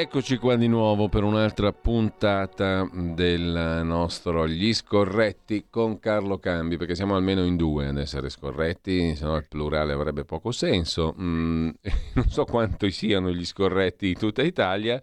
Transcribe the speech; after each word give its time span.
Eccoci 0.00 0.38
qua 0.38 0.56
di 0.56 0.66
nuovo 0.66 1.10
per 1.10 1.24
un'altra 1.24 1.74
puntata 1.74 2.88
del 2.90 3.82
nostro 3.84 4.48
Gli 4.48 4.72
Scorretti 4.72 5.66
con 5.68 5.98
Carlo 5.98 6.38
Cambi, 6.38 6.78
perché 6.78 6.94
siamo 6.94 7.16
almeno 7.16 7.44
in 7.44 7.56
due 7.56 7.86
ad 7.86 7.98
essere 7.98 8.30
scorretti, 8.30 9.14
se 9.14 9.26
no 9.26 9.36
il 9.36 9.46
plurale 9.46 9.92
avrebbe 9.92 10.24
poco 10.24 10.52
senso. 10.52 11.14
Mm, 11.20 11.68
non 12.14 12.28
so 12.30 12.46
quanti 12.46 12.90
siano 12.90 13.30
gli 13.30 13.44
scorretti 13.44 14.06
di 14.06 14.14
tutta 14.14 14.40
Italia, 14.40 14.98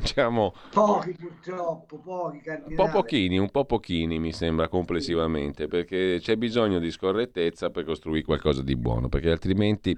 Siamo... 0.00 0.54
Pochi 0.72 1.12
purtroppo, 1.12 1.98
pochi 1.98 2.40
cardinali. 2.40 2.74
Un 2.74 2.76
po' 2.76 2.88
pochini, 2.90 3.38
un 3.38 3.50
po' 3.50 3.64
pochini 3.64 4.18
mi 4.18 4.32
sembra 4.32 4.68
complessivamente, 4.68 5.66
perché 5.66 6.18
c'è 6.20 6.36
bisogno 6.36 6.78
di 6.78 6.90
scorrettezza 6.90 7.70
per 7.70 7.84
costruire 7.84 8.24
qualcosa 8.24 8.62
di 8.62 8.76
buono, 8.76 9.08
perché 9.08 9.30
altrimenti 9.30 9.96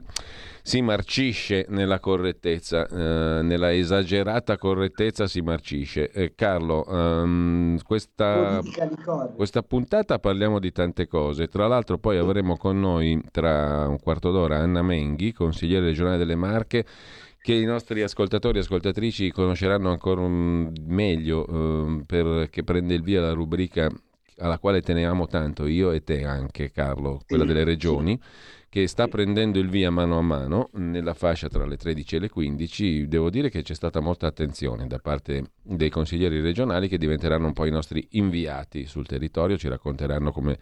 si 0.63 0.81
marcisce 0.81 1.67
nella 1.69 2.01
correttezza, 2.01 2.87
eh, 2.87 3.43
nella 3.43 3.73
esagerata 3.73 4.57
correttezza 4.57 5.27
si 5.27 5.41
marcisce. 5.43 6.11
Eh, 6.11 6.35
Carlo, 6.35 6.85
um, 6.89 7.79
questa, 7.83 8.61
questa 9.35 9.63
puntata 9.63 10.19
parliamo 10.19 10.59
di 10.59 10.73
tante 10.73 11.07
cose, 11.07 11.49
tra 11.49 11.67
l'altro 11.67 11.99
poi 11.99 12.17
avremo 12.17 12.57
con 12.57 12.81
noi 12.81 13.21
tra 13.31 13.87
un 13.87 13.99
quarto 14.01 14.31
d'ora 14.31 14.57
Anna 14.57 14.83
Menghi, 14.83 15.33
consigliere 15.33 15.87
regionale 15.87 16.17
delle 16.17 16.37
Marche, 16.37 16.85
che 17.45 17.53
i 17.53 17.67
nostri 17.67 18.01
ascoltatori 18.01 18.57
e 18.57 18.61
ascoltatrici 18.63 19.31
conosceranno 19.31 19.91
ancora 19.91 20.27
meglio 20.27 21.47
eh, 21.47 22.01
perché 22.07 22.65
prende 22.65 22.95
il 22.95 23.03
via 23.03 23.21
la 23.21 23.35
rubrica 23.35 23.91
alla 24.39 24.59
quale 24.59 24.81
teniamo 24.81 25.27
tanto 25.27 25.67
io 25.67 25.91
e 25.91 26.03
te 26.03 26.25
anche 26.25 26.71
Carlo, 26.71 27.21
quella 27.27 27.45
delle 27.45 27.63
regioni, 27.65 28.19
che 28.71 28.87
sta 28.87 29.09
prendendo 29.09 29.59
il 29.59 29.69
via 29.69 29.91
mano 29.91 30.17
a 30.17 30.23
mano 30.23 30.71
nella 30.73 31.13
fascia 31.13 31.49
tra 31.49 31.67
le 31.67 31.77
13 31.77 32.17
e 32.17 32.19
le 32.21 32.31
15. 32.31 33.09
Devo 33.09 33.29
dire 33.29 33.51
che 33.51 33.61
c'è 33.61 33.75
stata 33.75 34.01
molta 34.01 34.27
attenzione 34.27 34.87
da 34.87 34.99
parte 34.99 35.51
dei 35.61 35.91
consiglieri 35.91 36.41
regionali 36.41 36.89
che 36.89 36.97
diventeranno 36.97 37.49
un 37.49 37.53
po' 37.53 37.67
i 37.67 37.71
nostri 37.71 38.09
inviati 38.13 38.87
sul 38.87 39.07
territorio, 39.07 39.59
ci 39.59 39.69
racconteranno 39.69 40.33
come 40.33 40.59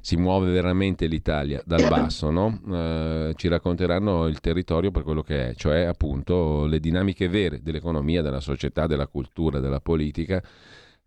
si 0.00 0.16
muove 0.16 0.50
veramente 0.50 1.06
l'Italia 1.06 1.62
dal 1.64 1.86
basso, 1.88 2.30
no? 2.30 2.60
eh, 2.68 3.32
ci 3.36 3.48
racconteranno 3.48 4.26
il 4.26 4.40
territorio 4.40 4.90
per 4.90 5.02
quello 5.02 5.22
che 5.22 5.50
è, 5.50 5.54
cioè 5.54 5.82
appunto 5.82 6.64
le 6.66 6.80
dinamiche 6.80 7.28
vere 7.28 7.62
dell'economia, 7.62 8.22
della 8.22 8.40
società, 8.40 8.86
della 8.86 9.06
cultura, 9.06 9.60
della 9.60 9.80
politica. 9.80 10.42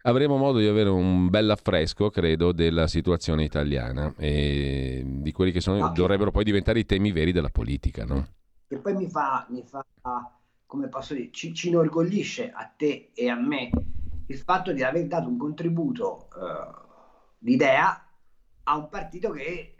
Avremo 0.05 0.35
modo 0.35 0.59
di 0.59 0.67
avere 0.67 0.89
un 0.89 1.29
bel 1.29 1.49
affresco, 1.49 2.09
credo, 2.09 2.51
della 2.51 2.87
situazione 2.87 3.45
italiana 3.45 4.13
e 4.17 5.01
di 5.05 5.31
quelli 5.31 5.51
che 5.51 5.61
sono, 5.61 5.91
dovrebbero 5.93 6.29
poi 6.29 6.43
diventare 6.43 6.79
i 6.79 6.85
temi 6.85 7.13
veri 7.13 7.31
della 7.31 7.49
politica. 7.49 8.03
No? 8.03 8.27
E 8.67 8.77
poi 8.77 8.95
mi 8.95 9.09
fa, 9.09 9.47
mi 9.49 9.63
fa, 9.65 9.85
come 10.65 10.89
posso 10.89 11.13
dire, 11.13 11.29
ci, 11.31 11.53
ci 11.53 11.69
inorgoglisce 11.69 12.51
a 12.51 12.69
te 12.75 13.11
e 13.13 13.29
a 13.29 13.35
me 13.35 13.69
il 14.27 14.37
fatto 14.37 14.73
di 14.73 14.83
aver 14.83 15.07
dato 15.07 15.29
un 15.29 15.37
contributo 15.37 16.27
uh, 16.35 16.81
di 17.37 17.53
idea 17.53 18.03
a 18.63 18.77
un 18.77 18.89
partito 18.89 19.31
che 19.31 19.75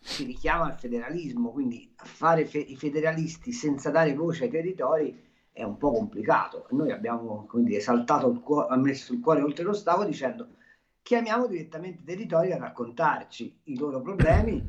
si 0.00 0.24
richiama 0.24 0.66
al 0.66 0.78
federalismo, 0.78 1.50
quindi 1.50 1.92
fare 1.96 2.46
fe- 2.46 2.58
i 2.58 2.76
federalisti 2.76 3.52
senza 3.52 3.90
dare 3.90 4.14
voce 4.14 4.44
ai 4.44 4.50
territori 4.50 5.26
è 5.52 5.64
un 5.64 5.76
po' 5.76 5.92
complicato. 5.92 6.66
Noi 6.70 6.92
abbiamo 6.92 7.46
quindi 7.48 7.74
esaltato 7.74 8.28
il 8.28 8.40
cuore, 8.40 8.76
messo 8.76 9.12
il 9.12 9.20
cuore 9.20 9.42
oltre 9.42 9.64
lo 9.64 9.72
stavo 9.72 10.04
dicendo 10.04 10.48
chiamiamo 11.02 11.46
direttamente 11.46 12.02
i 12.02 12.04
territori 12.04 12.52
a 12.52 12.58
raccontarci 12.58 13.60
i 13.64 13.78
loro 13.78 14.02
problemi 14.02 14.62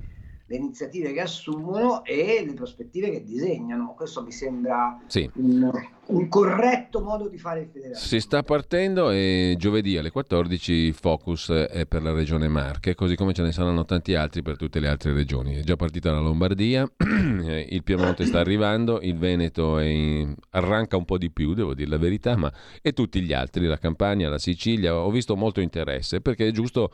le 0.49 0.55
iniziative 0.55 1.13
che 1.13 1.21
assumono 1.21 2.03
e 2.03 2.43
le 2.43 2.53
prospettive 2.53 3.11
che 3.11 3.23
disegnano. 3.23 3.93
Questo 3.95 4.23
mi 4.23 4.31
sembra 4.31 4.99
sì. 5.05 5.29
un, 5.35 5.69
un, 6.07 6.27
corretto 6.27 7.01
modo 7.01 7.27
di 7.27 7.37
fare 7.37 7.61
il 7.61 7.67
federalismo. 7.67 8.03
Si 8.03 8.19
sta 8.19 8.41
partendo 8.41 9.11
e 9.11 9.55
giovedì 9.59 9.95
alle 9.95 10.09
14 10.09 10.73
il 10.73 10.95
focus 10.95 11.51
è 11.51 11.85
per 11.85 12.01
la 12.01 12.11
regione 12.11 12.47
Marche, 12.47 12.95
così 12.95 13.15
come 13.15 13.33
ce 13.33 13.43
ne 13.43 13.51
saranno 13.51 13.85
tanti 13.85 14.15
altri 14.15 14.41
per 14.41 14.57
tutte 14.57 14.79
le 14.79 14.87
altre 14.87 15.13
regioni. 15.13 15.53
È 15.53 15.61
già 15.61 15.75
partita 15.75 16.11
la 16.11 16.19
Lombardia, 16.19 16.91
il 16.97 17.83
Piemonte 17.83 18.25
sta 18.25 18.39
arrivando, 18.39 18.99
il 19.01 19.17
Veneto 19.17 19.77
in... 19.77 20.33
arranca 20.51 20.97
un 20.97 21.05
po' 21.05 21.19
di 21.19 21.29
più, 21.29 21.53
devo 21.53 21.75
dire 21.75 21.89
la 21.89 21.97
verità, 21.97 22.35
ma 22.35 22.51
e 22.81 22.91
tutti 22.93 23.21
gli 23.21 23.33
altri, 23.33 23.67
la 23.67 23.77
Campania, 23.77 24.29
la 24.29 24.39
Sicilia, 24.39 24.95
ho 24.95 25.11
visto 25.11 25.35
molto 25.35 25.61
interesse 25.61 26.21
perché 26.21 26.47
è 26.47 26.51
giusto 26.51 26.91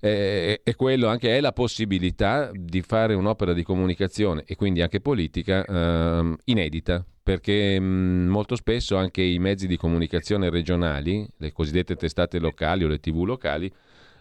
eh, 0.00 0.60
è 0.62 0.74
quello 0.74 1.08
anche 1.08 1.36
è 1.36 1.40
la 1.40 1.52
possibilità 1.52 2.50
di 2.54 2.82
fare 2.82 3.14
un'opera 3.14 3.52
di 3.52 3.62
comunicazione 3.62 4.44
e 4.46 4.56
quindi 4.56 4.82
anche 4.82 5.00
politica 5.00 5.64
eh, 5.64 6.36
inedita 6.44 7.04
perché 7.28 7.78
mh, 7.78 8.28
molto 8.28 8.56
spesso 8.56 8.96
anche 8.96 9.20
i 9.22 9.38
mezzi 9.38 9.66
di 9.66 9.76
comunicazione 9.76 10.48
regionali, 10.48 11.28
le 11.36 11.52
cosiddette 11.52 11.94
testate 11.94 12.38
locali 12.38 12.84
o 12.84 12.88
le 12.88 13.00
tv 13.00 13.24
locali, 13.24 13.70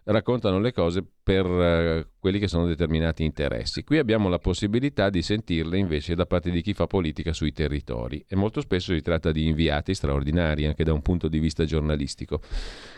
raccontano 0.04 0.60
le 0.60 0.74
cose 0.74 1.06
per 1.24 1.46
uh, 1.46 2.06
quelli 2.20 2.40
che 2.40 2.50
sono 2.50 2.66
determinati 2.66 3.24
interessi. 3.24 3.84
Qui 3.86 3.98
abbiamo 3.98 4.28
la 4.28 4.40
possibilità 4.40 5.10
di 5.10 5.22
sentirle 5.22 5.78
invece 5.78 6.16
da 6.16 6.26
parte 6.26 6.50
di 6.50 6.62
chi 6.62 6.74
fa 6.74 6.86
politica 6.88 7.32
sui 7.32 7.54
territori 7.54 8.24
e 8.28 8.36
molto 8.36 8.60
spesso 8.60 8.94
si 8.94 9.02
tratta 9.02 9.32
di 9.32 9.48
inviati 9.48 9.94
straordinari 9.94 10.66
anche 10.66 10.84
da 10.84 10.92
un 10.92 11.02
punto 11.02 11.30
di 11.30 11.40
vista 11.40 11.64
giornalistico. 11.64 12.42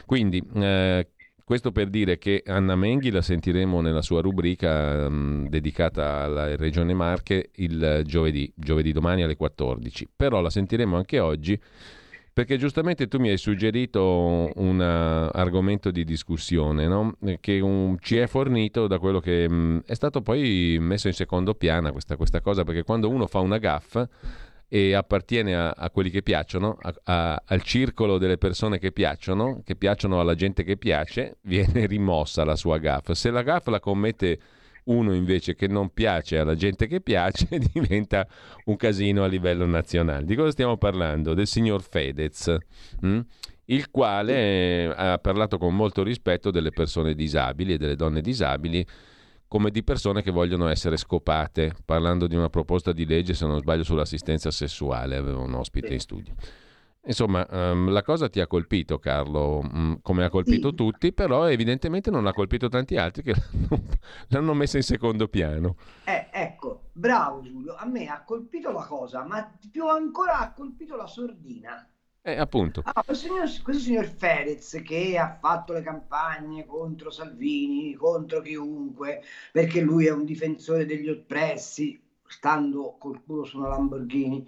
Quindi 0.05 0.39
uh, 0.39 1.05
questo 1.49 1.71
per 1.71 1.89
dire 1.89 2.19
che 2.19 2.43
Anna 2.45 2.75
Menghi 2.75 3.09
la 3.09 3.23
sentiremo 3.23 3.81
nella 3.81 4.03
sua 4.03 4.21
rubrica 4.21 5.09
mh, 5.09 5.49
dedicata 5.49 6.21
alla 6.21 6.55
Regione 6.55 6.93
Marche 6.93 7.49
il 7.55 8.03
giovedì, 8.05 8.53
giovedì 8.53 8.91
domani 8.91 9.23
alle 9.23 9.35
14. 9.35 10.09
Però 10.15 10.41
la 10.41 10.51
sentiremo 10.51 10.95
anche 10.95 11.19
oggi 11.19 11.59
perché 12.31 12.55
giustamente 12.57 13.07
tu 13.07 13.17
mi 13.17 13.29
hai 13.29 13.37
suggerito 13.37 14.51
un 14.53 14.79
argomento 14.79 15.89
di 15.89 16.03
discussione 16.03 16.87
no? 16.87 17.17
che 17.39 17.59
un, 17.59 17.97
ci 17.99 18.17
è 18.17 18.27
fornito 18.27 18.85
da 18.85 18.99
quello 18.99 19.19
che 19.19 19.49
mh, 19.49 19.85
è 19.87 19.95
stato 19.95 20.21
poi 20.21 20.77
messo 20.79 21.07
in 21.07 21.15
secondo 21.15 21.55
piano 21.55 21.91
questa, 21.91 22.15
questa 22.15 22.41
cosa, 22.41 22.63
perché 22.63 22.83
quando 22.83 23.09
uno 23.09 23.25
fa 23.25 23.39
una 23.39 23.57
gaffa 23.57 24.07
e 24.71 24.93
appartiene 24.93 25.55
a, 25.55 25.71
a 25.71 25.89
quelli 25.89 26.11
che 26.11 26.21
piacciono, 26.21 26.77
a, 27.03 27.41
al 27.43 27.61
circolo 27.63 28.19
delle 28.19 28.37
persone 28.37 28.77
che 28.77 28.91
piacciono, 28.91 29.61
che 29.65 29.75
piacciono 29.75 30.19
alla 30.19 30.35
gente 30.35 30.63
che 30.63 30.77
piace, 30.77 31.37
viene 31.43 31.87
rimossa 31.87 32.45
la 32.45 32.55
sua 32.55 32.77
gaffa. 32.77 33.15
Se 33.15 33.31
la 33.31 33.41
gaffa 33.41 33.71
la 33.71 33.79
commette 33.79 34.39
uno 34.85 35.13
invece 35.13 35.55
che 35.55 35.67
non 35.67 35.89
piace 35.89 36.37
alla 36.37 36.55
gente 36.55 36.87
che 36.87 37.01
piace, 37.01 37.47
diventa 37.73 38.27
un 38.65 38.75
casino 38.75 39.23
a 39.23 39.27
livello 39.27 39.65
nazionale. 39.65 40.23
Di 40.23 40.35
cosa 40.35 40.51
stiamo 40.51 40.77
parlando? 40.77 41.33
Del 41.33 41.47
signor 41.47 41.81
Fedez. 41.81 42.55
Hm? 43.01 43.19
il 43.71 43.91
quale 43.91 44.91
ha 44.91 45.19
parlato 45.19 45.59
con 45.59 45.75
molto 45.75 46.01
rispetto 46.01 46.49
delle 46.49 46.71
persone 46.71 47.13
disabili 47.13 47.73
e 47.73 47.77
delle 47.77 47.95
donne 47.95 48.19
disabili 48.19 48.83
come 49.49 49.71
di 49.71 49.83
persone 49.83 50.21
che 50.21 50.29
vogliono 50.29 50.67
essere 50.67 50.95
scopate, 50.95 51.73
parlando 51.83 52.27
di 52.27 52.35
una 52.35 52.49
proposta 52.49 52.93
di 52.93 53.05
legge, 53.05 53.33
se 53.33 53.47
non 53.47 53.59
sbaglio, 53.59 53.83
sull'assistenza 53.83 54.51
sessuale, 54.51 55.17
aveva 55.17 55.39
un 55.39 55.55
ospite 55.55 55.87
sì. 55.87 55.93
in 55.93 55.99
studio. 55.99 56.33
Insomma, 57.05 57.47
um, 57.49 57.89
la 57.89 58.03
cosa 58.03 58.29
ti 58.29 58.39
ha 58.39 58.45
colpito, 58.45 58.99
Carlo, 58.99 59.59
um, 59.59 59.99
come 60.03 60.23
ha 60.23 60.29
colpito 60.29 60.69
sì. 60.69 60.75
tutti, 60.75 61.13
però 61.13 61.49
evidentemente 61.49 62.11
non 62.11 62.27
ha 62.27 62.33
colpito 62.33 62.69
tanti 62.69 62.95
altri 62.95 63.23
che 63.23 63.33
l'hanno, 63.33 63.83
l'hanno 64.27 64.53
messa 64.53 64.77
in 64.77 64.83
secondo 64.83 65.27
piano. 65.27 65.77
Eh, 66.03 66.27
ecco, 66.31 66.89
bravo 66.91 67.41
Giulio, 67.41 67.73
a 67.75 67.87
me 67.87 68.05
ha 68.05 68.23
colpito 68.23 68.71
la 68.71 68.85
cosa, 68.85 69.25
ma 69.25 69.51
più 69.71 69.87
ancora 69.87 70.37
ha 70.37 70.53
colpito 70.53 70.95
la 70.95 71.07
sordina. 71.07 71.89
Eh, 72.21 72.37
appunto. 72.37 72.81
Ah, 72.83 73.03
questo, 73.03 73.27
signor, 73.27 73.61
questo 73.63 73.83
signor 73.83 74.05
Fedez 74.05 74.81
che 74.83 75.17
ha 75.17 75.37
fatto 75.39 75.71
le 75.73 75.81
campagne 75.81 76.65
contro 76.65 77.09
Salvini, 77.11 77.93
contro 77.93 78.41
chiunque, 78.41 79.21
perché 79.51 79.79
lui 79.79 80.05
è 80.05 80.11
un 80.11 80.25
difensore 80.25 80.85
degli 80.85 81.09
oppressi, 81.09 81.99
stando 82.27 82.97
col 82.99 83.23
culo 83.23 83.45
su 83.45 83.57
una 83.57 83.69
Lamborghini, 83.69 84.45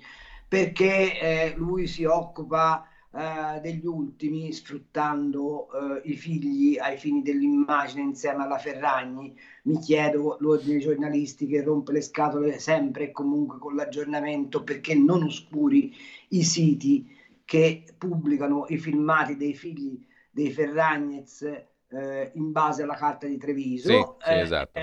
perché 0.47 1.19
eh, 1.19 1.53
lui 1.55 1.87
si 1.87 2.03
occupa 2.03 2.85
eh, 3.13 3.59
degli 3.61 3.85
ultimi, 3.85 4.51
sfruttando 4.51 5.69
eh, 5.71 6.09
i 6.09 6.15
figli 6.15 6.77
ai 6.77 6.97
fini 6.97 7.21
dell'immagine 7.21 8.01
insieme 8.01 8.43
alla 8.43 8.57
Ferragni. 8.57 9.33
Mi 9.63 9.79
chiedo 9.79 10.35
l'ordine 10.41 10.73
dei 10.73 10.81
giornalisti 10.81 11.47
che 11.47 11.63
rompe 11.63 11.93
le 11.93 12.01
scatole 12.01 12.59
sempre 12.59 13.05
e 13.05 13.11
comunque 13.11 13.59
con 13.59 13.75
l'aggiornamento 13.75 14.61
perché 14.61 14.93
non 14.93 15.23
oscuri 15.23 15.95
i 16.29 16.43
siti 16.43 17.19
che 17.51 17.83
pubblicano 17.97 18.63
i 18.69 18.77
filmati 18.77 19.35
dei 19.35 19.53
figli 19.53 20.07
dei 20.29 20.51
Ferragnez 20.51 21.41
eh, 21.41 22.31
in 22.35 22.53
base 22.53 22.83
alla 22.83 22.95
carta 22.95 23.27
di 23.27 23.35
Treviso. 23.35 23.89
Sì, 24.21 24.25
sì, 24.25 24.39
esatto. 24.39 24.79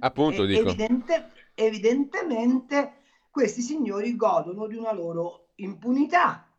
Appunto, 0.00 0.44
dico. 0.44 0.62
Evidente, 0.62 1.30
evidentemente 1.54 2.94
questi 3.30 3.60
signori 3.60 4.16
godono 4.16 4.66
di 4.66 4.74
una 4.74 4.92
loro 4.92 5.50
impunità 5.56 6.52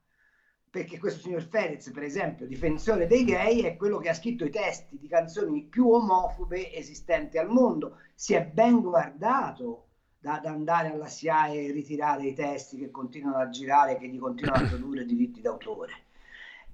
perché 0.69 0.97
questo 0.97 1.19
signor 1.19 1.43
Ferez, 1.43 1.91
per 1.91 2.03
esempio, 2.03 2.47
difensore 2.47 3.05
dei 3.05 3.25
gay, 3.25 3.63
è 3.63 3.75
quello 3.75 3.97
che 3.97 4.07
ha 4.07 4.13
scritto 4.13 4.45
i 4.45 4.49
testi 4.49 4.97
di 4.97 5.09
canzoni 5.09 5.65
più 5.65 5.91
omofobe 5.91 6.73
esistenti 6.73 7.37
al 7.37 7.49
mondo. 7.49 7.97
Si 8.15 8.33
è 8.33 8.45
ben 8.45 8.79
guardato 8.79 9.86
da, 10.27 10.39
da 10.39 10.49
andare 10.49 10.91
alla 10.91 11.07
SIAE 11.07 11.67
e 11.67 11.71
ritirare 11.71 12.27
i 12.27 12.33
testi 12.33 12.77
che 12.77 12.91
continuano 12.91 13.37
a 13.37 13.49
girare 13.49 13.97
che 13.97 14.09
gli 14.09 14.19
continuano 14.19 14.65
a 14.65 14.67
produrre 14.69 15.05
diritti 15.05 15.39
d'autore. 15.39 15.93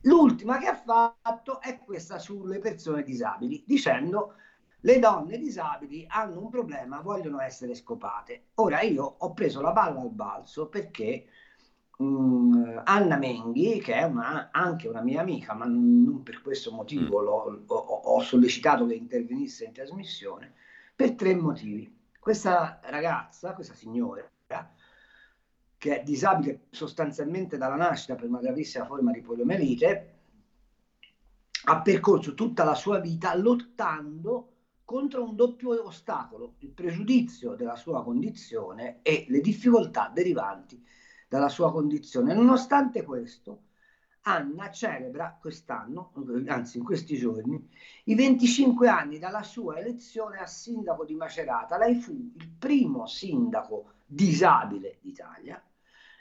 L'ultima 0.01 0.57
che 0.57 0.65
ha 0.65 0.75
fatto 0.75 1.61
è 1.61 1.79
questa 1.79 2.17
sulle 2.17 2.57
persone 2.57 3.03
disabili, 3.03 3.63
dicendo 3.65 4.33
le 4.81 4.99
donne 4.99 5.37
disabili 5.37 6.03
hanno 6.09 6.41
un 6.41 6.49
problema, 6.49 6.99
vogliono 6.99 7.39
essere 7.39 7.75
scopate. 7.75 8.47
Ora 8.55 8.81
io 8.81 9.03
ho 9.19 9.33
preso 9.33 9.61
la 9.61 9.71
palla 9.71 10.01
al 10.01 10.11
balzo 10.11 10.67
perché 10.67 11.27
um, 11.99 12.81
Anna 12.83 13.17
Menghi, 13.17 13.79
che 13.79 13.93
è 13.93 14.03
una, 14.03 14.49
anche 14.51 14.87
una 14.87 15.01
mia 15.01 15.21
amica, 15.21 15.53
ma 15.53 15.65
non 15.65 16.23
per 16.23 16.41
questo 16.41 16.71
motivo 16.71 17.21
mm. 17.21 17.23
l'ho, 17.23 17.63
ho, 17.67 17.75
ho 17.75 18.19
sollecitato 18.21 18.87
che 18.87 18.95
intervenisse 18.95 19.63
in 19.65 19.73
trasmissione, 19.73 20.53
per 20.95 21.13
tre 21.13 21.33
motivi. 21.35 22.01
Questa 22.23 22.79
ragazza, 22.83 23.53
questa 23.53 23.73
signora, 23.73 24.25
che 25.77 25.99
è 25.99 26.03
disabile 26.03 26.67
sostanzialmente 26.69 27.57
dalla 27.57 27.75
nascita 27.75 28.15
per 28.15 28.29
una 28.29 28.39
gravissima 28.39 28.85
forma 28.85 29.11
di 29.11 29.19
poliomielite, 29.19 30.19
ha 31.65 31.81
percorso 31.81 32.33
tutta 32.33 32.63
la 32.63 32.75
sua 32.75 32.99
vita 32.99 33.35
lottando 33.35 34.53
contro 34.85 35.21
un 35.21 35.35
doppio 35.35 35.85
ostacolo, 35.85 36.55
il 36.59 36.71
pregiudizio 36.71 37.55
della 37.55 37.75
sua 37.75 38.01
condizione 38.05 38.99
e 39.01 39.25
le 39.27 39.41
difficoltà 39.41 40.09
derivanti 40.13 40.81
dalla 41.27 41.49
sua 41.49 41.73
condizione. 41.73 42.33
Nonostante 42.33 43.03
questo, 43.03 43.63
Anna 44.25 44.71
celebra 44.71 45.37
quest'anno, 45.39 46.13
anzi 46.47 46.77
in 46.77 46.83
questi 46.83 47.17
giorni, 47.17 47.69
i 48.05 48.15
25 48.15 48.87
anni 48.87 49.19
dalla 49.19 49.43
sua 49.43 49.77
elezione 49.77 50.37
a 50.37 50.45
sindaco 50.45 51.03
di 51.03 51.13
Macerata. 51.13 51.77
Lei 51.77 51.95
fu 51.95 52.11
il 52.11 52.49
primo 52.57 53.05
sindaco 53.05 53.91
disabile 54.05 54.97
d'Italia 55.01 55.61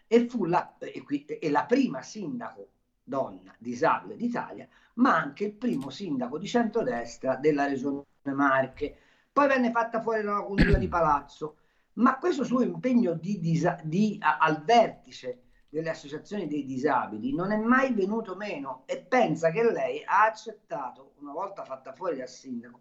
e 0.07 0.29
fu 0.29 0.45
la, 0.45 0.77
e, 0.79 1.03
qui, 1.03 1.25
e 1.25 1.51
la 1.51 1.65
prima 1.65 2.03
sindaco 2.03 2.69
donna 3.05 3.55
disabile 3.59 4.17
d'Italia, 4.17 4.69
ma 4.95 5.17
anche 5.17 5.45
il 5.45 5.53
primo 5.53 5.91
sindaco 5.91 6.39
di 6.39 6.47
centrodestra 6.47 7.37
della 7.37 7.67
regione 7.67 8.05
Marche. 8.25 8.97
Poi 9.33 9.47
venne 9.47 9.71
fatta 9.71 10.01
fuori 10.01 10.23
la 10.23 10.43
congiura 10.43 10.79
di 10.79 10.89
palazzo 10.89 11.57
ma 11.95 12.17
questo 12.19 12.45
suo 12.45 12.63
impegno 12.63 13.13
di 13.15 13.39
disa- 13.39 13.79
di, 13.83 14.17
a, 14.21 14.39
al 14.39 14.63
vertice 14.65 15.43
delle 15.73 15.89
associazioni 15.89 16.47
dei 16.47 16.67
disabili 16.67 17.35
non 17.35 17.51
è 17.51 17.57
mai 17.57 17.95
venuto 17.95 18.37
meno 18.37 18.83
e 18.85 18.99
pensa 18.99 19.51
che 19.51 19.63
lei 19.63 20.03
ha 20.05 20.27
accettato, 20.27 21.15
una 21.21 21.33
volta 21.33 21.65
fatta 21.65 21.95
fuori 21.95 22.19
dal 22.19 22.29
sindaco, 22.29 22.81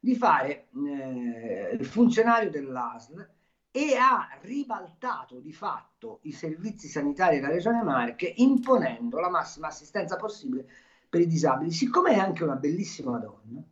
di 0.00 0.16
fare 0.16 0.66
eh, 0.84 1.76
il 1.78 1.86
funzionario 1.86 2.50
dell'ASL 2.50 3.30
e 3.70 3.94
ha 3.94 4.36
ribaltato 4.40 5.38
di 5.38 5.52
fatto 5.52 6.18
i 6.22 6.32
servizi 6.32 6.88
sanitari 6.88 7.36
della 7.36 7.52
Regione 7.52 7.84
Marche 7.84 8.32
imponendo 8.38 9.20
la 9.20 9.30
massima 9.30 9.68
assistenza 9.68 10.16
possibile 10.16 10.66
per 11.08 11.20
i 11.20 11.28
disabili. 11.28 11.70
Siccome 11.70 12.14
è 12.14 12.18
anche 12.18 12.42
una 12.42 12.56
bellissima 12.56 13.16
donna, 13.18 13.62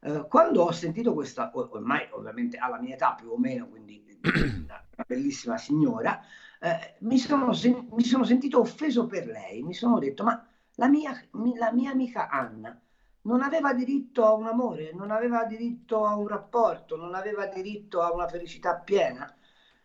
eh, 0.00 0.26
quando 0.28 0.64
ho 0.64 0.72
sentito 0.72 1.14
questa, 1.14 1.52
ormai 1.54 2.08
ovviamente 2.10 2.56
alla 2.56 2.80
mia 2.80 2.94
età 2.94 3.14
più 3.14 3.30
o 3.30 3.38
meno, 3.38 3.68
quindi 3.68 4.04
una, 4.64 4.84
bellissima 5.06 5.56
signora, 5.56 6.20
eh, 6.60 6.96
mi, 7.00 7.18
sono 7.18 7.52
sen- 7.52 7.86
mi, 7.90 8.04
sono 8.04 8.24
sentito 8.24 8.60
offeso 8.60 9.06
per 9.06 9.26
lei, 9.26 9.62
mi 9.62 9.74
sono 9.74 9.98
detto 9.98 10.24
ma 10.24 10.42
la 10.74 10.88
mia, 10.88 11.12
la 11.56 11.72
mia 11.72 11.90
amica 11.90 12.28
Anna 12.28 12.78
non 13.22 13.42
aveva 13.42 13.74
diritto 13.74 14.24
a 14.24 14.32
un 14.32 14.46
amore, 14.46 14.92
non 14.92 15.10
aveva 15.10 15.44
diritto 15.44 16.04
a 16.04 16.14
un 16.16 16.26
rapporto, 16.26 16.96
non 16.96 17.14
aveva 17.14 17.46
diritto 17.46 18.00
a 18.00 18.12
una 18.12 18.26
felicità 18.26 18.76
piena. 18.76 19.32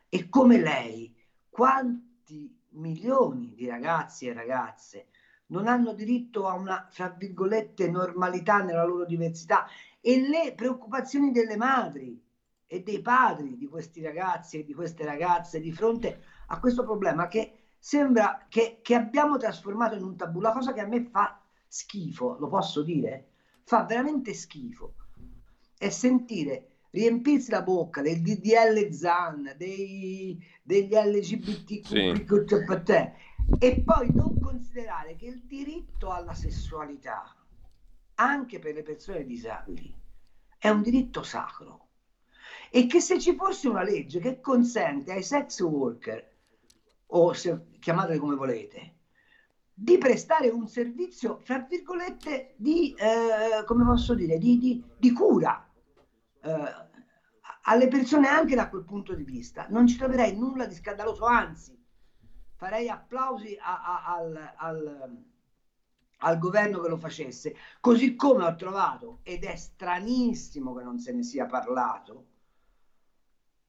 E 0.08 0.30
come 0.30 0.58
lei, 0.58 1.14
quanti 1.50 2.56
milioni 2.70 3.54
di 3.54 3.68
ragazzi 3.68 4.28
e 4.28 4.34
ragazze 4.34 5.08
non 5.48 5.68
hanno 5.68 5.94
diritto 5.94 6.48
a 6.48 6.54
una, 6.54 6.88
fra 6.90 7.10
virgolette, 7.10 7.90
normalità 7.90 8.62
nella 8.62 8.86
loro 8.86 9.06
diversità 9.06 9.66
e 10.00 10.20
le 10.28 10.54
preoccupazioni 10.56 11.31
delle 11.31 11.58
madri 11.58 12.20
e 12.66 12.81
dei 12.81 13.02
padri 13.02 13.58
di 13.58 13.68
questi 13.68 14.02
ragazzi 14.02 14.60
e 14.60 14.64
di 14.64 14.74
queste 14.74 15.04
ragazze 15.06 15.60
di 15.60 15.72
fronte 15.72 16.22
a 16.48 16.60
questo 16.60 16.84
problema 16.84 17.28
che 17.28 17.54
sembra 17.80 18.45
che, 18.48 18.80
che 18.81 18.95
abbiamo 18.95 19.38
trasformato 19.38 19.95
in 19.95 20.04
un 20.04 20.16
tabù, 20.16 20.40
la 20.40 20.51
cosa 20.51 20.74
che 20.74 20.81
a 20.81 20.88
me 20.88 21.04
fa 21.04 21.42
schifo, 21.68 22.38
lo 22.40 22.48
posso 22.48 22.81
dire, 22.84 23.28
fa 23.63 23.84
veramente 23.84 24.34
schifo, 24.34 24.94
è 25.78 25.90
sentire 25.90 26.68
riempirsi 26.92 27.50
la 27.50 27.62
bocca 27.62 28.01
del 28.01 28.22
DDL 28.22 28.92
ZAN, 28.92 29.56
dei, 29.57 30.40
degli 30.62 30.94
LGBTQ 30.94 31.86
sì. 31.86 32.13
e 33.60 33.81
poi 33.84 34.12
non 34.13 34.39
considerare 34.39 35.15
che 35.15 35.25
il 35.25 35.41
diritto 35.41 36.12
alla 36.12 36.34
sessualità 36.34 37.36
anche 38.15 38.60
per 38.60 38.75
le 38.75 38.84
persone 38.84 39.25
disabili 39.25 39.94
è 40.58 40.70
un 40.70 40.82
diritto 40.84 41.24
sacro 41.24 41.88
e 42.70 42.86
che 42.86 43.01
se 43.01 43.20
ci 43.20 43.36
fosse 43.36 43.67
una 43.67 43.84
legge 43.84 44.20
che 44.20 44.39
consente 44.39 45.12
ai 45.12 45.24
sex 45.24 45.60
worker 45.62 46.32
o 47.15 47.34
se, 47.34 47.65
chiamateli 47.79 48.20
come 48.20 48.36
volete 48.36 48.96
di 49.74 49.98
prestare 49.98 50.50
un 50.50 50.67
servizio 50.67 51.39
fra 51.43 51.65
virgolette 51.67 52.53
di 52.58 52.93
eh, 52.93 53.65
come 53.65 53.84
posso 53.84 54.13
dire 54.13 54.38
di, 54.38 54.58
di, 54.58 54.84
di 54.98 55.12
cura 55.12 55.67
eh, 56.41 56.91
alle 57.63 57.88
persone 57.88 58.27
anche 58.27 58.55
da 58.55 58.70
quel 58.70 58.84
punto 58.84 59.15
di 59.15 59.24
vista. 59.24 59.67
Non 59.70 59.88
ci 59.88 59.98
troverei 59.98 60.38
nulla 60.38 60.65
di 60.65 60.75
scandaloso 60.75 61.25
anzi 61.25 61.82
farei 62.55 62.88
applausi 62.88 63.58
a, 63.60 63.84
a, 63.84 64.15
al, 64.15 64.53
al 64.58 65.24
al 66.24 66.38
governo 66.38 66.79
che 66.79 66.88
lo 66.88 66.98
facesse, 66.98 67.53
così 67.79 68.15
come 68.15 68.46
ho 68.46 68.55
trovato, 68.55 69.20
ed 69.24 69.43
è 69.43 69.55
stranissimo 69.55 70.74
che 70.74 70.84
non 70.84 70.98
se 70.98 71.12
ne 71.12 71.24
sia 71.24 71.46
parlato, 71.46 72.27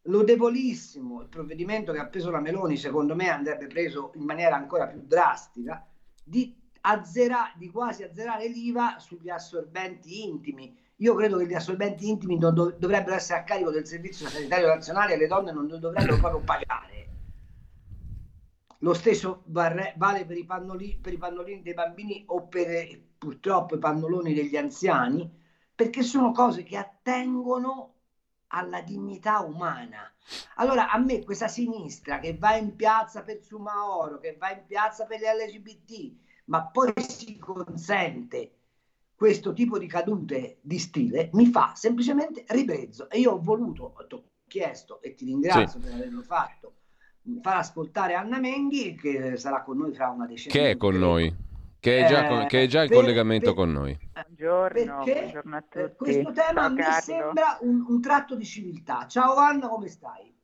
lodevolissimo 0.04 1.22
il 1.22 1.28
provvedimento 1.28 1.92
che 1.92 1.98
ha 1.98 2.06
preso 2.06 2.30
la 2.30 2.40
Meloni, 2.40 2.76
secondo 2.76 3.14
me 3.14 3.28
andrebbe 3.28 3.66
preso 3.66 4.12
in 4.14 4.24
maniera 4.24 4.56
ancora 4.56 4.86
più 4.86 5.02
drastica, 5.04 5.86
di, 6.22 6.54
azzera, 6.82 7.52
di 7.56 7.70
quasi 7.70 8.02
azzerare 8.02 8.48
l'IVA 8.48 8.98
sugli 8.98 9.30
assorbenti 9.30 10.24
intimi. 10.24 10.76
Io 10.98 11.14
credo 11.14 11.38
che 11.38 11.46
gli 11.46 11.54
assorbenti 11.54 12.08
intimi 12.08 12.38
dov- 12.38 12.76
dovrebbero 12.78 13.16
essere 13.16 13.40
a 13.40 13.44
carico 13.44 13.70
del 13.70 13.86
Servizio 13.86 14.28
Sanitario 14.28 14.66
Nazionale 14.66 15.14
e 15.14 15.16
le 15.16 15.26
donne 15.26 15.52
non 15.52 15.66
dovrebbero 15.66 16.18
proprio 16.18 16.40
pagare 16.40 16.94
lo 18.84 18.92
stesso 18.92 19.42
vale 19.46 19.94
per 20.26 20.36
i, 20.36 20.44
pannolini, 20.44 20.98
per 21.00 21.14
i 21.14 21.16
pannolini 21.16 21.62
dei 21.62 21.72
bambini 21.72 22.22
o 22.26 22.46
per 22.46 23.00
purtroppo 23.16 23.76
i 23.76 23.78
pannoloni 23.78 24.34
degli 24.34 24.56
anziani, 24.56 25.28
perché 25.74 26.02
sono 26.02 26.32
cose 26.32 26.62
che 26.62 26.76
attengono 26.76 27.93
alla 28.54 28.80
dignità 28.80 29.40
umana. 29.40 30.10
Allora 30.56 30.90
a 30.90 30.98
me 30.98 31.24
questa 31.24 31.48
sinistra 31.48 32.20
che 32.20 32.36
va 32.36 32.56
in 32.56 32.76
piazza 32.76 33.22
per 33.22 33.42
Sumaoro, 33.42 34.18
che 34.18 34.36
va 34.38 34.52
in 34.52 34.62
piazza 34.66 35.04
per 35.04 35.18
gli 35.18 35.24
LGBT, 35.24 36.12
ma 36.46 36.64
poi 36.66 36.92
si 36.96 37.36
consente 37.38 38.52
questo 39.14 39.52
tipo 39.52 39.78
di 39.78 39.86
cadute 39.86 40.58
di 40.60 40.78
stile, 40.78 41.30
mi 41.32 41.46
fa 41.46 41.72
semplicemente 41.74 42.44
ribrezzo. 42.48 43.08
E 43.10 43.20
io 43.20 43.32
ho 43.32 43.40
voluto, 43.40 43.94
chiesto 44.46 45.00
e 45.02 45.14
ti 45.14 45.24
ringrazio 45.24 45.80
sì. 45.80 45.86
per 45.86 45.94
averlo 45.94 46.22
fatto, 46.22 46.74
far 47.40 47.56
ascoltare 47.56 48.14
Anna 48.14 48.38
Menghi 48.38 48.94
che 48.94 49.36
sarà 49.36 49.62
con 49.62 49.78
noi 49.78 49.92
fra 49.92 50.10
una 50.10 50.26
decina 50.26 50.52
Che 50.52 50.70
è 50.70 50.76
con 50.76 50.96
noi? 50.96 51.34
Che 51.84 51.98
è 51.98 52.08
già, 52.08 52.26
con, 52.26 52.46
che 52.46 52.62
è 52.62 52.66
già 52.66 52.80
in 52.80 52.88
per, 52.88 52.96
collegamento 52.96 53.52
per, 53.52 53.54
con 53.56 53.72
noi. 53.72 53.98
Buongiorno, 54.14 55.02
buongiorno, 55.04 55.56
a 55.56 55.64
tutti. 55.68 55.94
Questo 55.98 56.32
tema 56.32 56.62
Ciao, 56.62 56.70
mi 56.70 56.76
Carlo. 56.76 57.00
sembra 57.02 57.58
un, 57.60 57.84
un, 57.86 58.00
tratto 58.00 58.34
di 58.36 58.44
civiltà. 58.46 59.06
Ciao 59.06 59.34
Anna, 59.34 59.68
come 59.68 59.88
stai? 59.88 60.34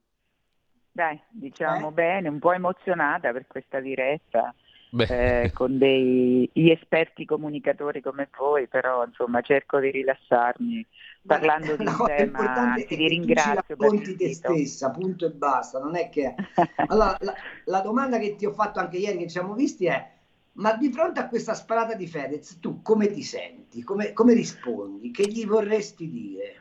Dai, 0.93 1.19
diciamo 1.31 1.89
eh? 1.89 1.93
bene, 1.93 2.29
un 2.29 2.39
po' 2.41 2.53
emozionata 2.53 3.33
per 3.33 3.47
questa 3.47 3.81
diretta 3.81 4.55
eh, 4.99 5.51
con 5.55 5.79
degli 5.79 6.71
esperti 6.71 7.25
comunicatori 7.25 8.03
come 8.03 8.29
voi, 8.37 8.69
però 8.69 9.07
insomma 9.07 9.41
cerco 9.41 9.79
di 9.79 9.91
rilassarmi 9.91 10.87
parlando 11.25 11.75
di 11.77 11.87
un 11.87 12.05
tema, 12.05 12.75
ti 12.87 13.09
ringrazio 13.09 13.77
per 13.77 13.95
il 13.95 14.15
te 14.15 14.35
stessa, 14.35 14.91
punto 14.91 15.25
e 15.25 15.31
basta, 15.31 15.79
non 15.79 15.97
è 15.97 16.11
che... 16.11 16.35
Allora, 16.89 17.17
la, 17.21 17.35
la 17.65 17.81
domanda 17.81 18.19
che 18.19 18.35
ti 18.37 18.45
ho 18.45 18.53
fatto 18.53 18.79
anche 18.79 18.99
ieri 18.99 19.17
che 19.17 19.25
ci 19.25 19.31
siamo 19.31 19.55
visti 19.55 19.87
è 19.87 20.19
ma 20.61 20.75
di 20.75 20.93
fronte 20.93 21.21
a 21.21 21.29
questa 21.29 21.55
sparata 21.55 21.95
di 21.95 22.07
Fedez, 22.07 22.61
tu 22.61 22.83
come 22.83 23.09
ti 23.09 23.23
senti? 23.23 23.83
Come, 23.83 24.13
come, 24.13 24.35
rispondi? 24.35 25.11
Che 25.11 25.25
gli 25.27 25.47
vorresti 25.47 26.09
dire? 26.09 26.57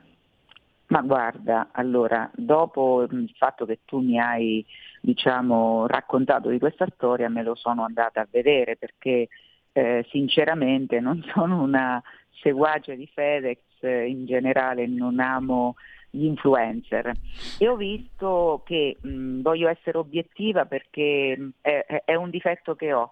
Ma 0.88 1.02
guarda, 1.02 1.70
allora, 1.72 2.30
dopo 2.34 3.04
il 3.04 3.32
fatto 3.38 3.66
che 3.66 3.80
tu 3.86 4.00
mi 4.00 4.20
hai 4.20 4.66
diciamo, 5.02 5.86
raccontato 5.86 6.50
di 6.50 6.60
questa 6.60 6.88
storia, 6.96 7.30
me 7.30 7.44
lo 7.44 7.56
sono 7.56 7.84
andata 7.84 8.22
a 8.22 8.28
vedere 8.30 8.78
perché 8.78 9.28
eh, 9.74 10.06
sinceramente 10.10 11.00
non 11.00 11.22
sono 11.34 11.62
una 11.62 12.02
seguace 12.42 12.96
di 12.96 13.08
Fedex, 13.14 13.60
in 13.82 14.26
generale 14.26 14.88
non 14.88 15.20
amo 15.20 15.76
gli 16.10 16.26
influencer 16.26 17.12
e 17.60 17.68
ho 17.68 17.76
visto 17.76 18.64
che 18.66 18.98
mh, 19.00 19.42
voglio 19.42 19.70
essere 19.70 19.98
obiettiva 19.98 20.66
perché 20.66 21.52
è, 21.62 22.04
è 22.04 22.16
un 22.16 22.30
difetto 22.30 22.76
che 22.76 22.92
ho 22.92 23.12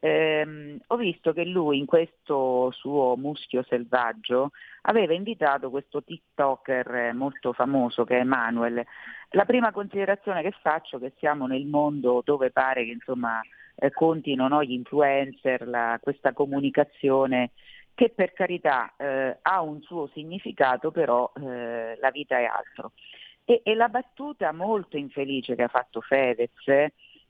ehm, 0.00 0.78
ho 0.86 0.96
visto 0.96 1.32
che 1.32 1.44
lui 1.44 1.78
in 1.78 1.86
questo 1.86 2.70
suo 2.72 3.16
muschio 3.16 3.62
selvaggio 3.68 4.50
aveva 4.82 5.14
invitato 5.14 5.70
questo 5.70 6.02
TikToker 6.02 7.12
molto 7.14 7.52
famoso 7.52 8.04
che 8.04 8.16
è 8.16 8.20
Emanuel. 8.20 8.84
La 9.30 9.44
prima 9.44 9.72
considerazione 9.72 10.42
che 10.42 10.52
faccio 10.62 10.96
è 10.96 11.00
che 11.00 11.12
siamo 11.18 11.46
nel 11.46 11.66
mondo 11.66 12.22
dove 12.24 12.50
pare 12.50 12.84
che 12.84 12.92
insomma 12.92 13.40
eh, 13.74 13.90
contino 13.90 14.48
no, 14.48 14.62
gli 14.62 14.72
influencer, 14.72 15.66
la, 15.66 15.98
questa 16.02 16.32
comunicazione 16.32 17.50
che 17.94 18.10
per 18.10 18.32
carità 18.32 18.94
eh, 18.96 19.38
ha 19.42 19.60
un 19.60 19.80
suo 19.82 20.08
significato, 20.14 20.92
però 20.92 21.32
eh, 21.34 21.98
la 22.00 22.10
vita 22.10 22.38
è 22.38 22.44
altro. 22.44 22.92
E, 23.44 23.60
e, 23.64 23.74
la 23.74 23.88
battuta 23.88 24.52
molto 24.52 24.96
infelice 24.96 25.56
che 25.56 25.64
ha 25.64 25.68
fatto 25.68 26.00
Fedez, 26.00 26.52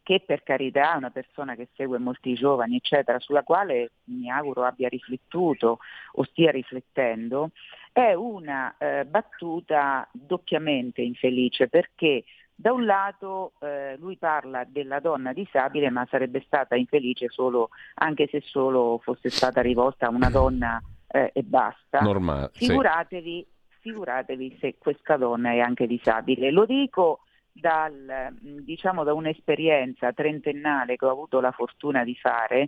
che 0.08 0.22
per 0.24 0.42
carità 0.42 0.94
è 0.94 0.96
una 0.96 1.10
persona 1.10 1.54
che 1.54 1.68
segue 1.74 1.98
molti 1.98 2.32
giovani, 2.32 2.76
eccetera, 2.76 3.18
sulla 3.18 3.42
quale 3.42 3.90
mi 4.04 4.30
auguro 4.30 4.64
abbia 4.64 4.88
riflettuto 4.88 5.80
o 6.12 6.24
stia 6.24 6.50
riflettendo, 6.50 7.50
è 7.92 8.14
una 8.14 8.74
eh, 8.78 9.04
battuta 9.04 10.08
doppiamente 10.10 11.02
infelice 11.02 11.68
perché 11.68 12.24
da 12.54 12.72
un 12.72 12.86
lato 12.86 13.52
eh, 13.60 13.98
lui 13.98 14.16
parla 14.16 14.64
della 14.64 14.98
donna 14.98 15.34
disabile 15.34 15.90
ma 15.90 16.06
sarebbe 16.08 16.42
stata 16.46 16.74
infelice 16.74 17.28
solo 17.28 17.68
anche 17.96 18.28
se 18.28 18.40
solo 18.42 18.98
fosse 19.02 19.28
stata 19.28 19.60
rivolta 19.60 20.06
a 20.06 20.10
una 20.10 20.30
donna 20.30 20.82
eh, 21.06 21.32
e 21.34 21.42
basta. 21.42 22.00
Normale, 22.00 22.48
figuratevi, 22.54 23.46
sì. 23.68 23.78
figuratevi 23.80 24.56
se 24.58 24.76
questa 24.78 25.18
donna 25.18 25.50
è 25.50 25.58
anche 25.58 25.86
disabile. 25.86 26.50
Lo 26.50 26.64
dico 26.64 27.24
dal, 27.60 28.34
diciamo, 28.40 29.04
da 29.04 29.12
un'esperienza 29.12 30.12
trentennale 30.12 30.96
che 30.96 31.04
ho 31.04 31.10
avuto 31.10 31.40
la 31.40 31.52
fortuna 31.52 32.04
di 32.04 32.14
fare, 32.14 32.66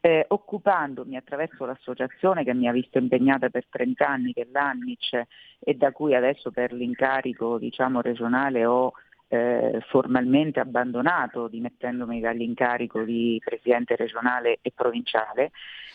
eh, 0.00 0.24
occupandomi 0.28 1.16
attraverso 1.16 1.64
l'associazione 1.64 2.44
che 2.44 2.54
mi 2.54 2.68
ha 2.68 2.72
visto 2.72 2.98
impegnata 2.98 3.48
per 3.48 3.66
30 3.68 4.06
anni, 4.06 4.32
che 4.32 4.42
è 4.42 4.48
l'ANNIC, 4.50 5.22
e 5.58 5.74
da 5.74 5.90
cui 5.90 6.14
adesso 6.14 6.50
per 6.50 6.72
l'incarico 6.72 7.58
diciamo, 7.58 8.00
regionale 8.00 8.64
ho 8.64 8.92
eh, 9.28 9.80
formalmente 9.88 10.60
abbandonato, 10.60 11.48
dimettendomi 11.48 12.20
dall'incarico 12.20 13.02
di 13.02 13.40
presidente 13.44 13.96
regionale 13.96 14.58
e 14.62 14.72
provinciale. 14.72 15.50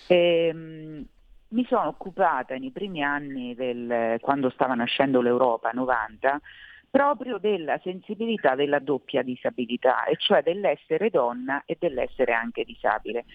E, 0.08 0.48
ehm, 0.48 1.06
mi 1.52 1.66
sono 1.66 1.88
occupata 1.88 2.56
nei 2.56 2.72
primi 2.72 3.04
anni 3.04 3.56
del, 3.56 4.18
quando 4.22 4.50
stava 4.50 4.74
nascendo 4.74 5.22
l'Europa, 5.22 5.72
90, 5.72 6.40
proprio 6.92 7.38
della 7.38 7.80
sensibilità 7.82 8.54
della 8.54 8.80
doppia 8.80 9.24
disabilità, 9.24 10.04
e 10.04 10.18
cioè 10.18 10.44
dell'essere 10.44 11.10
donna 11.10 11.64
e 11.66 11.78
dell'essere 11.80 12.34
anche 12.34 12.66
disabile. 12.66 13.26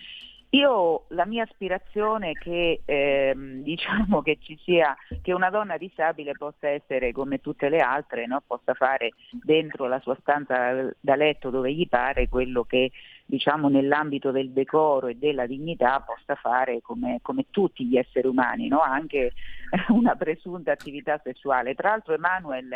Io 0.50 1.06
la 1.08 1.26
mia 1.26 1.42
aspirazione 1.42 2.30
è 2.30 2.32
che 2.34 2.82
ehm, 2.84 3.62
diciamo 3.64 4.22
che 4.22 4.38
ci 4.40 4.56
sia 4.62 4.96
che 5.20 5.32
una 5.32 5.50
donna 5.50 5.76
disabile 5.76 6.36
possa 6.36 6.68
essere 6.68 7.12
come 7.12 7.40
tutte 7.40 7.68
le 7.68 7.78
altre, 7.78 8.26
no? 8.26 8.42
possa 8.46 8.74
fare 8.74 9.12
dentro 9.30 9.88
la 9.88 9.98
sua 10.00 10.16
stanza 10.20 10.88
da 11.00 11.16
letto 11.16 11.50
dove 11.50 11.72
gli 11.72 11.88
pare 11.88 12.28
quello 12.28 12.62
che 12.64 12.92
diciamo 13.26 13.68
nell'ambito 13.68 14.30
del 14.30 14.50
decoro 14.50 15.08
e 15.08 15.16
della 15.16 15.46
dignità 15.46 16.00
possa 16.00 16.36
fare 16.36 16.80
come, 16.80 17.18
come 17.22 17.46
tutti 17.50 17.84
gli 17.84 17.96
esseri 17.96 18.28
umani, 18.28 18.68
no? 18.68 18.80
anche 18.80 19.32
una 19.90 20.14
presunta 20.14 20.72
attività 20.72 21.20
sessuale. 21.22 21.74
Tra 21.74 21.90
l'altro 21.90 22.14
Emanuel, 22.14 22.72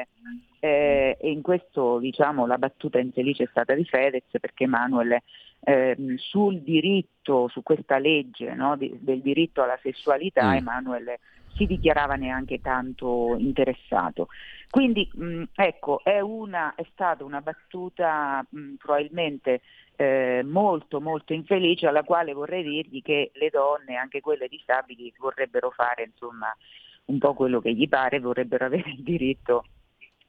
eh, 0.58 1.16
e 1.18 1.30
in 1.30 1.40
questo 1.40 1.98
diciamo, 1.98 2.46
la 2.46 2.58
battuta 2.58 2.98
infelice 2.98 3.44
è 3.44 3.48
stata 3.50 3.74
di 3.74 3.84
Fedez 3.84 4.24
perché 4.40 4.64
Emanuel 4.64 5.16
eh, 5.60 5.96
sul 6.16 6.60
diritto, 6.60 7.48
su 7.48 7.62
questa 7.62 7.98
legge 7.98 8.52
no? 8.54 8.76
di, 8.76 8.98
del 9.00 9.20
diritto 9.20 9.62
alla 9.62 9.78
sessualità, 9.80 10.50
mm. 10.50 10.54
Emanuel 10.54 11.18
si 11.54 11.66
dichiarava 11.66 12.14
neanche 12.14 12.60
tanto 12.60 13.36
interessato. 13.38 14.28
Quindi 14.70 15.10
mh, 15.12 15.42
ecco, 15.56 16.00
è, 16.04 16.20
una, 16.20 16.76
è, 16.76 16.86
stata 16.92 17.24
una 17.24 17.40
battuta 17.40 18.46
mh, 18.48 18.74
probabilmente 18.74 19.62
eh, 19.96 20.42
molto 20.44 21.00
molto 21.00 21.32
infelice 21.32 21.88
alla 21.88 22.04
quale 22.04 22.32
vorrei 22.32 22.62
dirgli 22.62 23.02
che 23.02 23.32
le 23.34 23.50
donne, 23.50 23.96
anche 23.96 24.20
quelle 24.20 24.46
disabili, 24.46 25.12
vorrebbero 25.18 25.70
fare 25.70 26.04
insomma 26.04 26.56
un 27.06 27.18
po' 27.18 27.34
quello 27.34 27.60
che 27.60 27.74
gli 27.74 27.88
pare, 27.88 28.20
vorrebbero 28.20 28.64
avere 28.66 28.90
il 28.90 29.02
diritto 29.02 29.64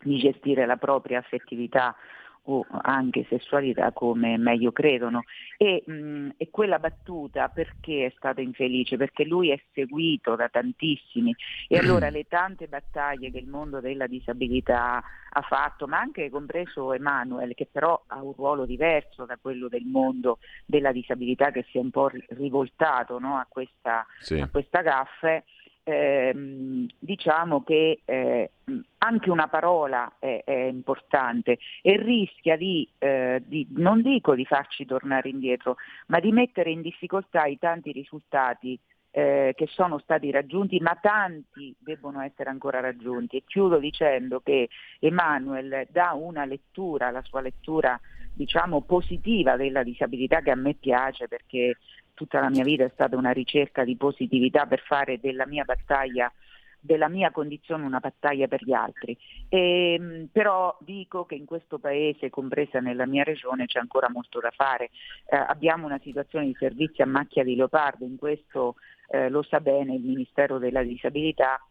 di 0.01 0.17
gestire 0.17 0.65
la 0.65 0.77
propria 0.77 1.19
affettività 1.19 1.95
o 2.43 2.65
anche 2.69 3.25
sessualità 3.29 3.91
come 3.91 4.37
meglio 4.37 4.71
credono. 4.71 5.23
E, 5.57 5.83
mh, 5.85 6.29
e, 6.37 6.49
quella 6.49 6.79
battuta 6.79 7.49
perché 7.49 8.07
è 8.07 8.13
stata 8.15 8.41
infelice? 8.41 8.97
Perché 8.97 9.25
lui 9.25 9.51
è 9.51 9.61
seguito 9.73 10.35
da 10.35 10.49
tantissimi 10.49 11.35
e 11.67 11.77
allora 11.77 12.09
le 12.09 12.25
tante 12.27 12.67
battaglie 12.67 13.31
che 13.31 13.37
il 13.37 13.47
mondo 13.47 13.79
della 13.79 14.07
disabilità 14.07 15.03
ha 15.33 15.41
fatto, 15.41 15.87
ma 15.87 15.99
anche 15.99 16.29
compreso 16.29 16.91
Emanuele, 16.93 17.53
che 17.53 17.67
però 17.71 18.01
ha 18.07 18.21
un 18.21 18.33
ruolo 18.33 18.65
diverso 18.65 19.25
da 19.25 19.37
quello 19.39 19.69
del 19.69 19.85
mondo 19.85 20.39
della 20.65 20.91
disabilità 20.91 21.51
che 21.51 21.65
si 21.69 21.77
è 21.77 21.81
un 21.81 21.89
po' 21.89 22.09
rivoltato 22.29 23.17
no, 23.19 23.37
a, 23.37 23.45
questa, 23.47 24.05
sì. 24.19 24.39
a 24.39 24.49
questa 24.49 24.81
gaffe, 24.81 25.45
ehm, 25.91 26.87
diciamo 26.97 27.63
che 27.63 28.01
eh, 28.05 28.51
anche 28.99 29.29
una 29.29 29.47
parola 29.47 30.13
è, 30.19 30.41
è, 30.45 30.53
importante 30.53 31.57
e 31.81 31.97
rischia 31.97 32.55
di, 32.55 32.87
eh, 32.99 33.41
di, 33.45 33.67
non 33.71 34.01
dico 34.01 34.35
di 34.35 34.45
farci 34.45 34.85
tornare 34.85 35.29
indietro, 35.29 35.77
ma 36.07 36.19
di 36.19 36.31
mettere 36.31 36.71
in 36.71 36.81
difficoltà 36.81 37.45
i 37.45 37.57
tanti 37.59 37.91
risultati 37.91 38.79
eh, 39.11 39.53
che 39.55 39.67
sono 39.67 39.99
stati 39.99 40.31
raggiunti, 40.31 40.79
ma 40.79 40.97
tanti 40.99 41.75
debbono 41.77 42.21
essere 42.21 42.49
ancora 42.49 42.79
raggiunti. 42.79 43.37
E 43.37 43.43
chiudo 43.45 43.77
dicendo 43.77 44.39
che 44.39 44.69
Emanuel 44.99 45.87
dà 45.89 46.13
una 46.13 46.45
lettura, 46.45 47.11
la 47.11 47.21
sua 47.23 47.41
lettura 47.41 47.99
diciamo 48.33 48.81
positiva 48.81 49.57
della 49.57 49.83
disabilità 49.83 50.39
che 50.39 50.51
a 50.51 50.55
me 50.55 50.73
piace 50.75 51.27
perché 51.27 51.77
tutta 52.13 52.39
la 52.39 52.49
mia 52.49 52.63
vita 52.63 52.85
è 52.85 52.91
stata 52.93 53.17
una 53.17 53.31
ricerca 53.31 53.83
di 53.83 53.97
positività 53.97 54.65
per 54.65 54.79
fare 54.79 55.19
della 55.19 55.45
mia 55.45 55.65
battaglia 55.65 56.31
della 56.81 57.07
mia 57.07 57.31
condizione 57.31 57.85
una 57.85 57.99
battaglia 57.99 58.47
per 58.47 58.63
gli 58.63 58.73
altri. 58.73 59.17
E, 59.47 59.93
ehm, 59.93 60.27
però 60.31 60.75
dico 60.81 61.25
che 61.25 61.35
in 61.35 61.45
questo 61.45 61.79
paese, 61.79 62.29
compresa 62.29 62.79
nella 62.79 63.05
mia 63.05 63.23
regione, 63.23 63.67
c'è 63.67 63.79
ancora 63.79 64.09
molto 64.09 64.39
da 64.39 64.51
fare. 64.51 64.89
Eh, 65.25 65.37
abbiamo 65.37 65.85
una 65.85 65.99
situazione 66.03 66.45
di 66.45 66.55
servizi 66.57 67.01
a 67.01 67.05
macchia 67.05 67.43
di 67.43 67.55
leopardo, 67.55 68.05
in 68.05 68.17
questo 68.17 68.75
eh, 69.09 69.29
lo 69.29 69.43
sa 69.43 69.61
bene 69.61 69.93
il 69.93 70.01
Ministero 70.01 70.57
della 70.57 70.83
Disabilità 70.83 71.63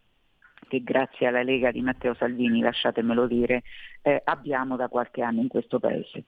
che 0.69 0.83
grazie 0.85 1.27
alla 1.27 1.43
Lega 1.43 1.73
di 1.73 1.81
Matteo 1.81 2.15
Salvini, 2.15 2.61
lasciatemelo 2.61 3.27
dire, 3.27 3.63
eh, 4.03 4.21
abbiamo 4.25 4.77
da 4.77 4.89
qualche 4.89 5.21
anno 5.21 5.41
in 5.41 5.49
questo 5.49 5.81
paese. 5.81 6.25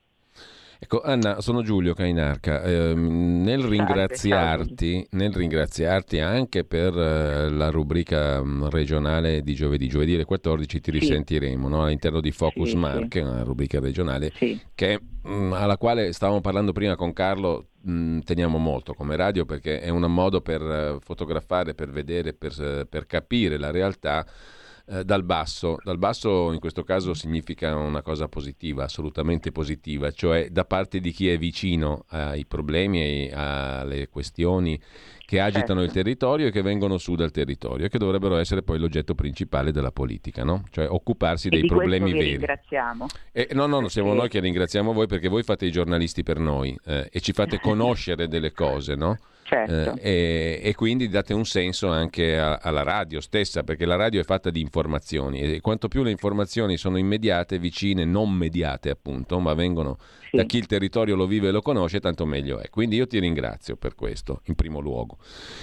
Ecco, 0.83 0.99
Anna, 0.99 1.39
sono 1.39 1.61
Giulio 1.61 1.93
Cainarca. 1.93 2.61
Eh, 2.61 2.93
nel, 2.93 3.63
ringraziarti, 3.63 5.07
nel, 5.11 5.31
ringraziarti, 5.31 6.19
anche 6.19 6.65
per 6.65 6.93
eh, 6.97 7.49
la 7.49 7.69
rubrica 7.69 8.43
mm, 8.43 8.65
regionale 8.65 9.43
di 9.43 9.53
giovedì, 9.53 9.87
giovedì 9.87 10.15
alle 10.15 10.25
14 10.25 10.81
ti 10.81 10.91
risentiremo 10.91 11.67
sì. 11.67 11.73
no? 11.73 11.85
all'interno 11.85 12.19
di 12.19 12.31
Focus 12.31 12.71
sì, 12.71 12.75
Marche, 12.75 13.21
sì. 13.21 13.25
una 13.25 13.43
rubrica 13.43 13.79
regionale 13.79 14.33
che, 14.75 14.99
mh, 15.21 15.33
mm, 15.33 15.53
alla 15.53 15.77
quale 15.77 16.11
stavamo 16.11 16.41
parlando 16.41 16.73
prima 16.73 16.97
con 16.97 17.13
Carlo, 17.13 17.67
mh, 17.79 17.91
mm, 17.93 18.19
teniamo 18.19 18.57
molto 18.57 18.93
come 18.93 19.15
radio 19.15 19.45
perché 19.45 19.79
è 19.79 19.87
un 19.87 20.01
modo 20.11 20.41
per 20.41 20.61
uh, 20.61 20.99
fotografare, 20.99 21.75
per 21.75 21.91
vedere, 21.91 22.33
per, 22.33 22.59
uh, 22.59 22.89
per 22.89 23.05
capire 23.05 23.57
la 23.57 23.71
realtà 23.71 24.25
eh, 24.85 25.03
dal 25.03 25.23
basso. 25.23 25.77
Dal 25.83 25.97
basso 25.97 26.51
in 26.51 26.59
questo 26.59 26.83
caso 26.83 27.13
significa 27.13 27.75
una 27.75 28.01
cosa 28.01 28.27
positiva, 28.27 28.83
assolutamente 28.83 29.51
positiva, 29.51 30.11
cioè 30.11 30.49
da 30.49 30.65
parte 30.65 30.99
di 30.99 31.11
chi 31.11 31.29
è 31.29 31.37
vicino 31.37 32.05
ai 32.09 32.45
problemi 32.45 33.01
e 33.01 33.31
alle 33.33 34.09
questioni 34.09 34.79
che 35.25 35.39
agitano 35.39 35.79
certo. 35.79 35.83
il 35.83 35.91
territorio 35.91 36.47
e 36.47 36.51
che 36.51 36.61
vengono 36.61 36.97
su 36.97 37.15
dal 37.15 37.31
territorio 37.31 37.85
e 37.85 37.89
che 37.89 37.97
dovrebbero 37.97 38.37
essere 38.37 38.61
poi 38.61 38.77
l'oggetto 38.77 39.15
principale 39.15 39.71
della 39.71 39.91
politica, 39.91 40.43
no? 40.43 40.63
cioè 40.69 40.87
occuparsi 40.89 41.47
e 41.47 41.51
dei 41.51 41.65
problemi 41.65 42.11
veri. 42.11 42.31
ringraziamo. 42.31 43.07
E, 43.31 43.47
no, 43.53 43.65
no, 43.65 43.79
no, 43.79 43.87
siamo 43.87 44.13
noi 44.13 44.29
che 44.29 44.39
ringraziamo 44.39 44.91
voi 44.91 45.07
perché 45.07 45.29
voi 45.29 45.43
fate 45.43 45.65
i 45.65 45.71
giornalisti 45.71 46.23
per 46.23 46.39
noi 46.39 46.77
eh, 46.85 47.09
e 47.11 47.19
ci 47.21 47.31
fate 47.31 47.59
conoscere 47.61 48.27
delle 48.27 48.51
cose, 48.51 48.95
no? 48.95 49.17
Certo. 49.53 50.01
Eh, 50.01 50.59
e, 50.61 50.69
e, 50.69 50.75
quindi 50.75 51.07
date 51.07 51.33
un 51.33 51.45
senso 51.45 51.89
anche 51.89 52.37
a, 52.37 52.59
alla 52.61 52.81
radio 52.81 53.21
stessa, 53.21 53.63
perché 53.63 53.85
la 53.85 53.95
radio 53.95 54.19
è 54.19 54.23
fatta 54.23 54.49
di 54.49 54.59
informazioni 54.59 55.41
e 55.41 55.61
quanto 55.61 55.87
più 55.87 56.01
le 56.01 56.09
informazioni 56.09 56.75
sono 56.75 56.97
immediate, 56.97 57.59
vicine, 57.59 58.03
non 58.03 58.31
mediate 58.31 58.89
appunto, 58.89 59.39
ma 59.39 59.53
vengono 59.53 59.97
sì. 60.29 60.37
da 60.37 60.43
chi 60.43 60.57
il 60.57 60.65
territorio 60.65 61.15
lo 61.15 61.27
vive 61.27 61.49
e 61.49 61.51
lo 61.51 61.61
conosce, 61.61 61.99
tanto 61.99 62.25
meglio 62.25 62.59
è. 62.59 62.69
Quindi 62.69 62.95
io 62.95 63.05
ti 63.05 63.19
ringrazio 63.19 63.75
per 63.75 63.93
questo, 63.93 64.41
in 64.45 64.55
primo 64.55 64.79
luogo. 64.79 65.17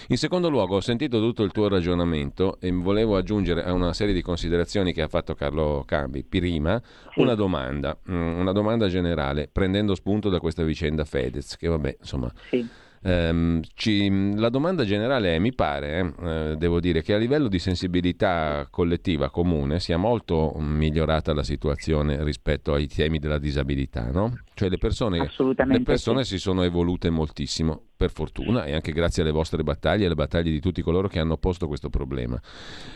In 0.08 0.16
secondo 0.16 0.48
luogo, 0.48 0.76
ho 0.76 0.80
sentito 0.80 1.18
tutto 1.18 1.42
il 1.42 1.50
tuo 1.50 1.68
ragionamento 1.68 2.58
e 2.60 2.70
volevo 2.70 3.16
aggiungere 3.16 3.64
a 3.64 3.72
una 3.72 3.92
serie 3.92 4.14
di 4.14 4.22
considerazioni 4.22 4.92
che 4.92 5.02
ha 5.02 5.08
fatto 5.08 5.34
Carlo 5.34 5.82
Cambi 5.84 6.22
prima 6.22 6.80
sì. 7.12 7.20
una 7.20 7.34
domanda, 7.34 7.98
mm, 8.08 8.38
una 8.38 8.52
domanda 8.52 8.86
generale, 8.86 9.48
prendendo 9.50 9.94
spunto 9.96 10.28
da 10.28 10.38
questa 10.38 10.62
vicenda 10.62 11.04
Fedez, 11.04 11.56
che 11.56 11.66
vabbè, 11.66 11.96
insomma... 11.98 12.32
Sì 12.48 12.88
Um, 13.02 13.62
ci, 13.74 14.34
la 14.36 14.50
domanda 14.50 14.84
generale 14.84 15.34
è, 15.34 15.38
mi 15.38 15.54
pare, 15.54 16.14
eh, 16.20 16.54
devo 16.58 16.80
dire, 16.80 17.02
che 17.02 17.14
a 17.14 17.16
livello 17.16 17.48
di 17.48 17.58
sensibilità 17.58 18.66
collettiva 18.70 19.30
comune 19.30 19.80
sia 19.80 19.96
molto 19.96 20.54
migliorata 20.58 21.32
la 21.32 21.42
situazione 21.42 22.22
rispetto 22.22 22.74
ai 22.74 22.88
temi 22.88 23.18
della 23.18 23.38
disabilità, 23.38 24.10
no? 24.10 24.40
Cioè 24.52 24.68
le 24.68 24.76
persone, 24.76 25.30
le 25.64 25.80
persone 25.82 26.24
sì. 26.24 26.34
si 26.34 26.38
sono 26.38 26.62
evolute 26.62 27.08
moltissimo, 27.08 27.84
per 27.96 28.10
fortuna, 28.10 28.64
e 28.64 28.74
anche 28.74 28.92
grazie 28.92 29.22
alle 29.22 29.30
vostre 29.30 29.62
battaglie 29.62 30.02
e 30.02 30.06
alle 30.06 30.14
battaglie 30.14 30.50
di 30.50 30.60
tutti 30.60 30.82
coloro 30.82 31.08
che 31.08 31.18
hanno 31.18 31.38
posto 31.38 31.66
questo 31.66 31.88
problema 31.88 32.38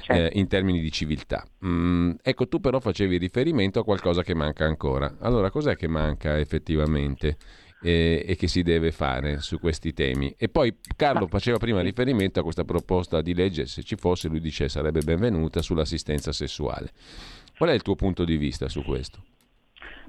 certo. 0.02 0.34
eh, 0.34 0.38
in 0.38 0.48
termini 0.48 0.80
di 0.80 0.90
civiltà. 0.90 1.46
Mm, 1.64 2.12
ecco, 2.22 2.46
tu 2.48 2.60
però 2.60 2.78
facevi 2.78 3.16
riferimento 3.16 3.80
a 3.80 3.84
qualcosa 3.84 4.22
che 4.22 4.34
manca 4.34 4.66
ancora. 4.66 5.16
Allora, 5.20 5.50
cos'è 5.50 5.76
che 5.76 5.88
manca 5.88 6.38
effettivamente? 6.38 7.36
Eh, 7.84 8.24
e 8.26 8.36
che 8.36 8.48
si 8.48 8.62
deve 8.62 8.90
fare 8.92 9.40
su 9.40 9.60
questi 9.60 9.92
temi. 9.92 10.34
E 10.38 10.48
poi 10.48 10.74
Carlo 10.96 11.26
faceva 11.26 11.58
prima 11.58 11.82
riferimento 11.82 12.40
a 12.40 12.42
questa 12.42 12.64
proposta 12.64 13.20
di 13.20 13.34
legge, 13.34 13.66
se 13.66 13.82
ci 13.82 13.96
fosse 13.96 14.28
lui 14.28 14.40
dice 14.40 14.70
sarebbe 14.70 15.02
benvenuta, 15.02 15.60
sull'assistenza 15.60 16.32
sessuale. 16.32 16.90
Qual 17.56 17.68
è 17.68 17.74
il 17.74 17.82
tuo 17.82 17.94
punto 17.94 18.24
di 18.24 18.38
vista 18.38 18.68
su 18.68 18.82
questo? 18.82 19.18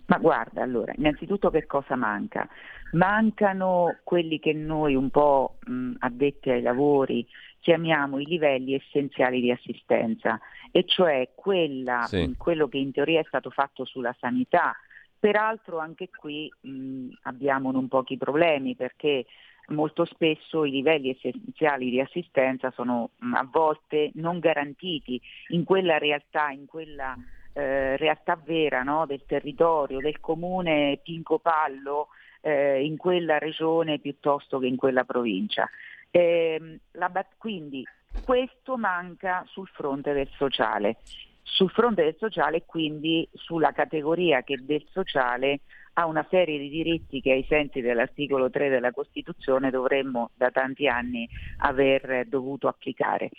Ma 0.08 0.18
guarda, 0.20 0.62
allora, 0.62 0.94
innanzitutto 0.96 1.50
che 1.50 1.66
cosa 1.66 1.96
manca? 1.96 2.48
Mancano 2.94 3.98
quelli 4.04 4.40
che 4.40 4.54
noi 4.54 4.96
un 4.96 5.10
po' 5.10 5.58
mh, 5.66 5.96
addetti 6.00 6.52
ai 6.52 6.62
lavori 6.62 7.28
chiamiamo 7.60 8.20
i 8.20 8.26
livelli 8.26 8.76
essenziali 8.76 9.42
di 9.42 9.50
assistenza, 9.50 10.40
e 10.72 10.86
cioè 10.86 11.32
quella, 11.34 12.04
sì. 12.04 12.36
quello 12.38 12.68
che 12.68 12.78
in 12.78 12.92
teoria 12.92 13.22
è 13.22 13.26
stato 13.28 13.50
fatto 13.50 13.86
sulla 13.86 14.16
sanità, 14.20 14.76
Peraltro 15.20 15.80
anche 15.80 16.10
qui 16.10 16.52
mh, 16.62 17.10
abbiamo 17.24 17.72
non 17.72 17.88
pochi 17.88 18.18
problemi 18.18 18.76
perché 18.76 19.26
molto 19.70 20.06
spesso 20.06 20.64
i 20.66 20.72
livelli 20.72 21.10
essenziali 21.10 21.90
di 21.90 22.00
assistenza 22.00 22.72
sono 22.72 23.12
mh, 23.18 23.34
a 23.34 23.48
volte 23.50 24.12
non 24.16 24.40
garantiti 24.40 25.20
in 25.50 25.64
quella 25.64 25.98
realtà, 25.98 26.50
in 26.50 26.66
quella 26.66 27.16
eh, 27.54 27.98
realtà 27.98 28.40
vera 28.44 28.84
no? 28.84 29.06
del 29.06 29.24
territorio, 29.26 30.00
del 30.00 30.20
comune 30.20 31.00
Pinco 31.02 31.40
Pallo, 31.40 32.10
eh, 32.42 32.84
in 32.86 32.98
quella 32.98 33.40
regione 33.40 34.00
piuttosto 34.00 34.60
che 34.60 34.68
in 34.68 34.76
quella 34.76 35.04
provincia. 35.04 35.68
Eh, 36.12 36.80
la, 36.92 37.12
quindi 37.38 37.84
questo 38.24 38.78
manca 38.78 39.44
sul 39.48 39.68
fronte 39.68 40.14
del 40.14 40.30
sociale 40.36 40.98
sul 41.46 41.70
fronte 41.70 42.04
del 42.04 42.16
sociale 42.18 42.58
e 42.58 42.64
quindi 42.66 43.28
sulla 43.34 43.72
categoria 43.72 44.42
che 44.42 44.58
del 44.62 44.84
sociale 44.92 45.62
ha 45.94 46.08
una 46.08 46.26
serie 46.30 46.58
di 46.58 46.70
diritti 46.70 47.22
che 47.22 47.32
ai 47.32 47.46
sensi 47.48 47.82
dell'articolo 47.82 48.50
3 48.50 48.68
della 48.68 48.92
Costituzione 48.92 49.70
dovremmo 49.70 50.32
da 50.36 50.50
tanti 50.50 50.88
anni 50.88 51.30
aver 51.60 52.26
dovuto 52.28 52.68
applicare. 52.68 53.30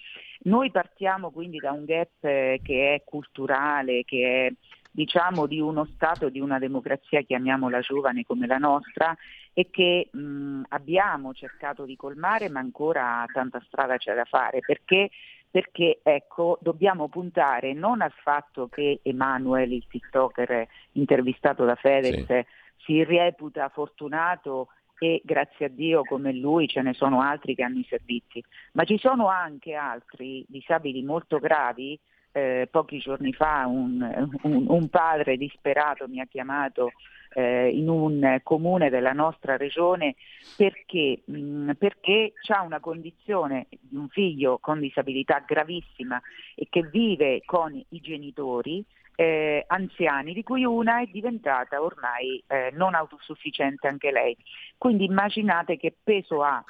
Noi 0.44 0.70
partiamo 0.70 1.30
quindi 1.30 1.58
da 1.58 1.72
un 1.72 1.84
gap 1.84 2.24
eh, 2.24 2.60
che 2.62 2.94
è 2.94 3.02
culturale, 3.04 4.04
che 4.04 4.46
è 4.46 4.52
diciamo 4.90 5.46
di 5.46 5.60
uno 5.60 5.84
Stato, 5.84 6.30
di 6.30 6.40
una 6.40 6.58
democrazia, 6.58 7.20
chiamiamola 7.20 7.80
giovane 7.80 8.24
come 8.24 8.46
la 8.46 8.56
nostra, 8.56 9.14
e 9.52 9.68
che 9.68 10.08
mh, 10.10 10.62
abbiamo 10.68 11.34
cercato 11.34 11.84
di 11.84 11.96
colmare, 11.96 12.48
ma 12.48 12.60
ancora 12.60 13.22
tanta 13.30 13.62
strada 13.66 13.98
c'è 13.98 14.14
da 14.14 14.24
fare, 14.24 14.60
perché 14.60 15.10
perché 15.56 16.00
ecco, 16.02 16.58
dobbiamo 16.60 17.08
puntare 17.08 17.72
non 17.72 18.02
al 18.02 18.12
fatto 18.12 18.68
che 18.68 19.00
Emanuele, 19.02 19.76
il 19.76 19.86
TikToker 19.88 20.68
intervistato 20.92 21.64
da 21.64 21.74
Fedez, 21.76 22.26
sì. 22.26 22.46
si 22.84 23.04
reputa 23.04 23.70
fortunato 23.70 24.68
e 24.98 25.22
grazie 25.24 25.64
a 25.64 25.68
Dio 25.70 26.02
come 26.02 26.34
lui 26.34 26.68
ce 26.68 26.82
ne 26.82 26.92
sono 26.92 27.22
altri 27.22 27.54
che 27.54 27.62
hanno 27.62 27.78
i 27.78 27.86
servizi, 27.88 28.44
ma 28.72 28.84
ci 28.84 28.98
sono 28.98 29.28
anche 29.28 29.72
altri 29.72 30.44
disabili 30.46 31.02
molto 31.02 31.38
gravi. 31.38 31.98
Eh, 32.32 32.68
pochi 32.70 32.98
giorni 32.98 33.32
fa 33.32 33.64
un, 33.66 34.28
un, 34.42 34.66
un 34.68 34.88
padre 34.90 35.38
disperato 35.38 36.06
mi 36.06 36.20
ha 36.20 36.26
chiamato 36.26 36.92
eh, 37.36 37.68
in 37.68 37.90
un 37.90 38.40
comune 38.42 38.88
della 38.88 39.12
nostra 39.12 39.58
regione 39.58 40.14
perché, 40.56 41.20
mh, 41.22 41.36
mm, 41.36 41.70
perché 41.78 42.32
ha 42.48 42.62
una 42.62 42.80
condizione 42.80 43.66
di 43.68 43.96
un 43.96 44.08
figlio 44.08 44.56
con 44.58 44.80
disabilità 44.80 45.44
gravissima 45.46 46.18
e 46.54 46.66
che 46.70 46.82
vive 46.84 47.42
con 47.44 47.74
i 47.76 48.00
genitori 48.00 48.82
eh, 49.16 49.64
anziani, 49.66 50.32
di 50.32 50.42
cui 50.42 50.64
una 50.64 51.02
è 51.02 51.06
diventata 51.06 51.82
ormai 51.82 52.42
eh, 52.46 52.70
non 52.72 52.94
autosufficiente 52.94 53.86
anche 53.86 54.10
lei. 54.10 54.34
Quindi 54.78 55.04
immaginate 55.04 55.76
che 55.76 55.94
peso 56.02 56.42
ha 56.42 56.64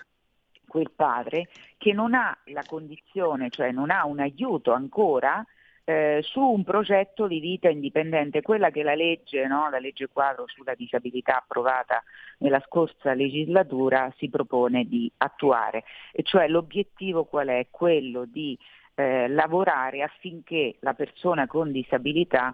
quel 0.67 0.91
padre 0.91 1.49
che 1.79 1.93
non 1.93 2.15
ha 2.15 2.37
la 2.47 2.65
condizione, 2.67 3.51
cioè 3.51 3.71
non 3.71 3.91
ha 3.91 4.05
un 4.05 4.19
aiuto 4.19 4.73
ancora 4.73 5.45
eh, 5.89 6.19
su 6.23 6.41
un 6.41 6.65
progetto 6.65 7.29
di 7.29 7.39
vita 7.39 7.69
indipendente, 7.69 8.43
quella 8.43 8.71
che 8.71 8.83
la 8.83 8.97
legge, 8.97 9.47
no, 9.47 9.71
la 9.71 9.79
legge 9.79 10.09
quadro 10.09 10.45
sulla 10.49 10.75
disabilità 10.75 11.39
approvata 11.39 12.03
nella 12.39 12.61
scorsa 12.67 13.15
legislatura 13.15 14.13
si 14.17 14.29
propone 14.29 14.85
di 14.85 15.11
attuare, 15.19 15.85
e 16.13 16.25
cioè 16.25 16.49
l'obiettivo 16.49 17.25
qual 17.25 17.49
è? 17.49 17.69
Quello 17.71 18.25
di 18.25 18.59
eh, 18.97 19.29
lavorare 19.29 20.03
affinché 20.03 20.75
la 20.81 20.95
persona 20.95 21.47
con 21.47 21.71
disabilità 21.71 22.53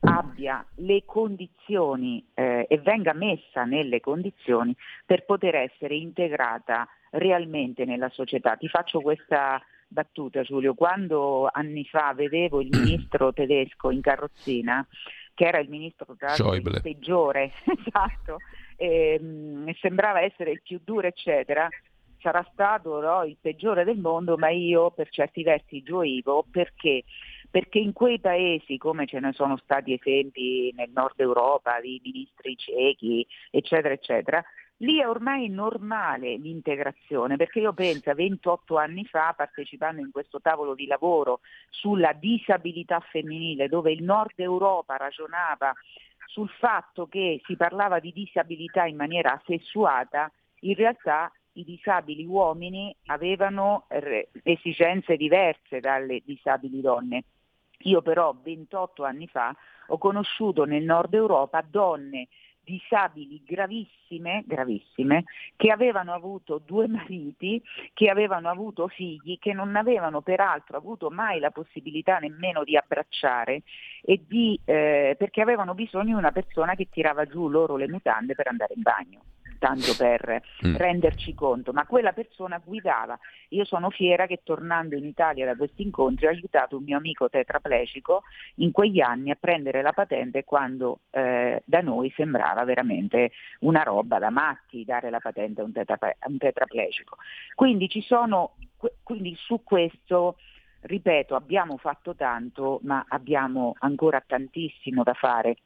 abbia 0.00 0.62
le 0.76 1.04
condizioni 1.06 2.22
eh, 2.34 2.66
e 2.68 2.78
venga 2.78 3.14
messa 3.14 3.64
nelle 3.64 4.00
condizioni 4.00 4.76
per 5.06 5.24
poter 5.24 5.54
essere 5.54 5.94
integrata 5.94 6.86
realmente 7.12 7.86
nella 7.86 8.10
società. 8.10 8.54
Ti 8.56 8.68
faccio 8.68 9.00
questa 9.00 9.62
battuta 9.86 10.42
Giulio, 10.42 10.74
quando 10.74 11.48
anni 11.50 11.84
fa 11.84 12.12
vedevo 12.14 12.60
il 12.60 12.68
ministro 12.76 13.32
tedesco 13.32 13.90
in 13.90 14.00
carrozzina, 14.00 14.86
che 15.34 15.44
era 15.44 15.58
il 15.58 15.68
ministro 15.68 16.16
il 16.54 16.80
peggiore, 16.82 17.52
esatto, 17.64 18.38
e, 18.76 19.20
mh, 19.20 19.72
sembrava 19.80 20.20
essere 20.20 20.50
il 20.52 20.62
più 20.62 20.80
duro, 20.82 21.06
eccetera, 21.06 21.68
sarà 22.20 22.46
stato 22.52 23.00
no, 23.00 23.24
il 23.24 23.36
peggiore 23.40 23.84
del 23.84 23.98
mondo, 23.98 24.36
ma 24.36 24.48
io 24.50 24.90
per 24.90 25.08
certi 25.10 25.42
versi 25.42 25.82
gioivo 25.82 26.44
perché? 26.50 27.04
Perché 27.48 27.78
in 27.78 27.92
quei 27.92 28.18
paesi, 28.18 28.76
come 28.76 29.06
ce 29.06 29.20
ne 29.20 29.32
sono 29.32 29.56
stati 29.58 29.92
esempi 29.92 30.72
nel 30.74 30.90
nord 30.92 31.20
Europa 31.20 31.80
di 31.80 32.00
ministri 32.02 32.56
cechi, 32.56 33.26
eccetera, 33.50 33.94
eccetera, 33.94 34.44
Lì 34.80 35.00
è 35.00 35.08
ormai 35.08 35.48
normale 35.48 36.36
l'integrazione, 36.36 37.36
perché 37.36 37.60
io 37.60 37.72
penso 37.72 38.10
a 38.10 38.14
28 38.14 38.76
anni 38.76 39.06
fa, 39.06 39.32
partecipando 39.34 40.02
in 40.02 40.10
questo 40.10 40.40
tavolo 40.40 40.74
di 40.74 40.86
lavoro 40.86 41.40
sulla 41.70 42.12
disabilità 42.12 43.00
femminile, 43.00 43.68
dove 43.68 43.90
il 43.92 44.02
nord 44.02 44.38
Europa 44.38 44.96
ragionava 44.96 45.72
sul 46.26 46.50
fatto 46.50 47.06
che 47.06 47.40
si 47.46 47.56
parlava 47.56 48.00
di 48.00 48.12
disabilità 48.12 48.84
in 48.84 48.96
maniera 48.96 49.40
sessuata, 49.46 50.30
in 50.60 50.74
realtà 50.74 51.32
i 51.52 51.64
disabili 51.64 52.26
uomini 52.26 52.94
avevano 53.06 53.86
esigenze 54.42 55.16
diverse 55.16 55.80
dalle 55.80 56.20
disabili 56.22 56.82
donne. 56.82 57.24
Io 57.80 58.02
però 58.02 58.34
28 58.42 59.04
anni 59.04 59.26
fa 59.26 59.54
ho 59.88 59.98
conosciuto 59.98 60.64
nel 60.64 60.82
nord 60.82 61.14
Europa 61.14 61.64
donne 61.66 62.28
disabili 62.66 63.42
gravissime, 63.46 64.42
gravissime, 64.44 65.24
che 65.54 65.70
avevano 65.70 66.12
avuto 66.12 66.60
due 66.66 66.88
mariti, 66.88 67.62
che 67.94 68.10
avevano 68.10 68.48
avuto 68.48 68.88
figli, 68.88 69.38
che 69.38 69.52
non 69.52 69.76
avevano 69.76 70.20
peraltro 70.20 70.76
avuto 70.76 71.08
mai 71.08 71.38
la 71.38 71.52
possibilità 71.52 72.18
nemmeno 72.18 72.64
di 72.64 72.76
abbracciare 72.76 73.62
di, 74.26 74.58
eh, 74.64 75.14
perché 75.16 75.40
avevano 75.40 75.74
bisogno 75.74 76.04
di 76.06 76.12
una 76.12 76.32
persona 76.32 76.74
che 76.74 76.88
tirava 76.90 77.24
giù 77.24 77.48
loro 77.48 77.76
le 77.76 77.88
mutande 77.88 78.34
per 78.34 78.48
andare 78.48 78.74
in 78.74 78.82
bagno 78.82 79.20
tanto 79.58 79.94
per 79.96 80.42
mm. 80.66 80.76
renderci 80.76 81.34
conto, 81.34 81.72
ma 81.72 81.86
quella 81.86 82.12
persona 82.12 82.60
guidava. 82.64 83.18
Io 83.50 83.64
sono 83.64 83.90
fiera 83.90 84.26
che 84.26 84.40
tornando 84.42 84.96
in 84.96 85.04
Italia 85.04 85.46
da 85.46 85.56
questi 85.56 85.82
incontri 85.82 86.26
ho 86.26 86.30
aiutato 86.30 86.76
un 86.76 86.84
mio 86.84 86.96
amico 86.96 87.28
tetraplegico 87.28 88.22
in 88.56 88.72
quegli 88.72 89.00
anni 89.00 89.30
a 89.30 89.36
prendere 89.38 89.82
la 89.82 89.92
patente 89.92 90.44
quando 90.44 91.00
eh, 91.10 91.62
da 91.64 91.80
noi 91.80 92.12
sembrava 92.16 92.64
veramente 92.64 93.32
una 93.60 93.82
roba 93.82 94.18
da 94.18 94.30
matti 94.30 94.84
dare 94.84 95.10
la 95.10 95.20
patente 95.20 95.60
a 95.60 95.64
un, 95.64 95.72
tetra- 95.72 95.98
a 95.98 96.28
un 96.28 96.38
tetraplegico. 96.38 97.16
Quindi 97.54 97.88
ci 97.88 98.02
sono, 98.02 98.56
quindi 99.02 99.34
su 99.36 99.62
questo 99.62 100.36
ripeto, 100.86 101.34
abbiamo 101.34 101.76
fatto 101.76 102.14
tanto, 102.14 102.80
ma 102.82 103.04
abbiamo 103.08 103.74
ancora 103.80 104.22
tantissimo 104.24 105.02
da 105.02 105.14
fare 105.14 105.56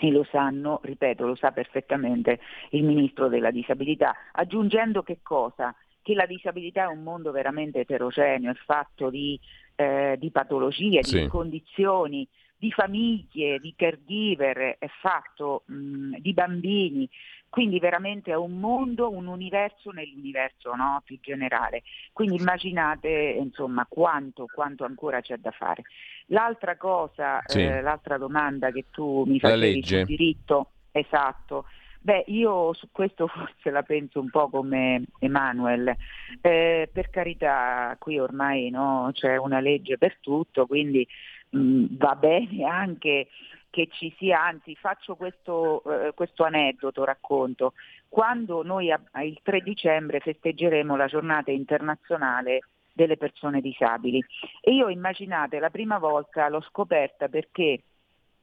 e 0.00 0.10
lo 0.10 0.24
sanno, 0.30 0.80
ripeto, 0.82 1.26
lo 1.26 1.34
sa 1.34 1.52
perfettamente 1.52 2.40
il 2.70 2.84
Ministro 2.84 3.28
della 3.28 3.50
Disabilità, 3.50 4.14
aggiungendo 4.32 5.02
che 5.02 5.18
cosa? 5.22 5.74
Che 6.02 6.14
la 6.14 6.24
disabilità 6.24 6.84
è 6.84 6.86
un 6.86 7.02
mondo 7.02 7.30
veramente 7.30 7.80
eterogeneo, 7.80 8.50
è 8.50 8.54
fatto 8.54 9.10
di, 9.10 9.38
eh, 9.76 10.16
di 10.18 10.30
patologie, 10.30 11.02
sì. 11.02 11.20
di 11.20 11.26
condizioni, 11.26 12.26
di 12.60 12.70
famiglie, 12.70 13.58
di 13.58 13.72
caregiver, 13.74 14.76
è 14.78 14.86
fatto 15.00 15.62
mh, 15.64 16.18
di 16.18 16.34
bambini, 16.34 17.08
quindi 17.48 17.80
veramente 17.80 18.32
è 18.32 18.36
un 18.36 18.58
mondo, 18.60 19.10
un 19.10 19.26
universo 19.26 19.90
nell'universo 19.92 20.74
no? 20.74 21.00
più 21.02 21.18
generale. 21.20 21.82
Quindi 22.12 22.36
immaginate 22.36 23.08
insomma, 23.08 23.86
quanto, 23.88 24.44
quanto, 24.52 24.84
ancora 24.84 25.22
c'è 25.22 25.38
da 25.38 25.50
fare. 25.52 25.82
L'altra 26.26 26.76
cosa, 26.76 27.40
sì. 27.46 27.62
eh, 27.62 27.80
l'altra 27.80 28.18
domanda 28.18 28.70
che 28.70 28.84
tu 28.90 29.24
mi 29.26 29.40
facevi 29.40 29.82
sul 29.82 30.04
diritto, 30.04 30.70
esatto. 30.92 31.64
Beh, 32.02 32.24
io 32.28 32.72
su 32.74 32.88
questo 32.92 33.26
forse 33.28 33.70
la 33.70 33.82
penso 33.82 34.20
un 34.20 34.28
po' 34.28 34.50
come 34.50 35.04
Emanuel. 35.18 35.96
Eh, 36.42 36.90
per 36.92 37.08
carità, 37.08 37.96
qui 37.98 38.18
ormai 38.18 38.68
no, 38.68 39.08
c'è 39.12 39.36
una 39.36 39.60
legge 39.60 39.96
per 39.96 40.18
tutto, 40.20 40.66
quindi 40.66 41.06
mh, 41.50 41.96
va 41.96 42.14
bene 42.16 42.64
anche 42.64 43.28
che 43.70 43.88
ci 43.92 44.12
sia, 44.18 44.44
anzi 44.44 44.74
faccio 44.74 45.14
questo, 45.14 45.82
eh, 45.84 46.12
questo 46.14 46.44
aneddoto, 46.44 47.04
racconto. 47.04 47.74
Quando 48.08 48.62
noi 48.64 48.90
a, 48.90 49.00
il 49.22 49.38
3 49.42 49.60
dicembre 49.60 50.18
festeggeremo 50.20 50.96
la 50.96 51.06
giornata 51.06 51.52
internazionale 51.52 52.60
delle 52.92 53.16
persone 53.16 53.60
disabili 53.60 54.22
e 54.60 54.74
io 54.74 54.88
immaginate 54.88 55.60
la 55.60 55.70
prima 55.70 55.98
volta 55.98 56.48
l'ho 56.48 56.60
scoperta 56.60 57.28
perché 57.28 57.82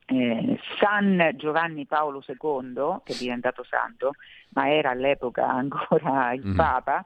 eh, 0.06 0.60
San 0.80 1.32
Giovanni 1.36 1.86
Paolo 1.86 2.24
II, 2.26 3.02
che 3.04 3.14
è 3.14 3.18
diventato 3.18 3.64
santo, 3.66 4.12
ma 4.52 4.72
era 4.72 4.92
all'epoca 4.92 5.46
ancora 5.52 6.32
il 6.32 6.48
mm. 6.48 6.56
Papa, 6.56 7.06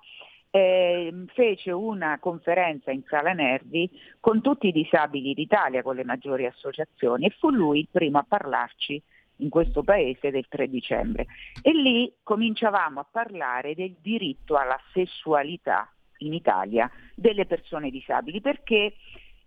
eh, 0.51 1.25
fece 1.33 1.71
una 1.71 2.19
conferenza 2.19 2.91
in 2.91 3.03
Sala 3.07 3.31
Nervi 3.31 3.89
con 4.19 4.41
tutti 4.41 4.67
i 4.67 4.71
disabili 4.71 5.33
d'Italia, 5.33 5.81
con 5.81 5.95
le 5.95 6.03
maggiori 6.03 6.45
associazioni, 6.45 7.25
e 7.25 7.35
fu 7.39 7.49
lui 7.49 7.79
il 7.79 7.87
primo 7.89 8.19
a 8.19 8.25
parlarci 8.27 9.01
in 9.37 9.49
questo 9.49 9.81
paese 9.81 10.29
del 10.29 10.47
3 10.47 10.67
dicembre. 10.67 11.25
E 11.61 11.71
lì 11.71 12.13
cominciavamo 12.21 12.99
a 12.99 13.07
parlare 13.09 13.73
del 13.73 13.95
diritto 14.01 14.55
alla 14.55 14.79
sessualità 14.93 15.91
in 16.17 16.33
Italia 16.33 16.91
delle 17.15 17.45
persone 17.45 17.89
disabili, 17.89 18.41
perché 18.41 18.93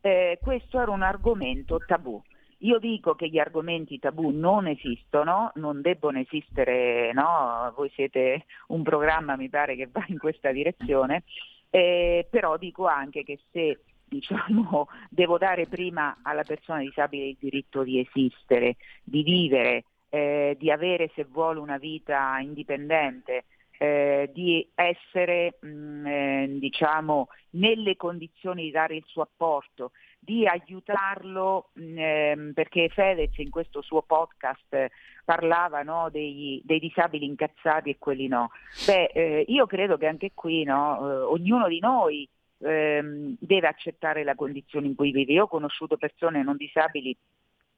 eh, 0.00 0.38
questo 0.42 0.80
era 0.80 0.90
un 0.90 1.02
argomento 1.02 1.78
tabù. 1.86 2.20
Io 2.58 2.78
dico 2.78 3.14
che 3.14 3.28
gli 3.28 3.38
argomenti 3.38 3.98
tabù 3.98 4.30
non 4.30 4.66
esistono, 4.66 5.52
non 5.56 5.80
debbono 5.80 6.18
esistere, 6.18 7.12
no? 7.12 7.72
voi 7.76 7.90
siete 7.94 8.46
un 8.68 8.82
programma 8.82 9.36
mi 9.36 9.48
pare 9.48 9.76
che 9.76 9.88
va 9.90 10.04
in 10.08 10.18
questa 10.18 10.52
direzione, 10.52 11.24
eh, 11.70 12.26
però 12.30 12.56
dico 12.56 12.86
anche 12.86 13.24
che 13.24 13.40
se 13.50 13.80
diciamo, 14.04 14.88
devo 15.10 15.38
dare 15.38 15.66
prima 15.66 16.18
alla 16.22 16.44
persona 16.44 16.80
disabile 16.80 17.26
il 17.26 17.36
diritto 17.38 17.82
di 17.82 17.98
esistere, 17.98 18.76
di 19.02 19.22
vivere, 19.22 19.84
eh, 20.10 20.56
di 20.58 20.70
avere 20.70 21.10
se 21.14 21.24
vuole 21.24 21.58
una 21.58 21.78
vita 21.78 22.38
indipendente, 22.38 23.44
eh, 23.78 24.30
di 24.32 24.66
essere 24.74 25.58
mh, 25.60 25.66
mm, 25.66 26.06
eh, 26.06 26.56
diciamo, 26.60 27.28
nelle 27.50 27.96
condizioni 27.96 28.62
di 28.62 28.70
dare 28.70 28.94
il 28.94 29.04
suo 29.06 29.22
apporto, 29.22 29.90
di 30.24 30.46
aiutarlo, 30.46 31.70
mm, 31.78 31.98
ehm, 31.98 32.52
perché 32.54 32.88
Fedez 32.88 33.36
in 33.38 33.50
questo 33.50 33.82
suo 33.82 34.02
podcast 34.02 34.90
parlava 35.24 35.82
no, 35.82 36.08
dei, 36.10 36.60
dei, 36.64 36.78
disabili 36.78 37.26
incazzati 37.26 37.90
e 37.90 37.98
quelli 37.98 38.26
no. 38.26 38.50
Beh, 38.86 39.10
eh, 39.12 39.44
io 39.48 39.66
credo 39.66 39.96
che 39.96 40.06
anche 40.06 40.32
qui 40.34 40.64
no, 40.64 40.98
eh, 40.98 41.22
ognuno 41.24 41.68
di 41.68 41.78
noi 41.80 42.28
ehm, 42.58 43.36
deve 43.38 43.66
accettare 43.66 44.24
la 44.24 44.34
condizione 44.34 44.86
in 44.86 44.94
cui 44.94 45.12
vive. 45.12 45.32
Io 45.32 45.44
ho 45.44 45.48
conosciuto 45.48 45.96
persone 45.96 46.42
non 46.42 46.56
disabili 46.56 47.16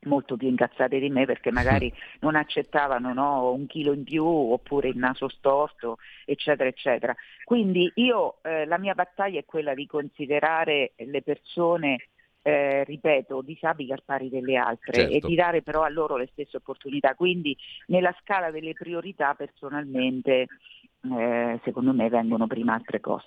molto 0.06 0.36
più 0.36 0.48
incazzate 0.48 0.98
di 0.98 1.10
me 1.10 1.24
perché 1.24 1.50
magari 1.50 1.92
non 2.20 2.36
accettavano 2.36 3.12
no, 3.12 3.50
un 3.50 3.66
chilo 3.66 3.92
in 3.92 4.04
più 4.04 4.24
oppure 4.24 4.88
il 4.88 4.96
naso 4.96 5.28
storto, 5.28 5.98
eccetera, 6.24 6.68
eccetera. 6.68 7.14
Quindi 7.44 7.90
io 7.96 8.38
eh, 8.42 8.66
la 8.66 8.78
mia 8.78 8.94
battaglia 8.94 9.40
è 9.40 9.44
quella 9.44 9.74
di 9.74 9.86
considerare 9.86 10.92
le 10.96 11.22
persone 11.22 12.08
eh, 12.46 12.84
ripeto, 12.84 13.42
disabili 13.42 13.90
al 13.90 14.04
pari 14.04 14.28
delle 14.28 14.54
altre 14.54 14.92
certo. 14.92 15.12
e 15.12 15.18
di 15.18 15.34
dare 15.34 15.62
però 15.62 15.82
a 15.82 15.88
loro 15.88 16.16
le 16.16 16.28
stesse 16.30 16.58
opportunità. 16.58 17.16
Quindi 17.16 17.56
nella 17.88 18.14
scala 18.20 18.52
delle 18.52 18.72
priorità 18.72 19.34
personalmente 19.34 20.46
eh, 21.18 21.60
secondo 21.64 21.92
me 21.92 22.08
vengono 22.08 22.46
prima 22.46 22.74
altre 22.74 23.00
cose. 23.00 23.26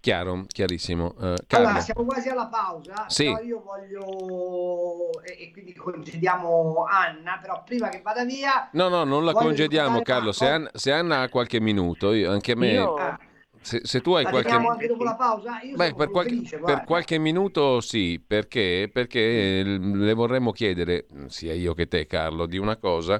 Chiaro, 0.00 0.44
chiarissimo. 0.48 1.14
Uh, 1.16 1.34
allora, 1.50 1.78
siamo 1.78 2.04
quasi 2.04 2.28
alla 2.28 2.48
pausa. 2.48 3.08
Sì. 3.08 3.24
io 3.24 3.62
voglio. 3.62 5.22
E, 5.22 5.44
e, 5.44 5.50
quindi 5.52 5.72
congediamo 5.72 6.84
Anna, 6.86 7.38
però 7.40 7.62
prima 7.64 7.88
che 7.88 8.02
vada 8.02 8.24
via. 8.24 8.68
No, 8.72 8.88
no, 8.88 9.04
non 9.04 9.24
la 9.24 9.32
congediamo, 9.32 10.02
Carlo. 10.02 10.32
Se 10.32 10.46
Anna, 10.46 10.70
se 10.74 10.90
Anna, 10.90 11.20
ha 11.20 11.28
qualche 11.28 11.60
minuto, 11.60 12.12
io, 12.12 12.32
anche 12.32 12.52
a 12.52 12.56
me. 12.56 12.72
Io... 12.72 12.94
Ah. 12.96 13.18
Se, 13.64 13.80
se, 13.82 14.00
tu 14.02 14.12
hai 14.12 14.24
qualche 14.24 14.50
anche 14.50 14.86
dopo 14.86 15.04
la 15.04 15.14
pausa? 15.14 15.58
Beh, 15.74 15.94
per, 15.94 16.10
qualche, 16.10 16.34
felice, 16.34 16.58
per, 16.58 16.84
qualche, 16.84 17.18
minuto 17.18 17.80
sì, 17.80 18.22
perché? 18.24 18.90
Perché 18.92 19.62
le 19.62 20.12
vorremmo 20.12 20.52
chiedere, 20.52 21.06
sia 21.28 21.54
io 21.54 21.72
che 21.72 21.88
te 21.88 22.06
Carlo, 22.06 22.44
di 22.44 22.58
una 22.58 22.76
cosa 22.76 23.18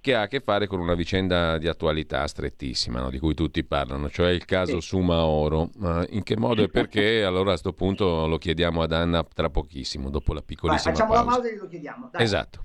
che 0.00 0.14
ha 0.14 0.22
a 0.22 0.26
che 0.26 0.40
fare 0.40 0.66
con 0.66 0.80
una 0.80 0.94
vicenda 0.94 1.58
di 1.58 1.68
attualità 1.68 2.26
strettissima, 2.26 3.00
no? 3.00 3.10
di 3.10 3.18
cui 3.18 3.34
tutti 3.34 3.62
parlano, 3.62 4.08
cioè 4.08 4.30
il 4.30 4.46
caso 4.46 4.80
sì. 4.80 4.88
Sumaoro. 4.88 5.70
Ma 5.76 6.04
in 6.08 6.22
che 6.22 6.36
modo 6.36 6.62
e 6.62 6.68
perché? 6.72 7.22
Allora 7.22 7.50
a 7.50 7.52
questo 7.52 7.72
punto 7.72 8.26
lo 8.26 8.38
chiediamo 8.38 8.82
ad 8.82 8.92
Anna 8.92 9.22
tra 9.22 9.50
pochissimo, 9.50 10.08
dopo 10.08 10.32
la 10.32 10.42
piccolissima 10.42 10.94
Vai, 10.94 11.00
facciamo 11.00 11.14
pausa. 11.14 11.30
la 11.30 11.36
pausa 11.36 11.54
e 11.54 11.56
lo 11.56 11.68
chiediamo. 11.68 12.08
Dai. 12.10 12.22
Esatto. 12.22 12.64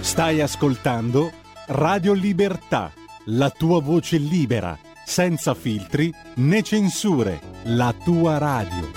Stai 0.00 0.40
ascoltando 0.40 1.30
Radio 1.68 2.14
Libertà, 2.14 2.90
la 3.26 3.50
tua 3.50 3.80
voce 3.80 4.16
libera, 4.16 4.76
senza 5.04 5.54
filtri 5.54 6.12
né 6.36 6.62
censure, 6.62 7.38
la 7.64 7.94
tua 8.02 8.38
radio. 8.38 8.90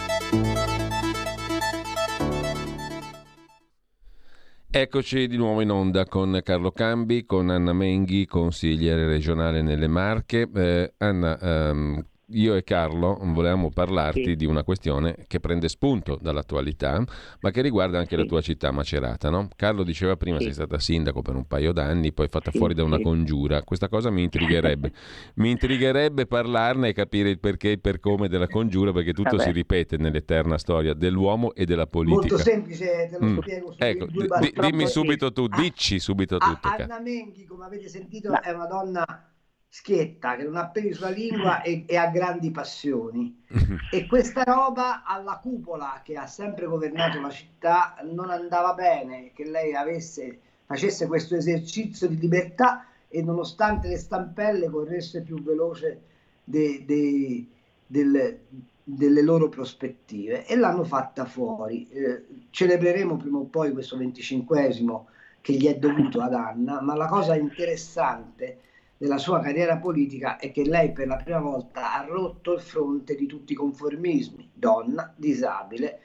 Eccoci 4.71 5.27
di 5.27 5.37
nuovo 5.37 5.61
in 5.61 5.69
onda 5.69 6.05
con 6.05 6.39
Carlo 6.41 6.71
Cambi, 6.71 7.25
con 7.25 7.49
Anna 7.49 7.73
Menghi, 7.73 8.25
consigliere 8.25 9.05
regionale 9.05 9.61
nelle 9.61 9.87
Marche. 9.87 10.49
Eh, 10.51 10.93
Anna, 10.97 11.37
ehm, 11.37 12.05
io 12.27 12.55
e 12.55 12.63
Carlo 12.63 13.17
volevamo 13.21 13.69
parlarti 13.69 14.23
sì. 14.23 14.35
di 14.35 14.45
una 14.45 14.63
questione 14.63 15.25
che 15.27 15.39
prende 15.39 15.67
spunto 15.67 16.17
dall'attualità, 16.21 17.03
ma 17.41 17.51
che 17.51 17.61
riguarda 17.61 17.97
anche 17.97 18.15
sì. 18.15 18.21
la 18.21 18.25
tua 18.25 18.41
città 18.41 18.71
Macerata. 18.71 19.29
No? 19.29 19.49
Carlo 19.55 19.83
diceva 19.83 20.15
prima 20.15 20.37
sì. 20.37 20.45
sei 20.45 20.53
stata 20.53 20.79
sindaco 20.79 21.21
per 21.21 21.35
un 21.35 21.45
paio 21.45 21.73
d'anni, 21.73 22.13
poi 22.13 22.27
fatta 22.27 22.51
fuori 22.51 22.73
da 22.73 22.83
una 22.83 22.99
congiura. 22.99 23.63
Questa 23.63 23.89
cosa 23.89 24.09
mi 24.09 24.23
intrigherebbe. 24.23 24.91
mi 25.35 25.51
intrigherebbe 25.51 26.25
parlarne 26.25 26.89
e 26.89 26.93
capire 26.93 27.29
il 27.29 27.39
perché 27.39 27.69
e 27.69 27.71
il 27.73 27.81
per 27.81 27.99
come 27.99 28.29
della 28.29 28.47
congiura, 28.47 28.91
perché 28.91 29.13
tutto 29.13 29.35
Vabbè. 29.35 29.43
si 29.43 29.51
ripete 29.51 29.97
nell'eterna 29.97 30.57
storia 30.57 30.93
dell'uomo 30.93 31.53
e 31.53 31.65
della 31.65 31.87
politica. 31.87 32.35
Molto 32.35 32.37
semplice, 32.37 33.09
te 33.11 33.17
lo 33.19 33.25
mm. 33.25 33.37
spiego. 33.39 33.75
Ecco, 33.77 34.05
d- 34.05 34.59
dimmi 34.59 34.87
subito 34.87 35.31
tu, 35.31 35.47
ah, 35.49 35.59
dici 35.59 35.99
subito 35.99 36.37
ah, 36.37 36.39
tutto. 36.39 36.67
Anna 36.83 36.99
Menghi, 36.99 37.45
come 37.45 37.65
avete 37.65 37.89
sentito, 37.89 38.31
è 38.41 38.51
una 38.51 38.65
donna 38.65 39.32
schietta, 39.73 40.35
che 40.35 40.43
non 40.43 40.55
ha 40.55 40.67
peli 40.67 40.93
sulla 40.93 41.09
lingua 41.09 41.61
e, 41.65 41.85
e, 41.87 41.97
ha 41.97 42.05
grandi 42.09 42.51
passioni. 42.51 43.43
e 43.89 44.05
questa 44.05 44.43
roba 44.43 45.03
alla 45.03 45.39
cupola 45.41 46.01
che 46.03 46.15
ha 46.15 46.27
sempre 46.27 46.67
governato 46.67 47.19
la 47.19 47.31
città 47.31 47.95
non 48.03 48.29
andava 48.29 48.75
bene 48.75 49.31
che 49.33 49.45
lei 49.45 49.73
avesse, 49.73 50.39
facesse 50.67 51.07
questo 51.07 51.35
esercizio 51.35 52.07
di 52.07 52.19
libertà 52.19 52.85
e 53.07 53.23
nonostante 53.23 53.87
le 53.87 53.97
stampelle 53.97 54.69
corresse 54.69 55.23
più 55.23 55.41
veloce 55.41 56.01
de, 56.43 56.83
de, 56.85 57.47
del, 57.87 58.39
delle 58.83 59.21
loro 59.23 59.49
prospettive 59.49 60.45
e 60.45 60.55
l'hanno 60.55 60.83
fatta 60.83 61.25
fuori. 61.25 61.89
Eh, 61.89 62.25
celebreremo 62.51 63.17
prima 63.17 63.39
o 63.39 63.45
poi 63.45 63.71
questo 63.71 63.97
venticinquesimo 63.97 65.07
che 65.41 65.53
gli 65.53 65.65
è 65.65 65.77
dovuto 65.77 66.21
ad 66.21 66.33
Anna, 66.35 66.79
ma 66.79 66.95
la 66.95 67.07
cosa 67.07 67.35
interessante 67.35 68.59
della 68.97 69.17
sua 69.17 69.39
carriera 69.39 69.77
politica 69.77 70.37
è 70.37 70.51
che 70.51 70.63
lei 70.63 70.91
per 70.91 71.07
la 71.07 71.17
prima 71.17 71.39
volta 71.39 71.93
ha 71.93 72.05
rotto 72.05 72.53
il 72.53 72.61
fronte 72.61 73.15
di 73.15 73.25
tutti 73.25 73.53
i 73.53 73.55
conformismi, 73.55 74.51
donna, 74.53 75.13
disabile, 75.15 75.99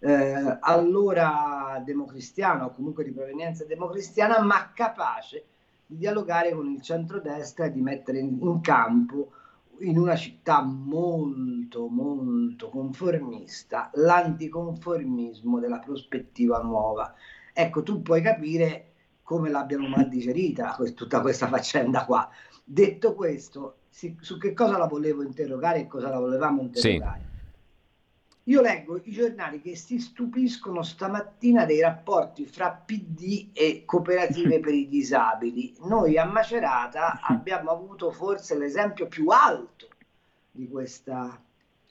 eh, 0.00 0.58
allora 0.60 1.82
democristiana 1.84 2.66
o 2.66 2.70
comunque 2.70 3.04
di 3.04 3.12
provenienza 3.12 3.64
democristiana, 3.64 4.40
ma 4.40 4.72
capace 4.72 5.44
di 5.86 5.96
dialogare 5.96 6.52
con 6.52 6.70
il 6.70 6.80
centrodestra 6.80 7.66
e 7.66 7.72
di 7.72 7.80
mettere 7.80 8.18
in, 8.18 8.38
in 8.40 8.60
campo 8.60 9.32
in 9.80 9.98
una 9.98 10.16
città 10.16 10.62
molto 10.62 11.88
molto 11.88 12.68
conformista 12.68 13.90
l'anticonformismo 13.94 15.58
della 15.60 15.78
prospettiva 15.78 16.60
nuova. 16.62 17.14
Ecco, 17.52 17.82
tu 17.82 18.02
puoi 18.02 18.22
capire 18.22 18.87
come 19.28 19.50
l'abbiano 19.50 19.86
mal 19.86 20.08
digerita 20.08 20.74
tutta 20.96 21.20
questa 21.20 21.48
faccenda 21.48 22.06
qua. 22.06 22.30
Detto 22.64 23.14
questo, 23.14 23.80
su 23.90 24.38
che 24.38 24.54
cosa 24.54 24.78
la 24.78 24.86
volevo 24.86 25.22
interrogare 25.22 25.80
e 25.80 25.86
cosa 25.86 26.08
la 26.08 26.18
volevamo 26.18 26.62
interrogare? 26.62 27.20
Sì. 27.20 27.26
Io 28.44 28.62
leggo 28.62 28.98
i 29.04 29.10
giornali 29.10 29.60
che 29.60 29.76
si 29.76 29.98
stupiscono 29.98 30.82
stamattina 30.82 31.66
dei 31.66 31.82
rapporti 31.82 32.46
fra 32.46 32.70
PD 32.70 33.50
e 33.52 33.82
cooperative 33.84 34.60
per 34.64 34.72
i 34.72 34.88
disabili. 34.88 35.74
Noi 35.80 36.16
a 36.16 36.24
Macerata 36.24 37.20
abbiamo 37.28 37.70
avuto 37.70 38.10
forse 38.10 38.56
l'esempio 38.56 39.08
più 39.08 39.28
alto 39.28 39.88
di 40.50 40.66
questa, 40.68 41.38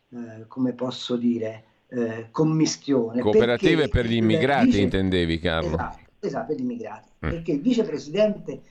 eh, 0.09 0.47
come 0.47 0.73
posso 0.73 1.15
dire, 1.15 1.65
eh, 1.89 2.29
commistione. 2.31 3.21
Cooperative 3.21 3.89
per 3.89 4.07
gli 4.07 4.15
immigrati, 4.15 4.65
dice, 4.65 4.81
intendevi 4.81 5.37
Carlo? 5.37 5.75
Esatto, 5.75 6.06
esatto, 6.27 6.47
per 6.47 6.57
gli 6.57 6.61
immigrati. 6.61 7.09
Mm. 7.25 7.29
Perché 7.29 7.51
il 7.53 7.61
vicepresidente, 7.61 8.61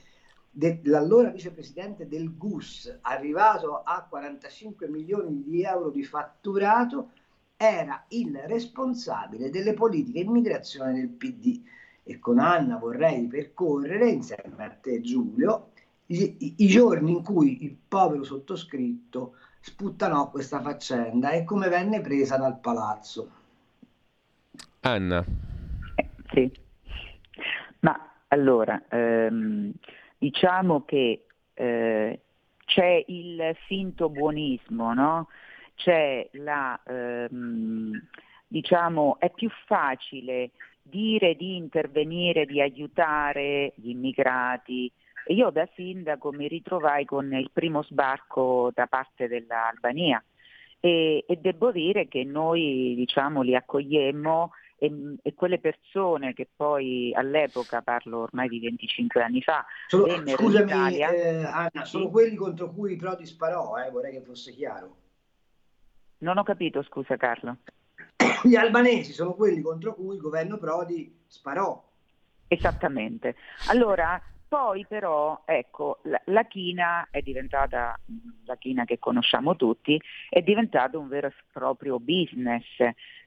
de, 0.49 0.79
l'allora 0.83 1.29
vicepresidente 1.29 2.07
del 2.07 2.35
GUS, 2.35 2.99
arrivato 3.01 3.81
a 3.83 4.05
45 4.09 4.87
milioni 4.87 5.43
di 5.43 5.63
euro 5.63 5.89
di 5.89 6.03
fatturato, 6.03 7.11
era 7.57 8.05
il 8.09 8.37
responsabile 8.45 9.49
delle 9.49 9.73
politiche 9.73 10.19
immigrazione 10.19 10.93
del 10.93 11.09
PD. 11.09 11.61
E 12.03 12.19
con 12.19 12.39
Anna 12.39 12.77
vorrei 12.77 13.27
percorrere, 13.27 14.09
insieme 14.09 14.63
a 14.63 14.69
te 14.69 15.01
Giulio, 15.01 15.71
i, 16.07 16.55
i 16.57 16.67
giorni 16.67 17.11
in 17.11 17.23
cui 17.23 17.63
il 17.63 17.75
povero 17.87 18.23
sottoscritto 18.23 19.35
sputtanò 19.59 20.29
questa 20.29 20.61
faccenda 20.61 21.31
e 21.31 21.43
come 21.43 21.67
venne 21.67 21.99
presa 21.99 22.37
dal 22.37 22.59
palazzo. 22.59 23.31
Anna. 24.81 25.25
Eh, 25.95 26.09
sì. 26.31 26.51
Ma 27.81 28.11
allora, 28.29 28.81
ehm, 28.89 29.71
diciamo 30.17 30.83
che 30.85 31.25
eh, 31.53 32.19
c'è 32.65 33.03
il 33.07 33.55
finto 33.65 34.09
buonismo, 34.09 34.93
no? 34.93 35.27
C'è 35.75 36.27
la, 36.33 36.79
ehm, 36.85 38.07
diciamo, 38.47 39.17
è 39.19 39.29
più 39.31 39.49
facile 39.65 40.51
dire 40.81 41.35
di 41.35 41.55
intervenire, 41.55 42.45
di 42.45 42.61
aiutare 42.61 43.73
gli 43.75 43.89
immigrati. 43.89 44.91
Io 45.27 45.49
da 45.49 45.67
sindaco 45.75 46.31
mi 46.31 46.47
ritrovai 46.47 47.05
con 47.05 47.33
il 47.33 47.49
primo 47.51 47.83
sbarco 47.83 48.71
da 48.73 48.87
parte 48.87 49.27
dell'Albania 49.27 50.23
e, 50.79 51.25
e 51.27 51.35
devo 51.37 51.71
dire 51.71 52.07
che 52.07 52.23
noi 52.23 52.93
diciamo, 52.95 53.41
li 53.41 53.55
accogliemmo 53.55 54.51
e, 54.77 55.17
e, 55.21 55.33
quelle 55.33 55.59
persone 55.59 56.33
che 56.33 56.47
poi 56.55 57.13
all'epoca, 57.13 57.81
parlo 57.81 58.19
ormai 58.19 58.47
di 58.47 58.59
25 58.59 59.21
anni 59.21 59.41
fa, 59.41 59.65
sono, 59.87 60.05
scusami 60.25 60.71
Italia, 60.71 61.09
eh, 61.09 61.43
Anna, 61.43 61.83
sì. 61.83 61.89
sono 61.89 62.09
quelli 62.09 62.35
contro 62.35 62.71
cui 62.71 62.95
Prodi 62.95 63.25
sparò, 63.25 63.77
eh, 63.77 63.89
vorrei 63.89 64.11
che 64.13 64.21
fosse 64.21 64.51
chiaro. 64.53 64.95
Non 66.19 66.37
ho 66.37 66.43
capito, 66.43 66.83
scusa 66.83 67.15
Carlo. 67.17 67.57
Gli 68.43 68.55
albanesi 68.55 69.13
sono 69.13 69.33
quelli 69.33 69.61
contro 69.61 69.95
cui 69.95 70.15
il 70.15 70.21
governo 70.21 70.57
Prodi 70.57 71.23
sparò. 71.27 71.83
Esattamente. 72.47 73.35
Allora, 73.69 74.21
poi 74.47 74.85
però, 74.85 75.41
ecco, 75.45 75.99
la, 76.03 76.21
la, 76.25 76.43
china 76.45 77.07
è 77.11 77.21
diventata, 77.21 77.99
la 78.45 78.55
china 78.55 78.85
che 78.85 78.99
conosciamo 78.99 79.55
tutti, 79.55 80.01
è 80.29 80.41
diventata 80.41 80.97
un 80.97 81.07
vero 81.07 81.27
e 81.27 81.33
proprio 81.51 81.99
business, 81.99 82.63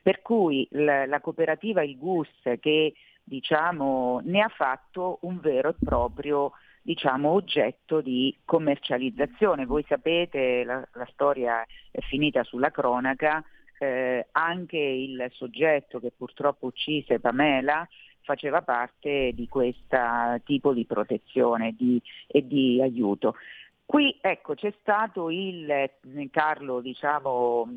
per 0.03 0.23
cui 0.23 0.67
la, 0.71 1.07
la 1.07 1.21
cooperativa 1.21 1.83
Il 1.83 1.99
GUS 1.99 2.59
che 2.61 2.95
diciamo, 3.23 4.21
ne 4.25 4.41
ha 4.41 4.49
fatto 4.49 5.19
un 5.23 5.39
vero 5.41 5.71
e 5.71 5.75
proprio 5.79 6.53
diciamo, 6.83 7.31
oggetto 7.31 8.01
di 8.01 8.37
commercializzazione. 8.45 9.67
Voi 9.67 9.85
sapete, 9.87 10.65
la, 10.65 10.87
la 10.95 11.09
storia 11.13 11.65
è 11.91 12.01
finita 12.01 12.43
sulla 12.45 12.71
cronaca, 12.71 13.45
eh, 13.79 14.27
anche 14.33 14.79
il 14.79 15.27
soggetto 15.33 16.01
che 16.01 16.13
purtroppo 16.17 16.67
uccise 16.67 17.21
Pamela 17.21 17.87
faceva 18.31 18.63
parte 18.63 19.33
di 19.35 19.49
questo 19.49 19.97
tipo 20.45 20.73
di 20.73 20.87
protezione 20.87 21.75
di, 21.77 22.01
e 22.29 22.47
di 22.47 22.81
aiuto. 22.81 23.35
Qui 23.85 24.19
ecco, 24.21 24.55
c'è 24.55 24.73
stato 24.81 25.31
il 25.31 25.91
Carlo 26.31 26.81
diciamo, 26.81 27.77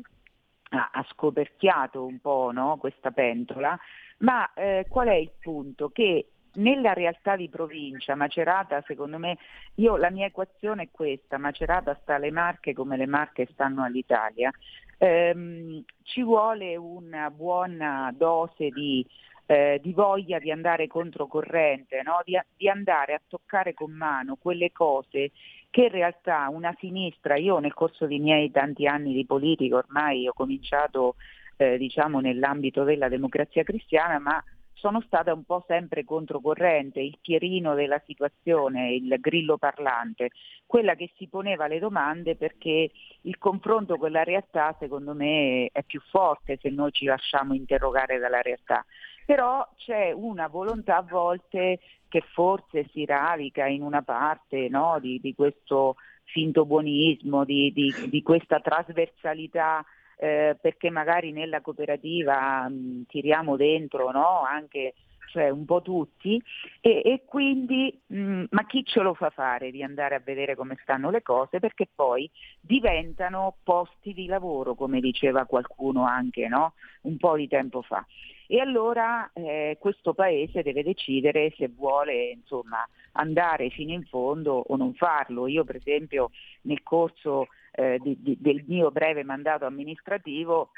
ha 0.70 1.06
scoperchiato 1.10 2.04
un 2.04 2.20
po' 2.20 2.52
no, 2.52 2.76
questa 2.78 3.10
pentola, 3.10 3.76
ma 4.18 4.52
eh, 4.54 4.86
qual 4.88 5.08
è 5.08 5.14
il 5.14 5.32
punto? 5.40 5.88
Che 5.88 6.28
nella 6.54 6.92
realtà 6.92 7.34
di 7.34 7.48
provincia, 7.48 8.14
Macerata, 8.14 8.80
secondo 8.86 9.18
me, 9.18 9.38
io, 9.76 9.96
la 9.96 10.10
mia 10.10 10.26
equazione 10.26 10.84
è 10.84 10.88
questa, 10.92 11.36
Macerata 11.36 11.98
sta 12.00 12.14
alle 12.14 12.30
Marche 12.30 12.74
come 12.74 12.96
le 12.96 13.06
Marche 13.06 13.48
stanno 13.50 13.82
all'Italia, 13.82 14.52
ehm, 14.98 15.82
ci 16.04 16.22
vuole 16.22 16.76
una 16.76 17.28
buona 17.30 18.14
dose 18.16 18.68
di 18.68 19.04
eh, 19.46 19.80
di 19.82 19.92
voglia 19.92 20.38
di 20.38 20.50
andare 20.50 20.86
controcorrente, 20.86 22.02
no? 22.02 22.20
di, 22.24 22.38
di 22.56 22.68
andare 22.68 23.14
a 23.14 23.20
toccare 23.26 23.74
con 23.74 23.92
mano 23.92 24.36
quelle 24.36 24.72
cose 24.72 25.32
che 25.70 25.82
in 25.82 25.90
realtà 25.90 26.48
una 26.50 26.74
sinistra, 26.78 27.36
io 27.36 27.58
nel 27.58 27.74
corso 27.74 28.06
dei 28.06 28.20
miei 28.20 28.50
tanti 28.50 28.86
anni 28.86 29.12
di 29.12 29.26
politica 29.26 29.76
ormai 29.76 30.28
ho 30.28 30.32
cominciato 30.32 31.16
eh, 31.56 31.78
diciamo 31.78 32.20
nell'ambito 32.20 32.84
della 32.84 33.08
democrazia 33.08 33.64
cristiana, 33.64 34.18
ma 34.18 34.42
sono 34.84 35.00
stata 35.00 35.32
un 35.32 35.44
po' 35.44 35.64
sempre 35.66 36.04
controcorrente, 36.04 37.00
il 37.00 37.18
pierino 37.20 37.74
della 37.74 38.00
situazione, 38.04 38.92
il 38.92 39.16
grillo 39.18 39.56
parlante, 39.56 40.30
quella 40.66 40.94
che 40.94 41.10
si 41.16 41.26
poneva 41.26 41.66
le 41.66 41.78
domande 41.78 42.36
perché 42.36 42.90
il 43.22 43.38
confronto 43.38 43.96
con 43.96 44.10
la 44.10 44.24
realtà 44.24 44.76
secondo 44.78 45.14
me 45.14 45.70
è 45.72 45.82
più 45.84 46.00
forte 46.10 46.58
se 46.60 46.68
noi 46.68 46.92
ci 46.92 47.06
lasciamo 47.06 47.54
interrogare 47.54 48.18
dalla 48.18 48.42
realtà. 48.42 48.84
Però 49.24 49.66
c'è 49.76 50.12
una 50.12 50.48
volontà 50.48 50.98
a 50.98 51.06
volte 51.08 51.80
che 52.08 52.22
forse 52.32 52.88
si 52.92 53.04
radica 53.04 53.66
in 53.66 53.82
una 53.82 54.02
parte 54.02 54.68
no, 54.68 54.98
di, 55.00 55.18
di, 55.20 55.34
questo 55.34 55.96
finto 56.24 56.64
buonismo, 56.64 57.44
di, 57.44 57.72
di, 57.72 57.92
di 58.08 58.22
questa 58.22 58.60
trasversalità 58.60 59.84
eh, 60.16 60.56
perché 60.60 60.90
magari 60.90 61.32
nella 61.32 61.60
cooperativa 61.60 62.68
mh, 62.68 63.06
tiriamo 63.08 63.56
dentro 63.56 64.10
no? 64.10 64.42
anche 64.42 64.94
cioè 65.34 65.48
un 65.48 65.64
po' 65.64 65.82
tutti, 65.82 66.40
e, 66.80 67.02
e 67.04 67.24
quindi 67.26 68.00
mh, 68.06 68.16
mm, 68.16 68.44
ma 68.50 68.64
chi 68.66 68.84
ce 68.84 69.00
lo 69.00 69.14
fa 69.14 69.30
fare 69.30 69.72
di 69.72 69.82
andare 69.82 70.14
a 70.14 70.22
vedere 70.24 70.54
come 70.54 70.78
stanno 70.82 71.10
le 71.10 71.22
cose? 71.22 71.58
Perché 71.58 71.88
poi 71.92 72.30
diventano 72.60 73.56
posti 73.64 74.14
di 74.14 74.26
lavoro, 74.26 74.76
come 74.76 75.00
diceva 75.00 75.44
qualcuno 75.44 76.04
anche 76.04 76.46
no? 76.46 76.74
un 77.02 77.16
po' 77.16 77.34
di 77.34 77.48
tempo 77.48 77.82
fa. 77.82 78.06
E 78.46 78.60
allora 78.60 79.28
eh, 79.32 79.76
questo 79.80 80.14
paese 80.14 80.62
deve 80.62 80.84
decidere 80.84 81.52
se 81.56 81.68
vuole 81.68 82.30
insomma, 82.30 82.86
andare 83.12 83.70
fino 83.70 83.92
in 83.92 84.04
fondo 84.04 84.62
o 84.68 84.76
non 84.76 84.94
farlo. 84.94 85.48
Io 85.48 85.64
per 85.64 85.76
esempio 85.76 86.30
nel 86.62 86.84
corso 86.84 87.48
eh, 87.72 87.98
di, 88.00 88.16
di, 88.20 88.36
del 88.38 88.62
mio 88.68 88.92
breve 88.92 89.24
mandato 89.24 89.64
amministrativo 89.64 90.70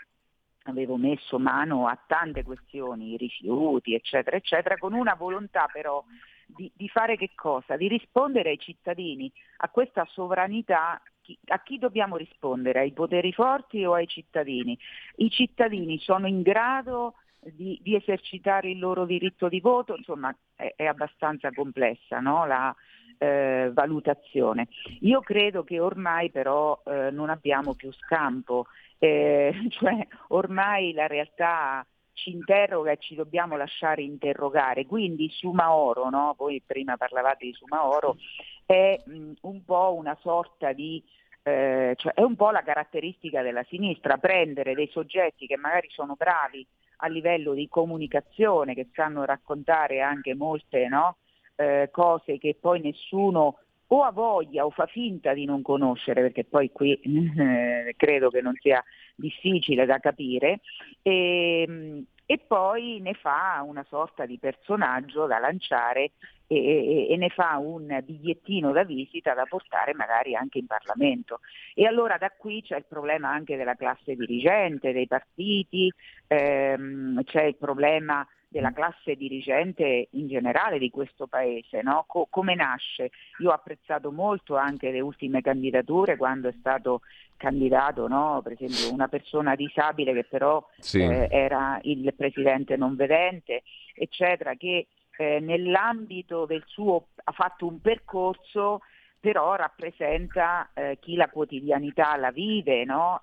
avevo 0.67 0.97
messo 0.97 1.39
mano 1.39 1.87
a 1.87 1.99
tante 2.07 2.43
questioni, 2.43 3.17
rifiuti, 3.17 3.95
eccetera, 3.95 4.37
eccetera, 4.37 4.77
con 4.77 4.93
una 4.93 5.15
volontà 5.15 5.69
però 5.73 6.05
di, 6.47 6.71
di, 6.75 6.89
fare 6.89 7.17
che 7.17 7.33
cosa? 7.35 7.77
Di 7.77 7.89
rispondere 7.89 8.51
ai 8.51 8.59
cittadini, 8.59 9.31
a 9.59 9.69
questa 9.69 10.07
sovranità. 10.11 11.01
A 11.47 11.61
chi 11.63 11.79
dobbiamo 11.79 12.17
rispondere? 12.17 12.81
Ai 12.81 12.93
poteri 12.93 13.33
forti 13.33 13.85
o 13.85 13.95
ai 13.95 14.07
cittadini? 14.07 14.79
I 15.17 15.29
cittadini 15.29 15.99
sono 15.99 16.29
in 16.29 16.43
grado 16.43 17.15
di, 17.41 17.79
di 17.83 17.97
esercitare 17.97 18.71
il 18.71 18.79
loro 18.79 19.05
diritto 19.05 19.49
di 19.49 19.61
voto, 19.61 19.97
insomma 19.97 20.35
è, 20.55 20.73
è 20.77 20.85
abbastanza 20.85 21.51
complessa 21.53 22.21
no? 22.21 22.47
la 22.47 22.75
eh, 23.19 23.71
valutazione. 23.73 24.69
Io 25.01 25.21
credo 25.21 25.65
che 25.65 25.81
ormai 25.81 26.31
però 26.31 26.81
eh, 26.85 27.11
non 27.11 27.31
abbiamo 27.31 27.75
più 27.75 27.93
scampo 27.93 28.67
eh, 28.99 29.53
cioè 29.71 30.07
ormai 30.29 30.93
la 30.93 31.07
realtà 31.07 31.87
ci 32.13 32.31
interroga 32.31 32.93
e 32.93 32.99
ci 32.99 33.15
dobbiamo 33.15 33.57
lasciare 33.57 34.03
interrogare. 34.03 34.87
Quindi 34.87 35.29
Sumaoro, 35.31 36.09
no? 36.09 36.35
voi 36.37 36.63
prima 36.65 36.97
parlavate 36.97 37.45
di 37.45 37.53
Sumaoro, 37.53 38.17
è 38.65 38.99
mh, 39.05 39.33
un 39.43 39.65
po' 39.65 39.95
una 39.95 40.17
sorta 40.21 40.73
di 40.73 41.03
eh, 41.43 41.95
cioè 41.97 42.15
è 42.15 42.23
un 42.23 42.35
po' 42.35 42.51
la 42.51 42.63
caratteristica 42.63 43.43
della 43.43 43.63
sinistra, 43.69 44.17
prendere 44.17 44.75
dei 44.75 44.89
soggetti 44.89 45.47
che 45.47 45.57
magari 45.57 45.89
sono 45.91 46.15
bravi 46.17 46.67
a 47.01 47.07
livello 47.09 47.53
di 47.53 47.69
comunicazione, 47.69 48.75
che 48.75 48.89
sanno 48.93 49.25
raccontare 49.25 50.01
anche 50.01 50.35
molte 50.35 50.89
no? 50.89 51.19
Eh, 51.57 51.89
cose 51.91 52.39
che 52.39 52.57
poi 52.61 52.81
nessuno 52.81 53.59
o 53.89 54.03
ha 54.03 54.11
voglia 54.11 54.65
o 54.65 54.71
fa 54.71 54.87
finta 54.87 55.33
di 55.33 55.45
non 55.45 55.63
conoscere, 55.63 56.23
perché 56.23 56.45
poi 56.45 56.71
qui 56.73 56.93
eh, 56.93 57.95
credo 57.97 58.31
che 58.31 58.41
non 58.41 58.55
sia 58.61 58.83
difficile 59.15 59.87
da 59.87 59.99
capire, 59.99 60.61
e, 61.03 61.65
ehm, 61.67 62.05
e, 62.29 62.39
poi 62.39 62.99
ne 63.01 63.15
fa 63.15 63.63
una 63.65 63.85
sorta 63.89 64.27
di 64.27 64.39
personaggio 64.39 65.27
da 65.27 65.39
lanciare 65.39 66.13
e, 66.49 66.57
e, 66.57 67.07
e, 67.11 67.17
ne 67.17 67.29
fa 67.29 67.57
un 67.59 68.01
bigliettino 68.05 68.73
da 68.73 68.83
visita 68.83 69.33
da 69.33 69.45
portare 69.45 69.95
magari 69.95 70.35
anche 70.35 70.59
in 70.59 70.67
Parlamento. 70.67 71.39
E 71.73 71.87
allora 71.87 72.19
da 72.19 72.33
qui 72.37 72.63
c'è 72.63 72.77
il 72.77 72.87
problema 72.89 73.31
anche 73.31 73.57
della 73.57 73.77
classe 73.77 74.17
dirigente, 74.17 74.93
dei 74.93 75.07
partiti, 75.07 75.93
ehm, 76.27 77.23
c'è 77.23 77.45
il 77.45 77.57
problema 77.57 78.27
della 78.49 78.73
classe 78.73 79.17
dirigente 79.17 80.09
in 80.13 80.29
generale 80.29 80.79
di 80.79 80.91
questo 80.91 81.27
paese, 81.27 81.83
no? 81.83 82.05
Co- 82.07 82.27
come 82.31 82.55
nasce? 82.55 83.11
Io 83.41 83.51
ho 83.51 83.55
apprezzato 83.55 84.13
molto 84.13 84.57
anche 84.57 84.91
le 84.91 85.01
ultime 85.01 85.41
candidature 85.41 86.17
quando 86.17 86.49
è 86.49 86.55
stato 86.59 87.01
candidato, 87.37 88.09
no? 88.09 88.41
per 88.43 88.53
esempio 88.53 88.93
una 88.93 89.09
persona 89.09 89.55
disabile 89.55 90.13
che 90.15 90.25
però 90.25 90.67
sì. 90.79 91.01
eh, 91.01 91.29
era 91.31 91.79
il 91.83 92.15
presidente 92.15 92.77
non 92.77 92.97
vedente, 92.97 93.63
eccetera, 93.95 94.55
che 94.55 94.89
eh, 95.19 95.41
nell'ambito 95.41 96.47
del 96.47 96.63
suo 96.67 97.09
ha 97.25 97.33
fatto 97.33 97.67
un 97.67 97.81
percorso 97.81 98.81
però 99.19 99.57
rappresenta 99.57 100.71
eh, 100.73 100.99
chi 101.01 101.17
la 101.17 101.29
quotidianità 101.29 102.17
la 102.17 102.31
vive, 102.31 102.85
no? 102.85 103.23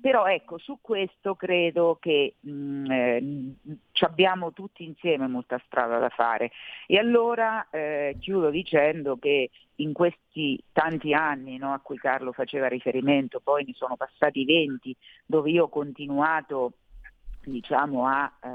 Però 0.00 0.26
ecco, 0.26 0.58
su 0.58 0.78
questo 0.80 1.34
credo 1.34 1.98
che 2.00 2.34
mh, 2.40 2.50
mm, 2.50 2.90
eh, 2.90 3.54
abbiamo 4.00 4.52
tutti 4.52 4.84
insieme 4.84 5.26
molta 5.26 5.60
strada 5.66 5.98
da 5.98 6.08
fare. 6.08 6.50
E 6.86 6.98
allora 6.98 7.68
eh, 7.70 8.16
chiudo 8.18 8.50
dicendo 8.50 9.16
che 9.16 9.50
in 9.76 9.92
questi 9.92 10.62
tanti 10.72 11.12
anni 11.12 11.58
no, 11.58 11.72
a 11.72 11.80
cui 11.80 11.98
Carlo 11.98 12.32
faceva 12.32 12.68
riferimento, 12.68 13.40
poi 13.40 13.64
ne 13.64 13.72
sono 13.74 13.96
passati 13.96 14.44
20, 14.44 14.96
dove 15.26 15.50
io 15.50 15.64
ho 15.64 15.68
continuato 15.68 16.72
diciamo, 17.42 18.06
a, 18.06 18.32
eh, 18.42 18.48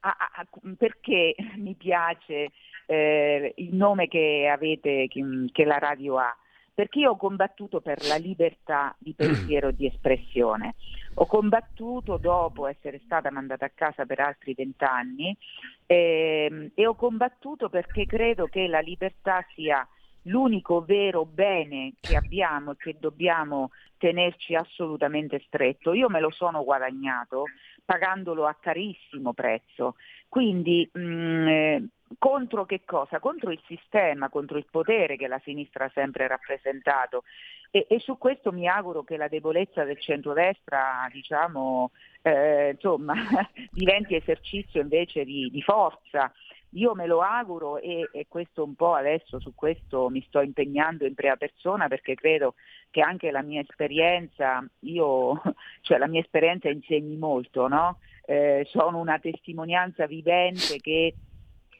a, 0.00 0.16
a, 0.34 0.46
perché 0.76 1.34
mi 1.56 1.74
piace 1.74 2.50
eh, 2.86 3.52
il 3.56 3.74
nome 3.74 4.08
che 4.08 4.48
avete, 4.52 5.06
che, 5.08 5.22
che 5.52 5.64
la 5.64 5.78
radio 5.78 6.18
ha 6.18 6.36
perché 6.80 7.00
io 7.00 7.10
ho 7.10 7.16
combattuto 7.18 7.82
per 7.82 8.02
la 8.06 8.16
libertà 8.16 8.96
di 8.98 9.12
pensiero 9.12 9.68
e 9.68 9.76
di 9.76 9.84
espressione. 9.84 10.76
Ho 11.16 11.26
combattuto 11.26 12.16
dopo 12.16 12.66
essere 12.66 13.02
stata 13.04 13.30
mandata 13.30 13.66
a 13.66 13.72
casa 13.74 14.06
per 14.06 14.20
altri 14.20 14.54
vent'anni 14.54 15.36
eh, 15.84 16.70
e 16.74 16.86
ho 16.86 16.94
combattuto 16.94 17.68
perché 17.68 18.06
credo 18.06 18.46
che 18.46 18.66
la 18.66 18.78
libertà 18.78 19.44
sia 19.54 19.86
l'unico 20.22 20.82
vero 20.82 21.26
bene 21.26 21.92
che 22.00 22.16
abbiamo 22.16 22.70
e 22.70 22.76
che 22.78 22.96
dobbiamo 22.98 23.72
tenerci 23.98 24.54
assolutamente 24.54 25.42
stretto. 25.44 25.92
Io 25.92 26.08
me 26.08 26.20
lo 26.20 26.30
sono 26.30 26.64
guadagnato 26.64 27.44
pagandolo 27.90 28.46
a 28.46 28.54
carissimo 28.54 29.32
prezzo. 29.32 29.96
Quindi 30.28 30.88
mh, 30.92 31.00
mm, 31.00 31.48
eh, 31.48 31.88
contro 32.18 32.64
che 32.64 32.82
cosa? 32.84 33.18
Contro 33.18 33.50
il 33.50 33.60
sistema, 33.66 34.28
contro 34.28 34.58
il 34.58 34.66
potere 34.70 35.16
che 35.16 35.26
la 35.26 35.40
sinistra 35.42 35.86
ha 35.86 35.90
sempre 35.92 36.28
rappresentato. 36.28 37.24
E, 37.68 37.86
e 37.88 37.98
su 37.98 38.16
questo 38.16 38.52
mi 38.52 38.68
auguro 38.68 39.02
che 39.02 39.16
la 39.16 39.26
debolezza 39.26 39.82
del 39.82 39.98
centrodestra 39.98 41.08
diciamo, 41.10 41.90
eh, 42.22 42.70
insomma, 42.74 43.14
diventi 43.72 44.14
esercizio 44.14 44.80
invece 44.80 45.24
di, 45.24 45.50
di 45.50 45.60
forza. 45.60 46.32
Io 46.74 46.94
me 46.94 47.06
lo 47.06 47.20
auguro 47.20 47.78
e, 47.78 48.08
e, 48.12 48.26
questo 48.28 48.62
un 48.62 48.74
po' 48.74 48.94
adesso 48.94 49.40
su 49.40 49.54
questo 49.54 50.08
mi 50.08 50.24
sto 50.28 50.40
impegnando 50.40 51.04
in 51.04 51.14
prima 51.14 51.36
persona 51.36 51.88
perché 51.88 52.14
credo 52.14 52.54
che 52.90 53.00
anche 53.00 53.30
la 53.30 53.42
mia 53.42 53.60
esperienza, 53.60 54.64
io, 54.80 55.40
cioè 55.82 55.98
la 55.98 56.06
mia 56.06 56.20
esperienza 56.20 56.68
insegni 56.68 57.16
molto, 57.16 57.66
no? 57.66 57.98
eh, 58.30 58.64
sono 58.70 58.98
una 58.98 59.18
testimonianza 59.18 60.06
vivente 60.06 60.78
che 60.78 61.14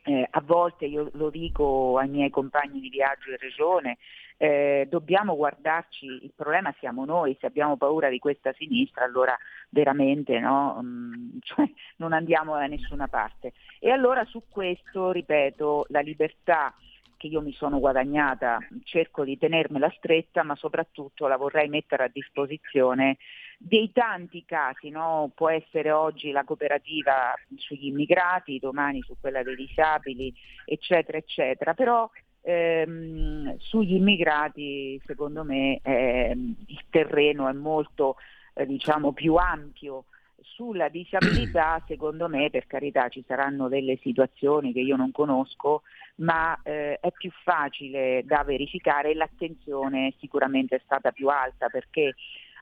eh, 0.03 0.27
a 0.29 0.41
volte 0.41 0.87
io 0.87 1.09
lo 1.13 1.31
dico 1.31 1.97
ai 1.97 2.09
miei 2.09 2.31
compagni 2.31 2.81
di 2.81 2.89
viaggio 2.89 3.31
in 3.31 3.37
regione, 3.39 3.99
eh, 4.43 4.87
dobbiamo 4.89 5.37
guardarci, 5.37 6.07
il 6.07 6.33
problema 6.35 6.75
siamo 6.79 7.05
noi, 7.05 7.37
se 7.39 7.45
abbiamo 7.45 7.77
paura 7.77 8.09
di 8.09 8.19
questa 8.19 8.55
sinistra 8.55 9.05
allora 9.05 9.37
veramente 9.69 10.41
no, 10.41 10.81
mm, 10.83 11.37
cioè, 11.45 11.71
non 11.97 12.15
andiamo 12.15 12.55
da 12.55 12.67
nessuna 12.67 13.07
parte. 13.07 13.53
E 13.79 13.91
allora 13.91 14.25
su 14.25 14.45
questo, 14.49 15.13
ripeto, 15.13 15.85
la 15.91 16.01
libertà 16.01 16.75
che 17.19 17.27
io 17.27 17.43
mi 17.43 17.53
sono 17.53 17.81
guadagnata, 17.81 18.57
cerco 18.85 19.25
di 19.25 19.37
tenermela 19.37 19.93
stretta, 19.99 20.43
ma 20.43 20.57
soprattutto 20.57 21.27
la 21.27 21.37
vorrei 21.37 21.69
mettere 21.69 22.05
a 22.05 22.11
disposizione 22.11 23.19
dei 23.59 23.93
tanti 23.93 24.47
casi, 24.47 24.89
no? 24.89 25.31
può 25.35 25.51
essere 25.51 25.91
oggi 25.91 26.31
la 26.31 26.45
cooperativa 26.45 27.35
sugli 27.57 27.89
immigrati, 27.89 28.59
domani 28.59 29.03
su 29.03 29.17
quella 29.21 29.43
dei 29.43 29.55
disabili, 29.55 30.33
eccetera, 30.65 31.19
eccetera, 31.19 31.75
però 31.75 32.09
ehm, 32.43 33.57
sugli 33.59 33.95
immigrati 33.95 35.01
secondo 35.05 35.45
me 35.45 35.81
ehm, 35.83 36.55
il 36.67 36.85
terreno 36.91 37.49
è 37.49 37.53
molto 37.53 38.17
eh, 38.55 38.67
diciamo, 38.67 39.13
più 39.13 39.35
ampio. 39.35 40.05
Sulla 40.43 40.89
disabilità, 40.89 41.83
secondo 41.89 42.29
me, 42.29 42.51
per 42.51 42.67
carità, 42.67 43.09
ci 43.09 43.25
saranno 43.27 43.69
delle 43.69 43.99
situazioni 44.03 44.73
che 44.73 44.81
io 44.81 44.97
non 44.97 45.13
conosco, 45.13 45.83
ma 46.17 46.59
eh, 46.63 46.99
è 47.01 47.11
più 47.13 47.31
facile 47.43 48.23
da 48.25 48.43
verificare. 48.45 49.11
E 49.11 49.15
l'attenzione 49.15 50.15
sicuramente 50.19 50.77
è 50.77 50.81
stata 50.85 51.13
più 51.13 51.29
alta 51.29 51.69
perché 51.69 52.15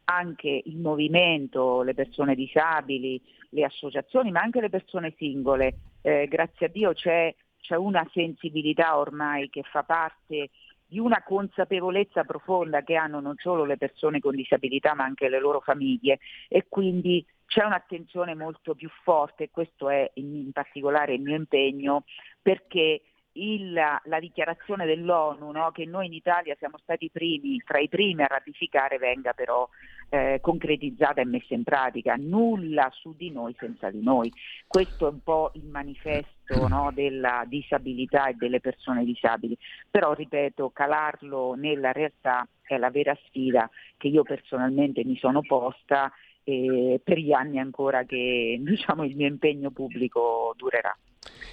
anche 0.05 0.63
il 0.65 0.79
movimento, 0.79 1.83
le 1.83 1.95
persone 1.95 2.35
disabili, 2.35 3.21
le 3.51 3.65
associazioni, 3.65 4.31
ma 4.31 4.41
anche 4.41 4.61
le 4.61 4.71
persone 4.71 5.15
singole, 5.19 5.75
eh, 6.01 6.27
grazie 6.29 6.67
a 6.67 6.69
Dio 6.71 6.93
c'è, 6.95 7.35
c'è 7.69 7.77
una 7.77 8.09
sensibilità 8.15 8.97
ormai 8.97 9.51
che 9.51 9.63
fa 9.63 9.83
parte 9.83 10.49
di 10.87 10.99
una 10.99 11.23
consapevolezza 11.23 12.25
profonda 12.25 12.83
che 12.83 12.95
hanno 12.95 13.21
non 13.21 13.35
solo 13.37 13.67
le 13.67 13.77
persone 13.77 14.21
con 14.21 14.35
disabilità 14.35 14.95
ma 14.95 15.05
anche 15.05 15.29
le 15.29 15.39
loro 15.39 15.61
famiglie 15.61 16.19
e 16.49 16.65
quindi 16.67 17.23
c'è 17.45 17.65
un'attenzione 17.65 18.35
molto 18.35 18.75
più 18.75 18.89
forte 19.03 19.51
questo 19.51 19.91
è 19.91 20.11
in 20.15 20.51
particolare 20.51 21.13
il 21.13 21.21
mio 21.21 21.37
impegno 21.37 22.05
perché 22.41 23.03
il, 23.33 23.73
la 23.73 24.19
dichiarazione 24.19 24.87
dell'ONU 24.87 25.51
no, 25.51 25.71
che 25.71 25.85
noi 25.85 26.07
in 26.07 26.15
Italia 26.15 26.57
siamo 26.59 26.79
stati 26.79 27.11
primi, 27.11 27.63
tra 27.65 27.79
i 27.79 27.89
primi 27.89 28.23
a 28.23 28.27
ratificare 28.27 28.97
venga 28.97 29.33
però 29.33 29.69
eh, 30.09 30.39
concretizzata 30.41 31.21
e 31.21 31.25
messa 31.25 31.55
in 31.55 31.63
pratica. 31.63 32.17
Nulla 32.17 32.91
su 32.93 33.15
di 33.15 33.31
noi 33.31 33.55
senza 33.57 33.91
di 33.91 34.03
noi. 34.03 34.33
Questo 34.67 35.07
è 35.07 35.11
un 35.11 35.23
po' 35.23 35.53
il 35.55 35.67
manifesto 35.67 36.38
aspetto 36.49 36.67
no, 36.69 36.91
della 36.95 37.45
disabilità 37.47 38.29
e 38.29 38.35
delle 38.35 38.61
persone 38.61 39.05
disabili, 39.05 39.57
però 39.91 40.15
ripeto, 40.15 40.71
calarlo 40.71 41.55
nella 41.55 41.93
realtà 41.93 42.47
è 42.63 42.77
la 42.77 42.91
vera 42.91 43.17
sfida 43.27 43.69
che 43.97 44.09
io 44.09 44.23
personalmente 44.23 45.05
mi 45.05 45.17
sono 45.17 45.41
posta 45.41 46.13
eh, 46.45 47.01
per 47.03 47.19
gli 47.19 47.33
anni 47.33 47.59
ancora 47.59 48.05
che 48.05 48.59
diciamo, 48.63 49.05
il 49.05 49.17
mio 49.17 49.27
impegno 49.27 49.71
pubblico 49.71 50.55
durerà. 50.57 50.97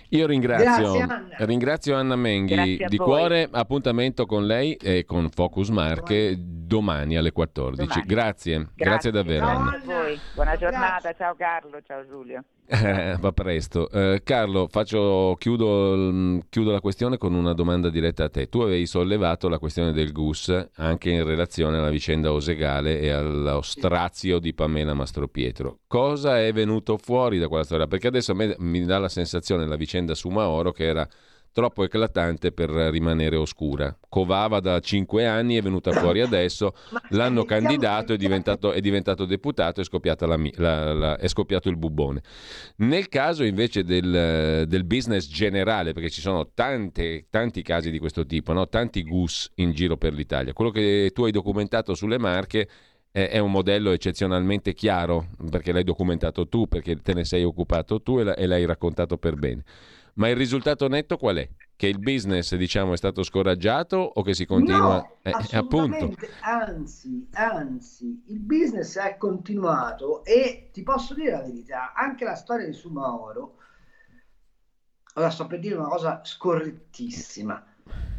Io 0.10 0.28
ringrazio, 0.28 0.94
Anna. 0.94 1.28
ringrazio 1.40 1.96
Anna 1.96 2.16
Menghi 2.16 2.78
di 2.88 2.98
voi. 2.98 3.08
cuore, 3.08 3.50
appuntamento 3.52 4.26
con 4.26 4.46
lei 4.46 4.76
e 4.76 5.04
con 5.04 5.30
Focus 5.30 5.70
Marche 5.70 6.36
domani 6.38 7.18
alle 7.18 7.32
14. 7.32 7.82
Domani. 7.82 8.06
Grazie. 8.06 8.58
Grazie, 8.58 8.74
grazie 8.76 9.12
davvero. 9.12 9.46
Ciao 9.46 9.58
Anna. 9.58 9.82
Buona 10.36 10.56
giornata, 10.58 11.14
ciao 11.14 11.36
Carlo, 11.36 11.82
ciao 11.82 12.06
Giulio. 12.08 12.44
Eh, 12.68 13.18
va 13.20 13.32
presto. 13.32 13.90
Eh, 13.90 14.22
Carlo, 14.24 14.68
faccio, 14.70 15.36
chiudo, 15.40 16.42
chiudo, 16.50 16.72
la 16.72 16.80
questione 16.80 17.18
con 17.18 17.34
una 17.34 17.54
domanda 17.54 17.90
diretta 17.90 18.26
a 18.26 18.30
te. 18.30 18.50
Tu 18.50 18.60
avevi 18.62 18.86
sollevato 18.88 19.48
la 19.50 19.60
questione 19.60 19.92
del 19.92 20.12
GUS 20.12 20.70
anche 20.76 21.12
in 21.12 21.24
relazione 21.24 21.78
alla 21.78 21.90
vicenda 21.90 22.32
Osegale 22.32 23.00
e 23.00 23.10
allo 23.12 23.62
strazio 23.62 24.40
di 24.40 24.54
Pamela 24.54 24.94
Mastropietro. 24.94 25.80
Cosa 25.88 26.42
è 26.42 26.52
venuto 26.54 26.98
fuori 26.98 27.38
da 27.38 27.48
quella 27.48 27.64
storia? 27.64 27.88
Perché 27.88 28.08
adesso 28.08 28.32
a 28.32 28.36
me 28.36 28.56
mi 28.60 28.84
dà 28.84 28.98
la 28.98 29.10
sensazione 29.10 29.68
la 29.68 29.76
vicenda 29.76 30.16
su 30.16 30.30
Maoro 30.30 30.72
che 30.72 30.86
era 30.86 31.08
troppo 31.56 31.86
eclatante 31.86 32.52
per 32.52 32.70
rimanere 32.70 33.38
oscura. 33.38 33.98
Covava 34.10 34.60
da 34.60 34.82
cinque 34.82 35.26
anni, 35.26 35.56
è 35.56 35.62
venuta 35.62 35.94
fuori 35.94 36.20
adesso, 36.20 36.76
l'hanno 37.12 37.46
candidato, 37.46 38.12
è 38.12 38.18
diventato, 38.18 38.74
è 38.74 38.82
diventato 38.82 39.24
deputato, 39.24 39.80
è, 39.80 39.86
la, 40.20 40.38
la, 40.58 40.94
la, 40.94 41.18
è, 41.18 41.30
scoppiato 41.30 41.70
il 41.70 41.78
bubbone. 41.78 42.22
Nel 42.80 43.08
caso 43.08 43.46
invece 43.46 43.86
del, 43.86 44.66
del 44.68 44.84
business 44.84 45.30
generale, 45.30 45.94
perché 45.94 46.10
ci 46.10 46.20
sono 46.20 46.50
tante, 46.54 47.28
tanti 47.30 47.62
casi 47.62 47.90
di 47.90 48.00
questo 48.00 48.26
tipo, 48.26 48.52
no? 48.52 48.68
tanti 48.68 49.04
gus 49.04 49.50
in 49.56 49.72
giro 49.72 49.96
per 49.96 50.14
l'Italia, 50.14 50.52
quello 50.52 50.72
che 50.72 51.12
tu 51.14 51.24
hai 51.24 51.32
documentato 51.32 51.94
sulle 51.94 52.18
marche 52.18 52.68
è 53.14 53.40
un 53.40 53.50
modello 53.50 53.92
eccezionalmente 53.92 54.74
chiaro 54.74 55.28
perché 55.50 55.72
l'hai 55.72 55.86
documentato 55.86 56.50
tu, 56.50 56.68
perché 56.68 56.98
te 56.98 57.14
ne 57.14 57.24
sei 57.24 57.46
occupato 57.46 58.02
tu 58.02 58.20
e 58.20 58.46
l'hai 58.46 58.66
raccontato 58.66 59.16
per 59.16 59.36
bene. 59.36 59.64
Ma 60.16 60.30
il 60.30 60.36
risultato 60.36 60.88
netto 60.88 61.18
qual 61.18 61.38
è? 61.38 61.50
Che 61.76 61.88
il 61.88 62.00
business, 62.00 62.56
diciamo, 62.56 62.94
è 62.94 62.98
stato 62.98 63.22
scoraggiato 63.22 63.98
o 63.98 64.22
che 64.22 64.34
si 64.34 64.46
continua? 64.46 64.96
No, 64.96 65.18
eh, 65.22 65.58
appunto. 65.58 66.14
Anzi, 66.42 67.28
anzi, 67.34 68.24
il 68.28 68.40
business 68.40 68.98
è 68.98 69.18
continuato 69.18 70.24
e 70.24 70.70
ti 70.72 70.84
posso 70.84 71.14
dire 71.14 71.32
la 71.32 71.42
verità, 71.42 71.94
anche 71.94 72.24
la 72.24 72.36
storia 72.36 72.66
di 72.66 72.72
Sumaoro, 72.72 73.58
ora 75.16 75.30
sto 75.30 75.48
per 75.48 75.60
dire 75.60 75.76
una 75.76 75.90
cosa 75.90 76.22
scorrettissima, 76.24 77.66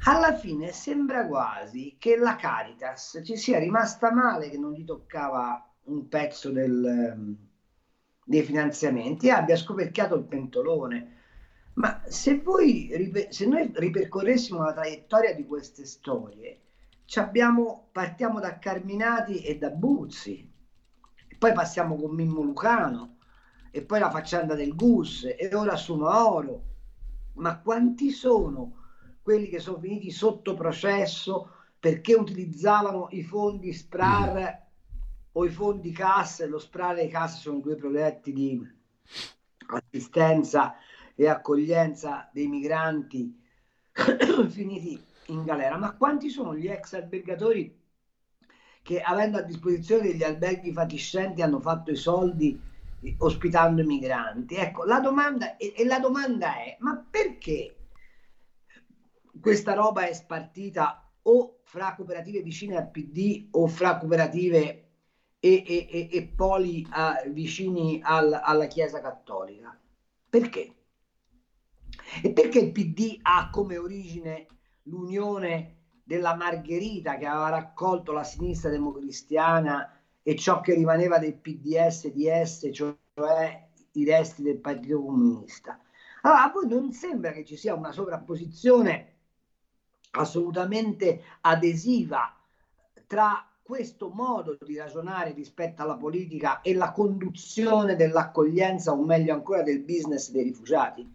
alla 0.05 0.35
fine 0.35 0.73
sembra 0.73 1.27
quasi 1.27 1.97
che 1.99 2.19
la 2.19 2.37
Caritas 2.37 3.23
ci 3.25 3.37
sia 3.37 3.59
rimasta 3.59 4.13
male 4.13 4.51
che 4.51 4.59
non 4.59 4.73
gli 4.73 4.85
toccava 4.85 5.67
un 5.85 6.09
pezzo 6.09 6.51
del, 6.51 7.37
dei 8.23 8.43
finanziamenti 8.43 9.29
e 9.29 9.31
abbia 9.31 9.57
scoperchiato 9.57 10.15
il 10.15 10.25
pentolone 10.25 11.16
ma 11.77 12.03
se, 12.07 12.41
voi, 12.41 12.91
se 13.29 13.47
noi 13.47 13.71
ripercorressimo 13.75 14.63
la 14.63 14.73
traiettoria 14.73 15.35
di 15.35 15.47
queste 15.47 15.85
storie, 15.85 16.61
abbiamo, 17.17 17.89
partiamo 17.93 18.41
da 18.41 18.59
Carminati 18.59 19.43
e 19.43 19.59
da 19.59 19.71
Buzzi, 19.71 20.51
e 21.29 21.37
poi 21.37 21.53
passiamo 21.53 21.97
con 21.97 22.15
Mimmo 22.15 22.43
Lucano, 22.43 23.19
e 23.71 23.83
poi 23.83 24.01
la 24.01 24.11
faccenda 24.11 24.55
del 24.55 24.75
Gus, 24.75 25.25
e 25.25 25.55
ora 25.55 25.77
sono 25.77 26.09
Oro. 26.09 26.63
Ma 27.35 27.61
quanti 27.61 28.11
sono 28.11 28.85
quelli 29.21 29.49
che 29.49 29.59
sono 29.59 29.79
finiti 29.79 30.11
sotto 30.11 30.55
processo 30.55 31.51
perché 31.79 32.15
utilizzavano 32.15 33.09
i 33.11 33.23
fondi 33.23 33.75
SPRAR 33.75 34.33
mm. 34.33 35.01
o 35.33 35.45
i 35.45 35.51
fondi 35.51 35.93
CAS? 35.93 36.47
Lo 36.49 36.59
SPRAR 36.59 36.97
e 36.97 37.05
i 37.05 37.11
CAS 37.11 37.41
sono 37.41 37.59
due 37.59 37.75
progetti 37.75 38.33
di 38.33 38.59
assistenza 39.67 40.77
e 41.17 41.27
accoglienza 41.27 42.29
dei 42.33 42.47
migranti 42.47 43.35
finiti 44.49 45.03
in 45.29 45.45
galera, 45.45 45.79
ma 45.79 45.97
quanti 45.97 46.29
sono 46.29 46.55
gli 46.55 46.69
ex 46.69 46.93
albergatori 46.93 47.85
che 48.83 49.01
avendo 49.01 49.39
a 49.39 49.43
disposizione 49.43 50.03
degli 50.03 50.23
alberghi 50.23 50.73
fatiscenti 50.73 51.43
hanno 51.43 51.59
fatto 51.59 51.91
i 51.91 51.97
soldi 51.97 52.61
ospitando 53.19 53.81
i 53.81 53.87
migranti? 53.87 54.55
Ecco, 54.55 54.85
la 54.85 55.01
domanda, 55.01 55.57
e, 55.57 55.73
e 55.77 55.85
la 55.85 55.99
domanda 55.99 56.59
è, 56.59 56.77
ma 56.81 56.95
perché 56.97 57.89
questa 59.41 59.75
roba 59.75 60.07
è 60.07 60.13
spartita 60.13 61.11
o 61.23 61.61
fra 61.65 61.95
cooperative 61.97 62.43
vicine 62.43 62.77
al 62.77 62.91
PD 62.91 63.49
o 63.53 63.67
fra 63.67 63.99
cooperative 63.99 64.85
e, 65.41 65.65
e, 65.67 65.89
e, 65.91 66.09
e 66.13 66.23
poli 66.29 66.87
a, 66.91 67.23
vicini 67.27 68.01
al, 68.03 68.39
alla 68.41 68.67
Chiesa 68.67 69.01
Cattolica? 69.01 69.77
Perché? 70.29 70.75
E 72.23 72.33
perché 72.33 72.61
il 72.61 72.73
PD 72.73 73.19
ha 73.23 73.51
come 73.51 73.77
origine 73.77 74.47
l'unione 74.85 75.75
della 76.05 76.35
Margherita 76.35 77.17
che 77.17 77.27
aveva 77.27 77.49
raccolto 77.49 78.13
la 78.13 78.23
sinistra 78.23 78.71
democristiana 78.71 79.93
e 80.23 80.37
ciò 80.37 80.61
che 80.61 80.75
rimaneva 80.75 81.19
del 81.19 81.35
PDS 81.35 82.09
DS, 82.09 82.71
cioè 82.73 83.69
i 83.93 84.05
resti 84.05 84.43
del 84.43 84.59
Partito 84.59 85.03
Comunista? 85.03 85.81
Allora, 86.23 86.45
a 86.45 86.51
voi 86.51 86.69
non 86.69 86.93
sembra 86.93 87.33
che 87.33 87.45
ci 87.45 87.57
sia 87.57 87.75
una 87.75 87.93
sovrapposizione 87.93 89.15
assolutamente 90.13 91.23
adesiva 91.43 92.35
tra 93.07 93.49
questo 93.63 94.11
modo 94.11 94.57
di 94.65 94.77
ragionare 94.77 95.33
rispetto 95.33 95.83
alla 95.83 95.97
politica 95.97 96.61
e 96.61 96.73
la 96.75 96.93
conduzione 96.93 97.97
dell'accoglienza, 97.97 98.93
o 98.93 99.05
meglio 99.05 99.35
ancora 99.35 99.63
del 99.63 99.81
business 99.81 100.31
dei 100.31 100.45
rifugiati? 100.45 101.15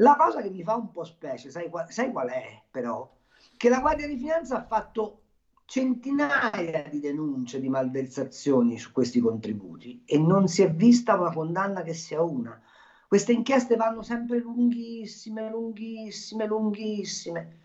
La 0.00 0.16
cosa 0.16 0.40
che 0.40 0.50
mi 0.50 0.62
fa 0.62 0.74
un 0.74 0.92
po' 0.92 1.04
specie, 1.04 1.50
sai, 1.50 1.68
sai 1.88 2.12
qual 2.12 2.28
è 2.28 2.62
però? 2.70 3.16
Che 3.56 3.68
la 3.68 3.80
Guardia 3.80 4.06
di 4.06 4.16
Finanza 4.16 4.58
ha 4.58 4.64
fatto 4.64 5.22
centinaia 5.64 6.84
di 6.88 7.00
denunce 7.00 7.60
di 7.60 7.68
malversazioni 7.68 8.78
su 8.78 8.92
questi 8.92 9.18
contributi 9.18 10.02
e 10.06 10.18
non 10.18 10.46
si 10.46 10.62
è 10.62 10.72
vista 10.72 11.18
una 11.18 11.32
condanna 11.32 11.82
che 11.82 11.94
sia 11.94 12.22
una. 12.22 12.60
Queste 13.08 13.32
inchieste 13.32 13.74
vanno 13.74 14.02
sempre 14.02 14.38
lunghissime, 14.38 15.50
lunghissime, 15.50 16.46
lunghissime. 16.46 17.58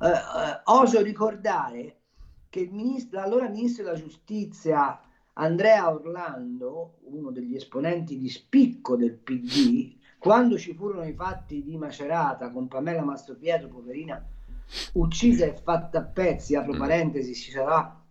Eh, 0.00 0.08
eh, 0.08 0.60
oso 0.64 1.02
ricordare 1.02 2.00
che 2.48 2.60
il 2.60 2.72
ministro, 2.72 3.20
l'allora 3.20 3.48
ministro 3.48 3.84
della 3.84 3.96
giustizia 3.96 4.98
Andrea 5.34 5.90
Orlando, 5.90 6.98
uno 7.02 7.30
degli 7.30 7.54
esponenti 7.54 8.16
di 8.16 8.30
spicco 8.30 8.96
del 8.96 9.12
PD, 9.12 9.94
quando 10.26 10.58
ci 10.58 10.74
furono 10.74 11.06
i 11.06 11.12
fatti 11.12 11.62
di 11.62 11.76
Macerata 11.76 12.50
con 12.50 12.66
Pamela 12.66 13.04
Mastropietro, 13.04 13.68
poverina, 13.68 14.20
uccisa 14.94 15.44
e 15.44 15.54
fatta 15.54 16.00
a 16.00 16.02
pezzi, 16.02 16.56
apro 16.56 16.74
mm. 16.74 16.78
parentesi, 16.78 17.32
ci 17.32 17.52
sarà 17.52 18.04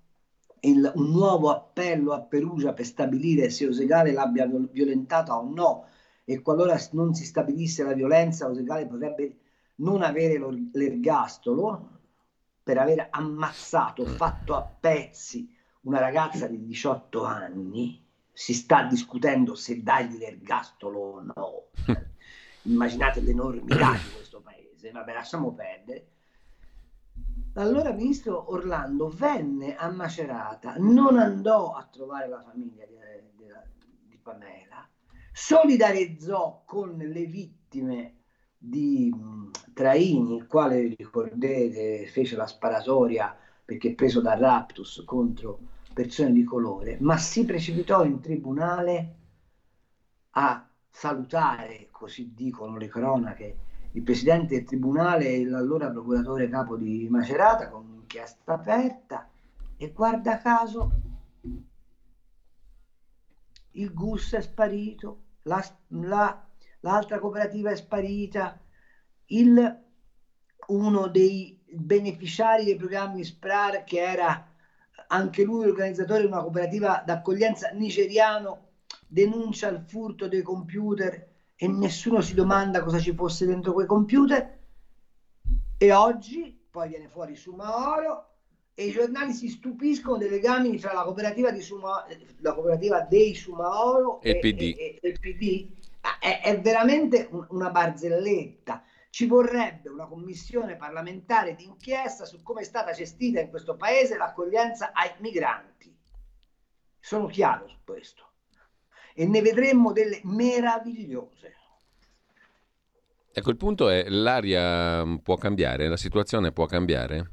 il, 0.61 0.89
un 0.95 1.11
nuovo 1.11 1.51
appello 1.51 2.13
a 2.13 2.21
Perugia 2.21 2.71
per 2.71 2.85
stabilire 2.85 3.49
se 3.49 3.67
Osegale 3.67 4.13
l'abbia 4.13 4.47
violentata 4.47 5.37
o 5.37 5.43
no. 5.53 5.87
E 6.23 6.41
qualora 6.41 6.79
non 6.93 7.13
si 7.13 7.25
stabilisse 7.25 7.83
la 7.83 7.93
violenza 7.93 8.47
Osegale 8.47 8.87
potrebbe 8.87 9.39
non 9.75 10.01
avere 10.01 10.39
l'ergastolo 10.71 11.89
per 12.63 12.77
aver 12.77 13.07
ammazzato, 13.11 14.05
fatto 14.05 14.55
a 14.55 14.61
pezzi 14.61 15.53
una 15.81 15.99
ragazza 15.99 16.47
di 16.47 16.63
18 16.63 17.25
anni 17.25 18.04
si 18.35 18.53
sta 18.53 18.83
discutendo 18.83 19.55
se 19.55 19.81
dargli 19.81 20.17
l'ergastolo 20.17 20.99
o 20.99 21.21
no. 21.21 21.67
Immaginate 22.63 23.21
l'enormità 23.21 23.93
di 23.93 24.11
questo 24.13 24.41
paese, 24.41 24.91
vabbè, 24.91 25.13
lasciamo 25.13 25.53
perdere. 25.53 26.09
Allora 27.53 27.93
ministro 27.93 28.51
Orlando 28.51 29.07
venne 29.07 29.77
a 29.77 29.89
Macerata, 29.89 30.75
non 30.77 31.17
andò 31.17 31.71
a 31.71 31.87
trovare 31.89 32.27
la 32.27 32.43
famiglia 32.43 32.85
di, 32.85 32.95
di, 33.37 33.45
di 34.09 34.19
Pamela, 34.21 34.85
solidarizzò 35.31 36.63
con 36.65 36.97
le 36.97 37.25
vittime 37.27 38.15
di 38.57 39.13
Traini, 39.73 40.35
il 40.35 40.47
quale 40.47 40.93
ricordate 40.97 42.05
fece 42.07 42.35
la 42.35 42.47
sparatoria 42.47 43.33
perché 43.63 43.95
preso 43.95 44.19
da 44.19 44.35
raptus 44.35 45.03
contro 45.05 45.59
persone 45.95 46.33
di 46.33 46.43
colore, 46.43 46.97
ma 46.99 47.15
si 47.17 47.45
precipitò 47.45 48.03
in 48.03 48.19
tribunale 48.19 49.15
a 50.31 50.69
salutare, 50.89 51.87
così 51.89 52.33
dicono 52.35 52.75
le 52.75 52.89
cronache, 52.89 53.57
il 53.93 54.03
presidente 54.03 54.55
del 54.55 54.65
tribunale 54.65 55.29
e 55.29 55.45
l'allora 55.45 55.89
procuratore 55.89 56.49
capo 56.49 56.75
di 56.75 57.07
Macerata 57.09 57.69
con 57.69 57.85
un'inchiesta 57.85 58.55
aperta. 58.55 59.29
E 59.77 59.93
guarda 59.93 60.37
caso 60.39 60.91
il 63.71 63.93
GUS 63.93 64.33
è 64.33 64.41
sparito, 64.41 65.21
la, 65.43 65.63
la, 65.87 66.45
l'altra 66.81 67.19
cooperativa 67.19 67.71
è 67.71 67.75
sparita, 67.77 68.59
il, 69.27 69.83
uno 70.67 71.07
dei 71.07 71.57
beneficiari 71.71 72.65
dei 72.65 72.75
programmi 72.75 73.23
SPRAR 73.23 73.85
che 73.85 74.01
era 74.01 74.49
anche 75.07 75.43
lui 75.43 75.67
organizzatore 75.67 76.21
di 76.21 76.27
una 76.27 76.41
cooperativa 76.41 77.03
d'accoglienza 77.05 77.69
nigeriano 77.69 78.69
denuncia 79.07 79.67
il 79.69 79.83
furto 79.87 80.27
dei 80.27 80.41
computer 80.41 81.33
e 81.55 81.67
nessuno 81.67 82.21
si 82.21 82.33
domanda 82.33 82.83
cosa 82.83 82.99
ci 82.99 83.13
fosse 83.13 83.45
dentro 83.45 83.73
quei 83.73 83.85
computer 83.85 84.59
e 85.77 85.91
oggi 85.93 86.67
poi 86.69 86.89
viene 86.89 87.07
fuori 87.07 87.35
Sumaoro 87.35 88.35
e 88.73 88.87
i 88.87 88.91
giornali 88.91 89.31
si 89.31 89.47
stupiscono 89.47 90.17
dei 90.17 90.29
legami 90.29 90.77
tra 90.77 90.91
la 90.91 91.03
cooperativa, 91.03 91.49
di 91.49 91.61
Suma, 91.61 92.05
la 92.39 92.53
cooperativa 92.53 92.99
dei 93.01 93.33
Sumaoro 93.33 94.19
e, 94.19 94.31
e, 94.31 94.39
PD. 94.39 94.61
e, 94.77 94.99
e 95.01 95.07
il 95.07 95.19
PD. 95.19 95.69
È, 96.19 96.41
è 96.43 96.59
veramente 96.59 97.29
un, 97.31 97.45
una 97.51 97.69
barzelletta. 97.69 98.83
Ci 99.15 99.27
vorrebbe 99.27 99.87
una 99.87 100.07
commissione 100.07 100.75
parlamentare 100.75 101.55
d'inchiesta 101.55 102.25
su 102.25 102.43
come 102.43 102.59
è 102.59 102.63
stata 102.65 102.91
gestita 102.91 103.39
in 103.39 103.49
questo 103.49 103.77
paese 103.77 104.17
l'accoglienza 104.17 104.91
ai 104.91 105.09
migranti. 105.19 105.97
Sono 106.99 107.27
chiaro 107.27 107.65
su 107.69 107.77
questo. 107.85 108.31
E 109.13 109.25
ne 109.25 109.41
vedremmo 109.41 109.93
delle 109.93 110.19
meravigliose. 110.23 111.55
Ecco, 113.31 113.49
il 113.51 113.55
punto 113.55 113.87
è 113.87 114.03
l'aria 114.09 115.05
può 115.23 115.37
cambiare, 115.37 115.87
la 115.87 115.95
situazione 115.95 116.51
può 116.51 116.65
cambiare? 116.65 117.31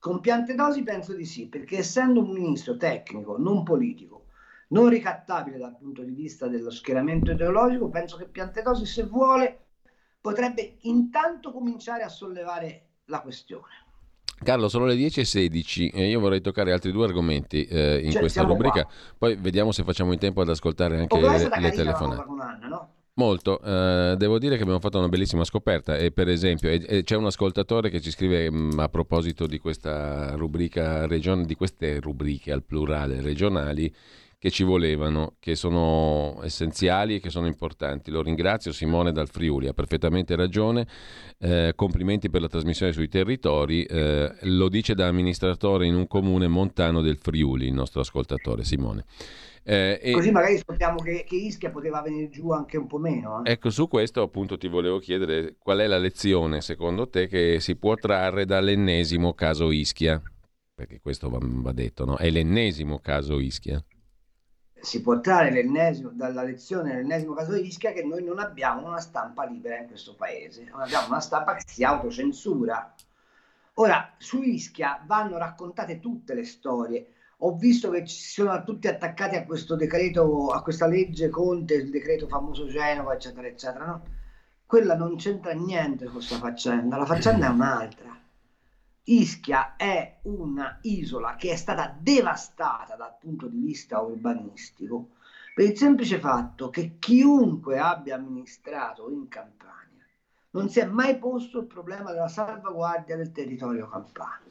Con 0.00 0.18
Piantedosi 0.18 0.82
penso 0.82 1.14
di 1.14 1.26
sì, 1.26 1.46
perché 1.46 1.78
essendo 1.78 2.24
un 2.24 2.32
ministro 2.32 2.76
tecnico, 2.76 3.38
non 3.38 3.62
politico, 3.62 4.26
non 4.70 4.88
ricattabile 4.88 5.58
dal 5.58 5.76
punto 5.76 6.02
di 6.02 6.12
vista 6.12 6.48
dello 6.48 6.70
schieramento 6.70 7.30
ideologico, 7.30 7.88
penso 7.88 8.16
che 8.16 8.26
Piantedosi, 8.26 8.84
se 8.84 9.04
vuole, 9.04 9.67
potrebbe 10.20 10.76
intanto 10.82 11.52
cominciare 11.52 12.02
a 12.02 12.08
sollevare 12.08 12.88
la 13.06 13.20
questione. 13.20 13.86
Carlo, 14.42 14.68
sono 14.68 14.84
le 14.84 14.94
10.16 14.94 15.90
e 15.92 16.08
io 16.08 16.20
vorrei 16.20 16.40
toccare 16.40 16.72
altri 16.72 16.92
due 16.92 17.06
argomenti 17.06 17.64
eh, 17.64 18.00
in 18.02 18.12
cioè, 18.12 18.20
questa 18.20 18.42
rubrica, 18.42 18.84
qua. 18.84 18.92
poi 19.18 19.36
vediamo 19.36 19.72
se 19.72 19.82
facciamo 19.82 20.12
in 20.12 20.18
tempo 20.18 20.40
ad 20.40 20.48
ascoltare 20.48 20.98
anche 20.98 21.20
le, 21.20 21.48
le 21.58 21.70
telefonate. 21.72 22.24
No? 22.68 22.92
Molto, 23.14 23.60
eh, 23.60 24.14
devo 24.16 24.38
dire 24.38 24.54
che 24.54 24.62
abbiamo 24.62 24.78
fatto 24.78 24.98
una 24.98 25.08
bellissima 25.08 25.42
scoperta 25.42 25.96
e 25.96 26.12
per 26.12 26.28
esempio 26.28 26.70
e, 26.70 26.84
e 26.86 27.02
c'è 27.02 27.16
un 27.16 27.26
ascoltatore 27.26 27.90
che 27.90 28.00
ci 28.00 28.12
scrive 28.12 28.48
mh, 28.48 28.74
mm, 28.74 28.78
a 28.78 28.88
proposito 28.88 29.48
di 29.48 29.58
questa 29.58 30.36
rubrica 30.36 31.04
region, 31.08 31.44
di 31.44 31.56
queste 31.56 31.98
rubriche 31.98 32.52
al 32.52 32.62
plurale 32.62 33.20
regionali 33.20 33.92
che 34.38 34.50
ci 34.50 34.62
volevano, 34.62 35.34
che 35.40 35.56
sono 35.56 36.38
essenziali 36.44 37.16
e 37.16 37.20
che 37.20 37.28
sono 37.28 37.48
importanti. 37.48 38.12
Lo 38.12 38.22
ringrazio, 38.22 38.70
Simone 38.70 39.10
dal 39.10 39.28
Friuli, 39.28 39.66
ha 39.66 39.72
perfettamente 39.72 40.36
ragione, 40.36 40.86
eh, 41.38 41.72
complimenti 41.74 42.30
per 42.30 42.42
la 42.42 42.48
trasmissione 42.48 42.92
sui 42.92 43.08
territori, 43.08 43.82
eh, 43.82 44.32
lo 44.42 44.68
dice 44.68 44.94
da 44.94 45.08
amministratore 45.08 45.86
in 45.86 45.96
un 45.96 46.06
comune 46.06 46.46
montano 46.46 47.00
del 47.00 47.18
Friuli, 47.18 47.66
il 47.66 47.72
nostro 47.72 48.00
ascoltatore 48.00 48.62
Simone. 48.62 49.04
Eh, 49.64 49.98
e... 50.00 50.12
Così 50.12 50.30
magari 50.30 50.56
scopriamo 50.56 50.98
che, 51.00 51.24
che, 51.26 51.34
Ischia 51.34 51.70
poteva 51.70 52.00
venire 52.00 52.30
giù 52.30 52.52
anche 52.52 52.76
un 52.76 52.86
po' 52.86 52.98
meno. 52.98 53.44
Eh? 53.44 53.50
Ecco, 53.50 53.70
su 53.70 53.88
questo 53.88 54.22
appunto 54.22 54.56
ti 54.56 54.68
volevo 54.68 55.00
chiedere 55.00 55.56
qual 55.58 55.80
è 55.80 55.86
la 55.88 55.98
lezione 55.98 56.60
secondo 56.60 57.08
te 57.08 57.26
che 57.26 57.58
si 57.60 57.76
può 57.76 57.94
trarre 57.96 58.46
dall'ennesimo 58.46 59.34
caso 59.34 59.72
Ischia? 59.72 60.22
Perché 60.72 61.00
questo 61.00 61.28
va, 61.28 61.38
va 61.42 61.72
detto, 61.72 62.04
no? 62.04 62.16
È 62.16 62.30
l'ennesimo 62.30 63.00
caso 63.00 63.40
Ischia. 63.40 63.84
Si 64.80 65.02
può 65.02 65.20
trarre 65.20 65.64
dalla 66.12 66.42
lezione 66.42 66.92
dell'ennesimo 66.92 67.34
caso 67.34 67.54
Ischia 67.54 67.92
che 67.92 68.04
noi 68.04 68.22
non 68.22 68.38
abbiamo 68.38 68.86
una 68.86 69.00
stampa 69.00 69.44
libera 69.44 69.78
in 69.78 69.86
questo 69.86 70.14
paese, 70.14 70.64
non 70.70 70.80
abbiamo 70.80 71.08
una 71.08 71.20
stampa 71.20 71.54
che 71.54 71.62
si 71.66 71.84
autocensura. 71.84 72.94
Ora, 73.74 74.14
su 74.18 74.42
Ischia 74.42 75.02
vanno 75.06 75.36
raccontate 75.36 76.00
tutte 76.00 76.34
le 76.34 76.44
storie 76.44 77.12
ho 77.40 77.54
visto 77.54 77.90
che 77.90 78.04
ci 78.04 78.20
sono 78.20 78.64
tutti 78.64 78.88
attaccati 78.88 79.36
a 79.36 79.44
questo 79.44 79.76
decreto, 79.76 80.50
a 80.50 80.62
questa 80.62 80.86
legge 80.86 81.28
Conte, 81.28 81.74
il 81.74 81.90
decreto 81.90 82.26
famoso 82.26 82.66
Genova, 82.66 83.14
eccetera, 83.14 83.46
eccetera. 83.46 83.86
No? 83.86 84.02
Quella 84.66 84.96
non 84.96 85.16
c'entra 85.16 85.52
niente 85.52 86.04
con 86.04 86.14
questa 86.14 86.36
faccenda, 86.36 86.96
la 86.96 87.06
faccenda 87.06 87.46
è 87.46 87.50
un'altra. 87.50 88.17
Ischia 89.10 89.76
è 89.76 90.18
una 90.22 90.78
isola 90.82 91.36
che 91.36 91.52
è 91.52 91.56
stata 91.56 91.96
devastata 91.98 92.94
dal 92.94 93.16
punto 93.18 93.46
di 93.46 93.58
vista 93.58 94.00
urbanistico 94.00 95.10
per 95.54 95.70
il 95.70 95.76
semplice 95.76 96.18
fatto 96.18 96.68
che 96.68 96.96
chiunque 96.98 97.78
abbia 97.78 98.16
amministrato 98.16 99.10
in 99.10 99.28
Campania 99.28 100.04
non 100.50 100.68
si 100.68 100.80
è 100.80 100.84
mai 100.84 101.18
posto 101.18 101.60
il 101.60 101.66
problema 101.66 102.12
della 102.12 102.28
salvaguardia 102.28 103.16
del 103.16 103.32
territorio 103.32 103.88
campano 103.88 104.44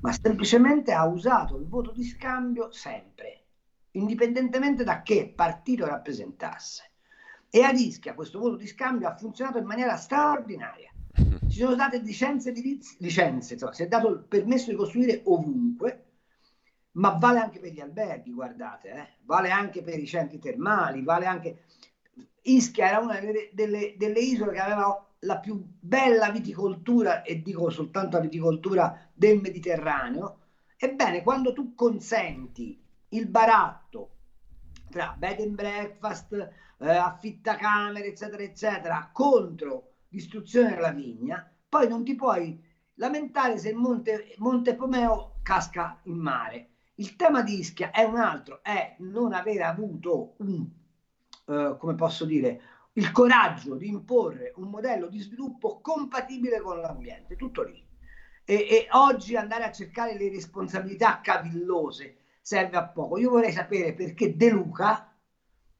ma 0.00 0.12
semplicemente 0.12 0.92
ha 0.92 1.06
usato 1.06 1.56
il 1.56 1.66
voto 1.66 1.90
di 1.92 2.04
scambio 2.04 2.70
sempre, 2.70 3.46
indipendentemente 3.92 4.84
da 4.84 5.02
che 5.02 5.32
partito 5.34 5.86
rappresentasse. 5.86 6.90
E 7.50 7.62
a 7.62 7.72
Ischia 7.72 8.14
questo 8.14 8.38
voto 8.38 8.56
di 8.56 8.66
scambio 8.66 9.08
ha 9.08 9.16
funzionato 9.16 9.58
in 9.58 9.64
maniera 9.64 9.96
straordinaria. 9.96 10.87
Ci 11.48 11.58
sono 11.58 11.74
state 11.74 11.98
licenze, 11.98 12.52
licenze 12.98 13.54
insomma, 13.54 13.72
si 13.72 13.82
è 13.82 13.88
dato 13.88 14.08
il 14.08 14.20
permesso 14.20 14.70
di 14.70 14.76
costruire 14.76 15.22
ovunque, 15.24 16.04
ma 16.92 17.10
vale 17.10 17.40
anche 17.40 17.58
per 17.58 17.72
gli 17.72 17.80
alberghi, 17.80 18.32
guardate, 18.32 18.90
eh? 18.90 19.08
vale 19.24 19.50
anche 19.50 19.82
per 19.82 19.98
i 19.98 20.06
centri 20.06 20.38
termali, 20.38 21.02
vale 21.02 21.26
anche... 21.26 21.64
Ischia 22.42 22.88
era 22.88 22.98
una 23.00 23.18
delle, 23.18 23.50
delle, 23.52 23.94
delle 23.98 24.20
isole 24.20 24.52
che 24.52 24.60
aveva 24.60 25.06
la 25.20 25.38
più 25.38 25.60
bella 25.80 26.30
viticoltura, 26.30 27.22
e 27.22 27.42
dico 27.42 27.68
soltanto 27.70 28.16
la 28.16 28.22
viticoltura 28.22 29.10
del 29.12 29.40
Mediterraneo, 29.40 30.38
ebbene, 30.76 31.22
quando 31.22 31.52
tu 31.52 31.74
consenti 31.74 32.80
il 33.10 33.26
baratto 33.26 34.10
tra 34.88 35.14
bed 35.18 35.40
and 35.40 35.54
breakfast, 35.54 36.32
eh, 36.78 36.88
affittacamere, 36.88 38.06
eccetera, 38.06 38.42
eccetera, 38.42 39.10
contro 39.12 39.92
l'istruzione 40.08 40.74
della 40.74 40.92
vigna, 40.92 41.50
poi 41.68 41.88
non 41.88 42.04
ti 42.04 42.14
puoi 42.14 42.60
lamentare 42.94 43.58
se 43.58 43.70
il 43.70 43.76
Monte, 43.76 44.34
Monte 44.38 44.74
Pomeo 44.74 45.36
casca 45.42 46.00
in 46.04 46.18
mare. 46.18 46.70
Il 46.94 47.16
tema 47.16 47.42
di 47.42 47.58
Ischia 47.58 47.90
è 47.90 48.02
un 48.02 48.16
altro, 48.16 48.60
è 48.62 48.96
non 48.98 49.32
aver 49.32 49.62
avuto 49.62 50.34
un, 50.38 50.68
eh, 51.46 51.76
come 51.78 51.94
posso 51.94 52.24
dire, 52.24 52.60
il 52.94 53.12
coraggio 53.12 53.76
di 53.76 53.88
imporre 53.88 54.52
un 54.56 54.68
modello 54.68 55.06
di 55.06 55.20
sviluppo 55.20 55.80
compatibile 55.80 56.60
con 56.60 56.80
l'ambiente, 56.80 57.36
tutto 57.36 57.62
lì. 57.62 57.86
E, 58.44 58.54
e, 58.54 58.88
oggi 58.92 59.36
andare 59.36 59.64
a 59.64 59.72
cercare 59.72 60.16
le 60.16 60.30
responsabilità 60.30 61.20
cavillose 61.20 62.16
serve 62.40 62.76
a 62.76 62.88
poco. 62.88 63.18
Io 63.18 63.30
vorrei 63.30 63.52
sapere 63.52 63.92
perché 63.94 64.36
De 64.36 64.50
Luca, 64.50 65.14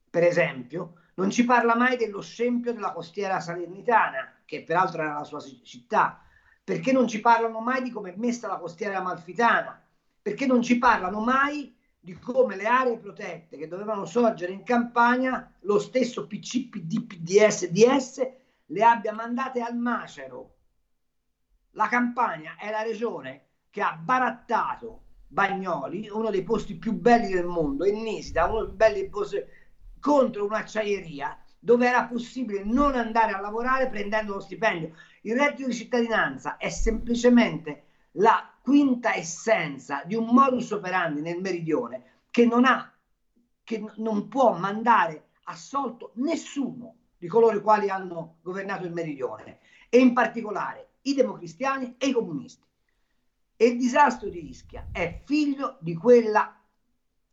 per 0.08 0.22
esempio, 0.22 0.94
non 1.18 1.30
ci 1.30 1.44
parla 1.44 1.74
mai 1.74 1.96
dello 1.96 2.20
scempio 2.20 2.72
della 2.72 2.92
costiera 2.92 3.40
salernitana, 3.40 4.34
che 4.44 4.62
peraltro 4.62 5.02
era 5.02 5.14
la 5.14 5.24
sua 5.24 5.40
città, 5.40 6.22
perché 6.62 6.92
non 6.92 7.08
ci 7.08 7.20
parlano 7.20 7.58
mai 7.58 7.82
di 7.82 7.90
come 7.90 8.12
è 8.12 8.16
messa 8.16 8.46
la 8.46 8.58
costiera 8.58 8.98
amalfitana, 8.98 9.82
perché 10.22 10.46
non 10.46 10.62
ci 10.62 10.78
parlano 10.78 11.18
mai 11.18 11.74
di 11.98 12.16
come 12.20 12.54
le 12.54 12.66
aree 12.66 12.98
protette 12.98 13.56
che 13.56 13.66
dovevano 13.66 14.04
sorgere 14.04 14.52
in 14.52 14.62
campagna, 14.62 15.52
lo 15.62 15.80
stesso 15.80 16.28
PC, 16.28 16.68
PD, 16.68 17.04
PDS, 17.04 17.66
DS, 17.66 18.30
le 18.66 18.84
abbia 18.84 19.12
mandate 19.12 19.60
al 19.60 19.76
macero. 19.76 20.54
La 21.72 21.88
Campania 21.88 22.54
è 22.56 22.70
la 22.70 22.82
regione 22.82 23.46
che 23.70 23.82
ha 23.82 23.98
barattato 24.00 25.02
Bagnoli, 25.26 26.08
uno 26.08 26.30
dei 26.30 26.44
posti 26.44 26.76
più 26.76 26.92
belli 26.92 27.32
del 27.32 27.44
mondo, 27.44 27.84
e 27.84 27.90
Nisida, 27.90 28.46
uno 28.46 28.64
dei 28.64 28.74
belli 28.74 29.08
posti, 29.08 29.44
contro 30.01 30.44
un'acciaieria 30.44 31.36
dove 31.59 31.86
era 31.86 32.05
possibile 32.07 32.64
non 32.64 32.94
andare 32.94 33.32
a 33.32 33.40
lavorare 33.40 33.88
prendendo 33.88 34.34
lo 34.34 34.40
stipendio. 34.40 34.92
Il 35.22 35.36
reddito 35.36 35.68
di 35.68 35.74
cittadinanza 35.74 36.57
è 36.57 36.68
semplicemente 36.68 37.84
la 38.12 38.51
quinta 38.62 39.14
essenza 39.14 40.03
di 40.05 40.14
un 40.14 40.26
modus 40.26 40.70
operandi 40.70 41.20
nel 41.20 41.40
meridione 41.40 42.20
che 42.30 42.46
non 42.46 42.64
ha, 42.64 42.92
che 43.64 43.84
non 43.96 44.28
può 44.28 44.57
mandare 44.57 45.30
assolto 45.44 46.12
nessuno 46.16 46.96
di 47.18 47.26
coloro 47.26 47.57
i 47.57 47.61
quali 47.61 47.88
hanno 47.90 48.36
governato 48.42 48.84
il 48.84 48.92
meridione 48.92 49.59
e 49.88 49.99
in 49.99 50.12
particolare 50.12 50.90
i 51.03 51.14
democristiani 51.14 51.96
e 51.99 52.09
i 52.09 52.12
comunisti. 52.12 52.64
E 53.57 53.66
il 53.66 53.78
disastro 53.78 54.28
di 54.28 54.49
Ischia 54.49 54.88
è 54.92 55.22
figlio 55.24 55.78
di 55.80 55.94
quella 55.94 56.57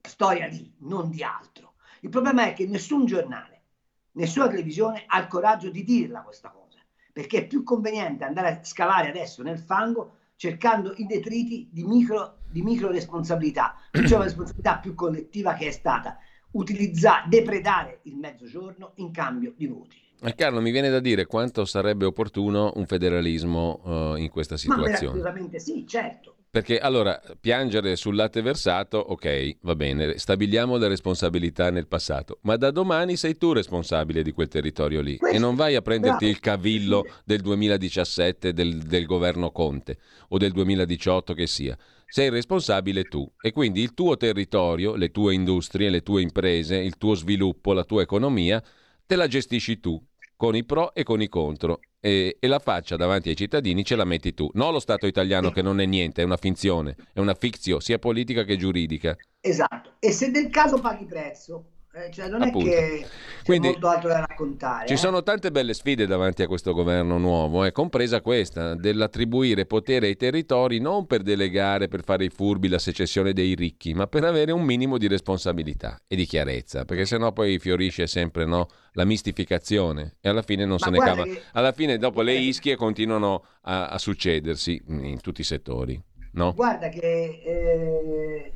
storia 0.02 0.48
lì, 0.48 0.74
non 0.80 1.12
di 1.12 1.22
altro. 1.22 1.75
Il 2.06 2.12
problema 2.12 2.46
è 2.46 2.54
che 2.54 2.68
nessun 2.68 3.08
giornale, 3.08 3.64
nessuna 4.12 4.48
televisione 4.48 5.06
ha 5.08 5.20
il 5.20 5.26
coraggio 5.26 5.72
di 5.72 5.84
dirla 5.84 6.22
questa 6.22 6.50
cosa, 6.52 6.78
perché 7.12 7.40
è 7.40 7.48
più 7.48 7.64
conveniente 7.64 8.24
andare 8.24 8.48
a 8.48 8.64
scavare 8.64 9.10
adesso 9.10 9.42
nel 9.42 9.58
fango 9.58 10.18
cercando 10.36 10.94
i 10.98 11.08
detriti 11.08 11.68
di 11.72 11.84
micro, 11.84 12.42
di 12.48 12.62
micro 12.62 12.92
responsabilità. 12.92 13.76
C'è 13.90 14.06
una 14.14 14.26
responsabilità 14.26 14.78
più 14.78 14.94
collettiva 14.94 15.56
che 15.56 15.70
è 15.70 15.72
stata 15.72 16.20
utilizzare, 16.52 17.28
depredare 17.28 18.02
il 18.04 18.18
mezzogiorno 18.18 18.92
in 18.98 19.10
cambio 19.10 19.54
di 19.58 19.66
voti. 19.66 19.98
Eh, 20.22 20.36
Carlo, 20.36 20.62
mi 20.62 20.70
viene 20.70 20.92
da 20.92 21.00
dire 21.00 21.26
quanto 21.26 21.66
sarebbe 21.66 22.06
opportuno 22.06 22.72
un 22.76 22.86
federalismo 22.86 23.82
uh, 23.84 24.16
in 24.16 24.30
questa 24.30 24.58
situazione. 24.58 24.92
Ma 24.92 24.96
assolutamente 24.96 25.60
sì, 25.60 25.88
certo. 25.88 26.36
Perché 26.56 26.80
allora 26.80 27.20
piangere 27.38 27.98
sul 27.98 28.16
latte 28.16 28.42
versato, 28.42 28.98
ok, 28.98 29.58
va 29.64 29.76
bene, 29.76 30.18
stabiliamo 30.18 30.78
le 30.78 30.88
responsabilità 30.88 31.70
nel 31.70 31.86
passato, 31.86 32.38
ma 32.44 32.56
da 32.56 32.72
domani 32.72 33.18
sei 33.18 33.36
tu 33.36 33.52
responsabile 33.52 34.24
di 34.24 34.32
quel 34.32 34.48
territorio 34.48 35.02
lì 35.02 35.18
Questo, 35.18 35.36
e 35.36 35.38
non 35.38 35.56
vai 35.56 35.76
a 35.76 35.82
prenderti 35.82 36.20
bravo. 36.20 36.32
il 36.32 36.40
cavillo 36.40 37.06
del 37.26 37.42
2017 37.42 38.54
del, 38.54 38.78
del 38.78 39.06
governo 39.06 39.52
Conte 39.52 39.98
o 40.30 40.38
del 40.38 40.54
2018 40.54 41.34
che 41.34 41.46
sia. 41.46 41.78
Sei 42.06 42.30
responsabile 42.30 43.04
tu 43.04 43.30
e 43.42 43.52
quindi 43.52 43.82
il 43.82 43.94
tuo 43.94 44.16
territorio, 44.16 44.96
le 44.96 45.12
tue 45.12 45.34
industrie, 45.34 45.90
le 45.90 46.04
tue 46.04 46.22
imprese, 46.22 46.78
il 46.78 46.96
tuo 46.96 47.16
sviluppo, 47.16 47.74
la 47.74 47.84
tua 47.84 48.02
economia, 48.02 48.64
te 49.06 49.18
la 49.18 49.28
gestisci 49.28 49.82
tu 49.82 50.02
con 50.38 50.56
i 50.56 50.64
pro 50.64 50.94
e 50.94 51.04
con 51.04 51.22
i 51.22 51.28
contro 51.28 51.82
e, 52.06 52.38
e, 52.40 52.48
la 52.48 52.60
faccia 52.60 52.98
davanti 52.98 53.30
ai 53.30 53.36
cittadini 53.36 53.84
ce 53.84 53.96
la 53.96 54.06
metti 54.06 54.36
tu, 54.36 54.48
non 54.54 54.72
lo 54.72 54.80
Stato 54.80 55.08
italiano 55.08 55.50
che 55.50 55.64
non 55.64 55.80
è 55.80 55.86
niente, 55.86 56.22
è 56.22 56.26
una 56.26 56.38
finzione, 56.38 56.96
è 57.12 57.20
una 57.20 57.34
ficzione 57.34 57.82
sia 57.82 57.98
politica 57.98 58.44
che 58.44 58.58
giuridica. 58.58 59.16
Esatto, 59.42 59.96
e 59.98 60.12
se 60.12 60.30
del 60.30 60.52
caso 60.52 60.80
paghi 60.80 61.06
prezzo, 61.06 61.72
eh, 61.96 62.12
cioè 62.12 62.28
non 62.28 62.42
Appunto. 62.42 62.68
è 62.68 62.72
che 62.72 63.06
Quindi, 63.46 63.68
molto 63.68 63.88
altro 63.88 64.10
da 64.10 64.20
raccontare. 64.20 64.86
Ci 64.86 64.94
eh? 64.94 64.98
sono 64.98 65.24
tante 65.24 65.50
belle 65.50 65.74
sfide 65.74 66.06
davanti 66.06 66.44
a 66.44 66.48
questo 66.48 66.74
governo 66.74 67.18
nuovo, 67.18 67.64
eh, 67.64 67.72
compresa 67.72 68.20
questa, 68.20 68.76
dell'attribuire 68.76 69.66
potere 69.66 70.08
ai 70.08 70.18
territori 70.18 70.80
non 70.80 71.06
per 71.08 71.22
delegare, 71.22 71.88
per 71.88 72.04
fare 72.04 72.26
i 72.26 72.30
furbi, 72.30 72.68
la 72.68 72.80
secessione 72.80 73.32
dei 73.32 73.56
ricchi, 73.56 73.94
ma 73.94 74.08
per 74.08 74.26
avere 74.26 74.52
un 74.52 74.64
minimo 74.64 74.98
di 74.98 75.08
responsabilità 75.08 76.02
e 76.06 76.18
di 76.18 76.26
chiarezza, 76.26 76.84
perché 76.84 77.06
sennò 77.06 77.32
poi 77.32 77.60
fiorisce 77.60 78.08
sempre 78.08 78.44
no, 78.44 78.68
la 78.92 79.06
mistificazione 79.06 80.18
e 80.20 80.28
alla 80.28 80.42
fine 80.42 80.66
non 80.66 80.78
ma 80.80 80.86
se 80.86 80.90
ne 80.90 80.98
cava. 80.98 81.24
Che... 81.24 81.42
Alla 81.54 81.72
fine 81.72 81.98
dopo 81.98 82.22
le 82.22 82.34
ischie 82.34 82.76
continuano 82.76 83.46
a, 83.62 83.88
a 83.88 83.98
succedersi 83.98 84.82
in 84.88 85.22
tutti 85.22 85.40
i 85.40 85.46
settori. 85.46 86.02
No? 86.34 86.52
Guarda 86.54 86.90
che 86.90 87.42
eh, 87.46 88.52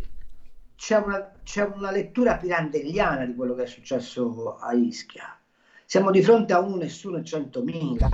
c'è 0.79 0.95
una, 0.95 1.29
c'è 1.43 1.65
una 1.65 1.91
lettura 1.91 2.37
pirandelliana 2.37 3.25
di 3.25 3.35
quello 3.35 3.53
che 3.53 3.63
è 3.63 3.67
successo 3.67 4.57
a 4.59 4.71
Ischia. 4.71 5.37
Siamo 5.83 6.09
di 6.09 6.23
fronte 6.23 6.53
a 6.53 6.59
un 6.61 6.77
nessuno 6.77 7.17
e 7.17 7.25
centomila. 7.25 8.09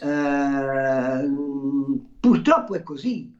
Eh, 0.00 1.28
purtroppo 2.20 2.76
è 2.76 2.84
così. 2.84 3.36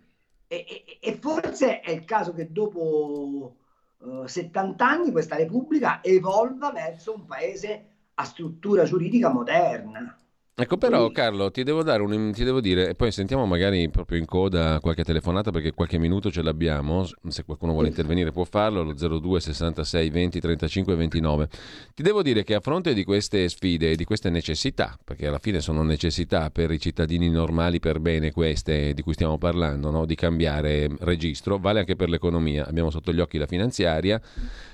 E, 0.48 0.56
e, 0.56 0.98
e, 1.00 1.18
forse 1.20 1.78
è 1.80 1.92
il 1.92 2.04
caso 2.04 2.34
che 2.34 2.50
dopo 2.50 3.54
uh, 3.98 4.26
70 4.26 4.84
anni 4.84 5.12
questa 5.12 5.36
Repubblica 5.36 6.02
evolva 6.02 6.72
verso 6.72 7.14
un 7.14 7.26
paese 7.26 7.86
a 8.14 8.24
struttura 8.24 8.82
giuridica 8.82 9.28
moderna. 9.28 10.18
Ecco 10.58 10.78
però 10.78 11.10
Carlo, 11.10 11.50
ti 11.50 11.64
devo, 11.64 11.82
dare 11.82 12.00
un, 12.00 12.32
ti 12.32 12.42
devo 12.42 12.62
dire, 12.62 12.88
e 12.88 12.94
poi 12.94 13.12
sentiamo 13.12 13.44
magari 13.44 13.90
proprio 13.90 14.18
in 14.18 14.24
coda 14.24 14.80
qualche 14.80 15.04
telefonata 15.04 15.50
perché 15.50 15.74
qualche 15.74 15.98
minuto 15.98 16.30
ce 16.30 16.40
l'abbiamo, 16.40 17.06
se 17.28 17.44
qualcuno 17.44 17.72
vuole 17.72 17.88
intervenire 17.88 18.32
può 18.32 18.44
farlo, 18.44 18.80
allo 18.80 18.94
02 18.94 19.38
66 19.38 20.08
20 20.08 20.40
35 20.40 20.94
29. 20.94 21.48
Ti 21.94 22.02
devo 22.02 22.22
dire 22.22 22.42
che 22.42 22.54
a 22.54 22.60
fronte 22.60 22.94
di 22.94 23.04
queste 23.04 23.46
sfide 23.50 23.90
e 23.90 23.96
di 23.96 24.04
queste 24.04 24.30
necessità, 24.30 24.98
perché 25.04 25.26
alla 25.26 25.40
fine 25.40 25.60
sono 25.60 25.82
necessità 25.82 26.48
per 26.48 26.70
i 26.70 26.80
cittadini 26.80 27.28
normali 27.28 27.78
per 27.78 28.00
bene 28.00 28.32
queste 28.32 28.94
di 28.94 29.02
cui 29.02 29.12
stiamo 29.12 29.36
parlando, 29.36 29.90
no? 29.90 30.06
di 30.06 30.14
cambiare 30.14 30.88
registro, 31.00 31.58
vale 31.58 31.80
anche 31.80 31.96
per 31.96 32.08
l'economia, 32.08 32.66
abbiamo 32.66 32.88
sotto 32.88 33.12
gli 33.12 33.20
occhi 33.20 33.36
la 33.36 33.46
finanziaria 33.46 34.18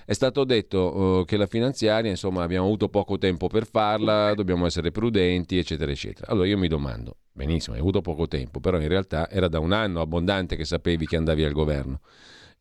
è 0.04 0.12
stato 0.12 0.44
detto 0.44 0.96
uh, 0.96 1.24
che 1.24 1.36
la 1.36 1.46
finanziaria, 1.46 2.10
insomma, 2.10 2.42
abbiamo 2.42 2.66
avuto 2.66 2.88
poco 2.88 3.18
tempo 3.18 3.46
per 3.48 3.66
farla, 3.66 4.34
dobbiamo 4.34 4.66
essere 4.66 4.90
prudenti, 4.90 5.58
eccetera, 5.58 5.90
eccetera. 5.90 6.30
Allora 6.30 6.46
io 6.46 6.58
mi 6.58 6.68
domando, 6.68 7.16
benissimo, 7.32 7.74
hai 7.74 7.80
avuto 7.80 8.00
poco 8.00 8.26
tempo, 8.28 8.60
però 8.60 8.80
in 8.80 8.88
realtà 8.88 9.28
era 9.30 9.48
da 9.48 9.58
un 9.58 9.72
anno 9.72 10.00
abbondante 10.00 10.56
che 10.56 10.64
sapevi 10.64 11.06
che 11.06 11.16
andavi 11.16 11.44
al 11.44 11.52
governo 11.52 12.00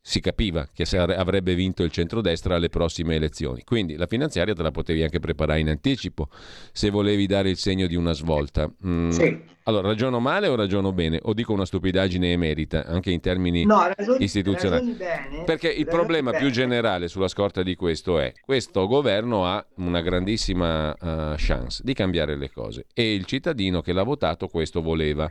si 0.04 0.20
capiva 0.20 0.68
che 0.74 0.84
avrebbe 0.96 1.54
vinto 1.54 1.84
il 1.84 1.92
centrodestra 1.92 2.56
alle 2.56 2.68
prossime 2.68 3.14
elezioni. 3.14 3.62
Quindi 3.62 3.94
la 3.94 4.06
finanziaria 4.06 4.52
te 4.52 4.62
la 4.62 4.72
potevi 4.72 5.04
anche 5.04 5.20
preparare 5.20 5.60
in 5.60 5.68
anticipo 5.68 6.28
se 6.72 6.90
volevi 6.90 7.26
dare 7.26 7.50
il 7.50 7.56
segno 7.56 7.86
di 7.86 7.94
una 7.94 8.12
svolta. 8.12 8.68
Mm. 8.84 9.10
Sì. 9.10 9.40
Allora, 9.64 9.86
ragiono 9.88 10.18
male 10.18 10.48
o 10.48 10.56
ragiono 10.56 10.92
bene? 10.92 11.20
O 11.22 11.34
dico 11.34 11.52
una 11.52 11.64
stupidaggine 11.64 12.32
emerita, 12.32 12.84
anche 12.84 13.12
in 13.12 13.20
termini 13.20 13.64
no, 13.64 13.86
ragioni, 13.94 14.24
istituzionali? 14.24 14.90
Bene, 14.90 15.44
Perché 15.44 15.68
il 15.68 15.86
problema 15.86 16.32
bene. 16.32 16.42
più 16.42 16.52
generale 16.52 17.06
sulla 17.06 17.28
scorta 17.28 17.62
di 17.62 17.76
questo 17.76 18.18
è 18.18 18.32
questo 18.44 18.88
governo 18.88 19.46
ha 19.46 19.64
una 19.76 20.00
grandissima 20.00 20.90
uh, 20.90 21.34
chance 21.36 21.80
di 21.84 21.94
cambiare 21.94 22.34
le 22.36 22.50
cose 22.50 22.86
e 22.92 23.14
il 23.14 23.24
cittadino 23.24 23.82
che 23.82 23.92
l'ha 23.92 24.02
votato 24.02 24.48
questo 24.48 24.82
voleva. 24.82 25.30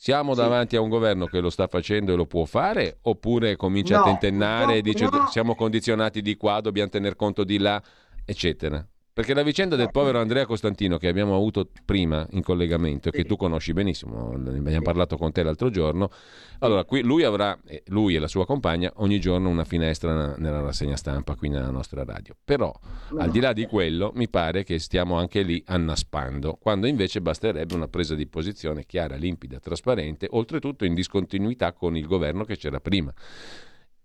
Siamo 0.00 0.32
sì. 0.32 0.40
davanti 0.40 0.76
a 0.76 0.80
un 0.80 0.88
governo 0.88 1.26
che 1.26 1.40
lo 1.40 1.50
sta 1.50 1.66
facendo 1.66 2.12
e 2.12 2.16
lo 2.16 2.24
può 2.24 2.44
fare 2.44 2.98
oppure 3.02 3.56
comincia 3.56 3.96
no, 3.96 4.02
a 4.02 4.04
tentennare 4.04 4.66
no, 4.66 4.72
e 4.74 4.80
dice 4.80 5.08
no. 5.10 5.26
siamo 5.28 5.56
condizionati 5.56 6.22
di 6.22 6.36
qua, 6.36 6.60
dobbiamo 6.60 6.88
tener 6.88 7.16
conto 7.16 7.42
di 7.42 7.58
là, 7.58 7.82
eccetera? 8.24 8.86
Perché 9.18 9.34
la 9.34 9.42
vicenda 9.42 9.74
del 9.74 9.90
povero 9.90 10.20
Andrea 10.20 10.46
Costantino 10.46 10.96
che 10.96 11.08
abbiamo 11.08 11.34
avuto 11.34 11.68
prima 11.84 12.24
in 12.30 12.42
collegamento, 12.44 13.10
che 13.10 13.24
tu 13.24 13.34
conosci 13.34 13.72
benissimo, 13.72 14.36
ne 14.36 14.58
abbiamo 14.58 14.82
parlato 14.82 15.16
con 15.16 15.32
te 15.32 15.42
l'altro 15.42 15.70
giorno, 15.70 16.08
allora 16.60 16.84
qui 16.84 17.02
lui 17.02 17.24
avrà, 17.24 17.58
lui 17.86 18.14
e 18.14 18.20
la 18.20 18.28
sua 18.28 18.46
compagna, 18.46 18.92
ogni 18.98 19.18
giorno 19.18 19.48
una 19.48 19.64
finestra 19.64 20.36
nella 20.36 20.60
rassegna 20.60 20.94
stampa 20.94 21.34
qui 21.34 21.48
nella 21.48 21.72
nostra 21.72 22.04
radio. 22.04 22.36
Però 22.44 22.72
al 23.18 23.32
di 23.32 23.40
là 23.40 23.52
di 23.52 23.66
quello 23.66 24.12
mi 24.14 24.28
pare 24.28 24.62
che 24.62 24.78
stiamo 24.78 25.18
anche 25.18 25.42
lì 25.42 25.60
annaspando, 25.66 26.54
quando 26.54 26.86
invece 26.86 27.20
basterebbe 27.20 27.74
una 27.74 27.88
presa 27.88 28.14
di 28.14 28.28
posizione 28.28 28.84
chiara, 28.86 29.16
limpida, 29.16 29.58
trasparente, 29.58 30.28
oltretutto 30.30 30.84
in 30.84 30.94
discontinuità 30.94 31.72
con 31.72 31.96
il 31.96 32.06
governo 32.06 32.44
che 32.44 32.56
c'era 32.56 32.78
prima 32.78 33.12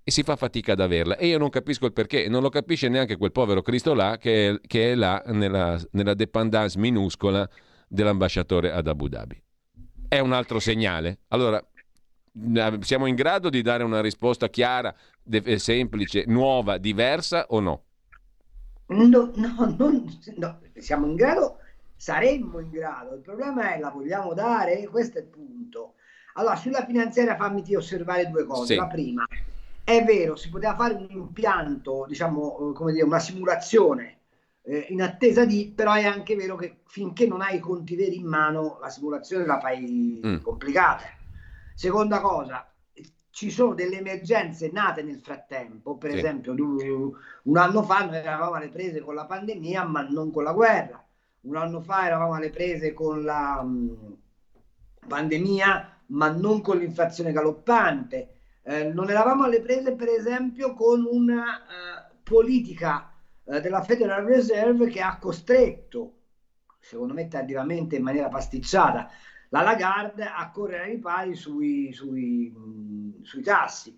e 0.04 0.12
si 0.12 0.24
fa 0.24 0.36
fatica 0.36 0.74
ad 0.74 0.82
averla. 0.82 1.18
E 1.18 1.28
io 1.28 1.38
non 1.38 1.50
capisco 1.50 1.86
il 1.86 1.94
perché, 1.94 2.28
non 2.28 2.42
lo 2.42 2.50
capisce 2.50 2.90
neanche 2.90 3.16
quel 3.16 3.32
povero 3.32 3.62
Cristo 3.62 3.94
là 3.94 4.18
che 4.18 4.50
è, 4.50 4.60
che 4.68 4.92
è 4.92 4.96
là 4.96 5.24
nella, 5.28 5.80
nella 5.92 6.14
dependance 6.14 6.78
minuscola 6.78 7.48
dell'ambasciatore 7.88 8.72
ad 8.72 8.88
Abu 8.88 9.08
Dhabi. 9.08 9.42
È 10.08 10.20
un 10.20 10.34
altro 10.34 10.60
segnale. 10.60 11.20
Allora, 11.30 11.64
siamo 12.82 13.06
in 13.06 13.16
grado 13.16 13.50
di 13.50 13.62
dare 13.62 13.84
una 13.84 14.02
risposta 14.02 14.50
chiara, 14.50 14.94
de- 15.22 15.58
semplice, 15.58 16.26
nuova, 16.28 16.78
diversa 16.78 17.46
o 17.50 17.60
no? 17.60 17.84
No, 18.88 19.32
no, 19.36 19.76
non, 19.78 20.20
no, 20.36 20.60
siamo 20.76 21.08
in 21.08 21.16
grado, 21.16 21.58
saremmo 21.96 22.60
in 22.60 22.70
grado. 22.70 23.16
Il 23.16 23.22
problema 23.22 23.74
è 23.74 23.80
la 23.80 23.90
vogliamo 23.90 24.34
dare? 24.34 24.88
Questo 24.88 25.20
è 25.20 25.22
il 25.22 25.28
punto. 25.28 25.94
Allora, 26.34 26.56
sulla 26.56 26.86
finanziaria 26.86 27.36
fammi 27.36 27.64
osservare 27.76 28.28
due 28.30 28.44
cose. 28.46 28.74
Sì. 28.74 28.76
La 28.76 28.88
prima, 28.88 29.26
è 29.84 30.04
vero, 30.04 30.36
si 30.36 30.50
poteva 30.50 30.76
fare 30.76 30.94
un 30.94 31.08
impianto, 31.10 32.06
diciamo, 32.08 32.70
eh, 32.70 32.74
come 32.74 32.94
dire, 32.94 33.04
una 33.04 33.20
simulazione 33.20 34.20
eh, 34.62 34.88
in 34.90 35.02
attesa 35.02 35.46
di, 35.46 35.74
però 35.76 35.94
è 35.94 36.06
anche 36.06 36.36
vero 36.36 36.56
che 36.56 36.82
finché 36.86 37.28
non 37.28 37.42
hai 37.42 37.58
i 37.58 37.60
conti 37.60 37.96
veri 37.96 38.16
in 38.16 38.26
mano, 38.26 38.78
la 38.80 38.90
simulazione 38.90 39.46
la 39.46 39.60
fai 39.60 40.22
mm. 40.26 40.38
complicata. 40.38 41.04
Seconda 41.76 42.22
cosa, 42.22 42.66
ci 43.30 43.50
sono 43.50 43.74
delle 43.74 43.98
emergenze 43.98 44.70
nate 44.72 45.02
nel 45.02 45.20
frattempo, 45.20 45.98
per 45.98 46.12
sì. 46.12 46.18
esempio 46.18 46.54
un 46.54 47.58
anno 47.58 47.84
fa 47.84 48.06
noi 48.06 48.18
eravamo 48.18 48.54
alle 48.54 48.70
prese 48.70 49.02
con 49.02 49.16
la 49.16 49.26
pandemia, 49.26 49.84
ma 49.84 50.08
non 50.08 50.32
con 50.32 50.44
la 50.44 50.54
guerra. 50.54 51.04
Un 51.42 51.58
anno 51.58 51.82
fa 51.82 52.06
eravamo 52.06 52.36
alle 52.36 52.52
prese 52.52 52.94
con 52.94 53.24
la 53.24 53.62
mh, 53.62 54.18
pandemia, 55.08 55.98
ma 56.08 56.30
non 56.30 56.62
con 56.62 56.78
l'inflazione 56.78 57.34
galoppante 57.34 58.33
eh, 58.64 58.86
non 58.86 59.10
eravamo 59.10 59.44
alle 59.44 59.62
prese, 59.62 59.94
per 59.94 60.08
esempio, 60.08 60.74
con 60.74 61.06
una 61.10 61.44
uh, 61.44 62.16
politica 62.24 63.12
uh, 63.44 63.60
della 63.60 63.84
Federal 63.84 64.24
Reserve 64.24 64.88
che 64.88 65.02
ha 65.02 65.18
costretto, 65.18 66.14
secondo 66.80 67.14
me 67.14 67.28
tardivamente 67.28 67.98
in 67.98 68.04
maniera 68.04 68.30
pasticciata, 68.30 69.10
la 69.50 69.62
Lagarde 69.62 70.24
a 70.24 70.50
correre 70.50 70.84
ai 70.84 70.92
ripari 70.92 71.36
sui, 71.36 71.92
sui, 71.92 72.50
mh, 72.50 73.24
sui 73.24 73.42
tassi. 73.44 73.96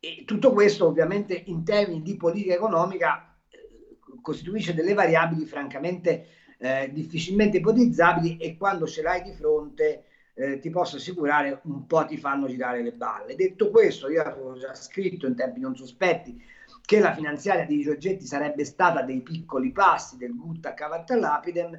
E 0.00 0.24
tutto 0.26 0.52
questo 0.52 0.86
ovviamente 0.86 1.40
in 1.46 1.64
termini 1.64 2.02
di 2.02 2.16
politica 2.16 2.54
economica 2.54 3.36
eh, 3.48 3.98
costituisce 4.20 4.74
delle 4.74 4.94
variabili 4.94 5.44
francamente 5.44 6.26
eh, 6.58 6.90
difficilmente 6.92 7.58
ipotizzabili 7.58 8.36
e 8.36 8.56
quando 8.56 8.86
ce 8.86 9.02
l'hai 9.02 9.22
di 9.22 9.32
fronte 9.32 10.04
eh, 10.38 10.60
ti 10.60 10.70
posso 10.70 10.96
assicurare 10.96 11.60
un 11.64 11.84
po' 11.86 12.06
ti 12.06 12.16
fanno 12.16 12.46
girare 12.46 12.82
le 12.82 12.92
balle. 12.92 13.34
Detto 13.34 13.70
questo, 13.70 14.08
io 14.08 14.22
avevo 14.22 14.56
già 14.56 14.72
scritto 14.72 15.26
in 15.26 15.34
tempi 15.34 15.58
non 15.58 15.76
sospetti 15.76 16.40
che 16.84 17.00
la 17.00 17.12
finanziaria 17.12 17.66
di 17.66 17.82
Giorgetti 17.82 18.24
sarebbe 18.24 18.64
stata 18.64 19.02
dei 19.02 19.20
piccoli 19.20 19.72
passi 19.72 20.16
del 20.16 20.36
gutta 20.36 20.74
cavatta 20.74 21.16
lapidem 21.16 21.78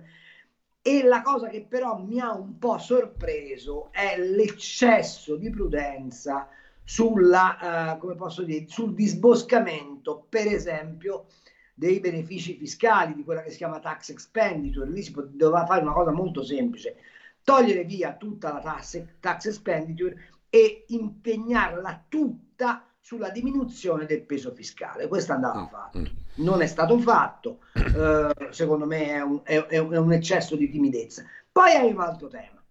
e 0.82 1.03
la 1.03 1.22
cosa 1.22 1.47
che 1.47 1.66
però 1.68 1.97
mi 1.97 2.20
ha 2.20 2.34
un 2.34 2.57
po' 2.57 2.78
sorpreso 2.78 3.91
è 3.91 4.18
l'eccesso 4.20 5.36
di 5.36 5.49
prudenza 5.49 6.49
sulla, 6.84 7.93
uh, 7.95 7.97
come 7.99 8.16
posso 8.16 8.43
dire, 8.43 8.66
sul 8.68 8.93
disboscamento, 8.93 10.26
per 10.28 10.47
esempio, 10.47 11.28
dei 11.74 11.99
benefici 11.99 12.55
fiscali, 12.55 13.14
di 13.14 13.24
quella 13.24 13.41
che 13.41 13.51
si 13.51 13.57
chiama 13.57 13.80
tax 13.80 14.10
expenditure, 14.10 14.89
lì 14.89 15.01
si 15.01 15.14
doveva 15.14 15.66
fare 15.66 15.82
una 15.82 15.93
cosa 15.93 16.12
molto 16.12 16.43
semplice, 16.43 16.97
togliere 17.44 17.84
via 17.84 18.16
tutta 18.16 18.54
la 18.54 18.60
tax, 18.60 19.04
tax 19.20 19.48
expenditure 19.48 20.30
e 20.50 20.86
impegnarla 20.88 22.06
tutta 22.08 22.86
sulla 23.00 23.30
diminuzione 23.30 24.06
del 24.06 24.24
peso 24.24 24.54
fiscale. 24.54 25.08
Questo 25.08 25.34
andava 25.34 25.62
mm, 25.62 25.66
fatto. 25.68 26.00
Mm. 26.00 26.06
Non 26.36 26.62
è 26.62 26.68
stato 26.68 26.98
fatto, 27.00 27.62
eh, 27.74 28.48
secondo 28.52 28.86
me 28.86 29.08
è 29.08 29.22
un, 29.22 29.42
è, 29.44 29.58
è 29.58 29.78
un, 29.78 30.12
eccesso 30.14 30.56
di 30.56 30.70
timidezza. 30.70 31.24
Poi 31.52 31.72
hai 31.72 31.92
un 31.92 32.00
altro 32.00 32.28
tema, 32.28 32.64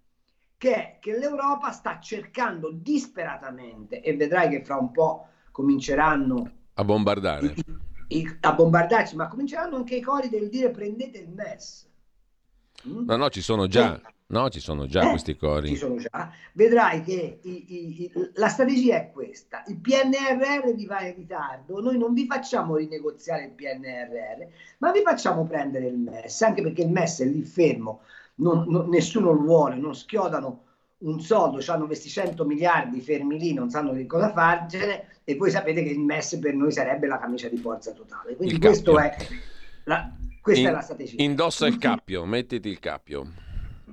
che 0.56 0.74
è 0.74 0.98
che 1.00 1.18
l'Europa 1.18 1.72
sta 1.72 1.98
cercando 1.98 2.70
disperatamente, 2.70 4.00
e 4.00 4.14
vedrai 4.16 4.48
che 4.48 4.64
fra 4.64 4.76
un 4.76 4.92
po' 4.92 5.28
cominceranno 5.50 6.52
a 6.74 6.84
bombardare. 6.84 7.54
I, 8.06 8.18
i, 8.18 8.38
a 8.40 8.52
bombardarci, 8.52 9.16
ma 9.16 9.26
cominceranno 9.26 9.76
anche 9.76 9.96
i 9.96 10.00
cori 10.00 10.28
del 10.28 10.48
dire 10.48 10.70
prendete 10.70 11.18
il 11.18 11.30
MES. 11.30 11.87
Mm? 12.86 13.06
No, 13.06 13.16
no, 13.16 13.30
ci 13.30 13.40
sono 13.40 13.66
già. 13.66 14.00
No, 14.30 14.50
ci 14.50 14.60
sono 14.60 14.86
già 14.86 15.06
eh, 15.06 15.08
questi 15.10 15.36
cori. 15.36 15.68
Ci 15.68 15.76
sono 15.76 15.96
già. 15.96 16.30
Vedrai 16.52 17.02
che 17.02 17.38
i, 17.42 17.64
i, 17.66 18.02
i, 18.02 18.12
la 18.34 18.48
strategia 18.48 18.96
è 18.96 19.10
questa. 19.10 19.62
Il 19.68 19.78
PNRR 19.78 20.74
vi 20.74 20.84
va 20.84 21.00
in 21.00 21.14
ritardo, 21.14 21.80
noi 21.80 21.96
non 21.96 22.12
vi 22.12 22.26
facciamo 22.26 22.76
rinegoziare 22.76 23.44
il 23.44 23.52
PNRR, 23.52 24.46
ma 24.78 24.92
vi 24.92 25.00
facciamo 25.00 25.44
prendere 25.44 25.86
il 25.86 25.96
MES, 25.96 26.42
anche 26.42 26.60
perché 26.60 26.82
il 26.82 26.90
MES 26.90 27.20
è 27.20 27.24
lì 27.24 27.42
fermo, 27.42 28.02
non, 28.36 28.66
non, 28.68 28.90
nessuno 28.90 29.32
lo 29.32 29.40
vuole, 29.40 29.76
non 29.76 29.94
schiodano 29.94 30.64
un 30.98 31.20
soldo, 31.22 31.62
hanno 31.72 31.86
questi 31.86 32.10
100 32.10 32.44
miliardi 32.44 33.00
fermi 33.00 33.38
lì, 33.38 33.54
non 33.54 33.70
sanno 33.70 33.92
che 33.92 34.04
cosa 34.04 34.30
farcene 34.32 35.06
e 35.24 35.36
voi 35.36 35.50
sapete 35.50 35.82
che 35.82 35.90
il 35.90 36.00
MES 36.00 36.36
per 36.38 36.54
noi 36.54 36.72
sarebbe 36.72 37.06
la 37.06 37.18
camicia 37.18 37.48
di 37.48 37.56
forza 37.56 37.92
totale. 37.92 38.36
Quindi 38.36 38.58
questo 38.58 38.98
è 38.98 39.16
la, 39.84 40.12
questa 40.52 40.68
in, 40.68 40.68
è 40.68 40.76
la 40.76 40.80
strategia. 40.82 41.22
Indossa 41.22 41.66
il 41.66 41.76
cappio, 41.78 42.24
mettiti 42.24 42.68
il 42.68 42.78
cappio 42.78 43.46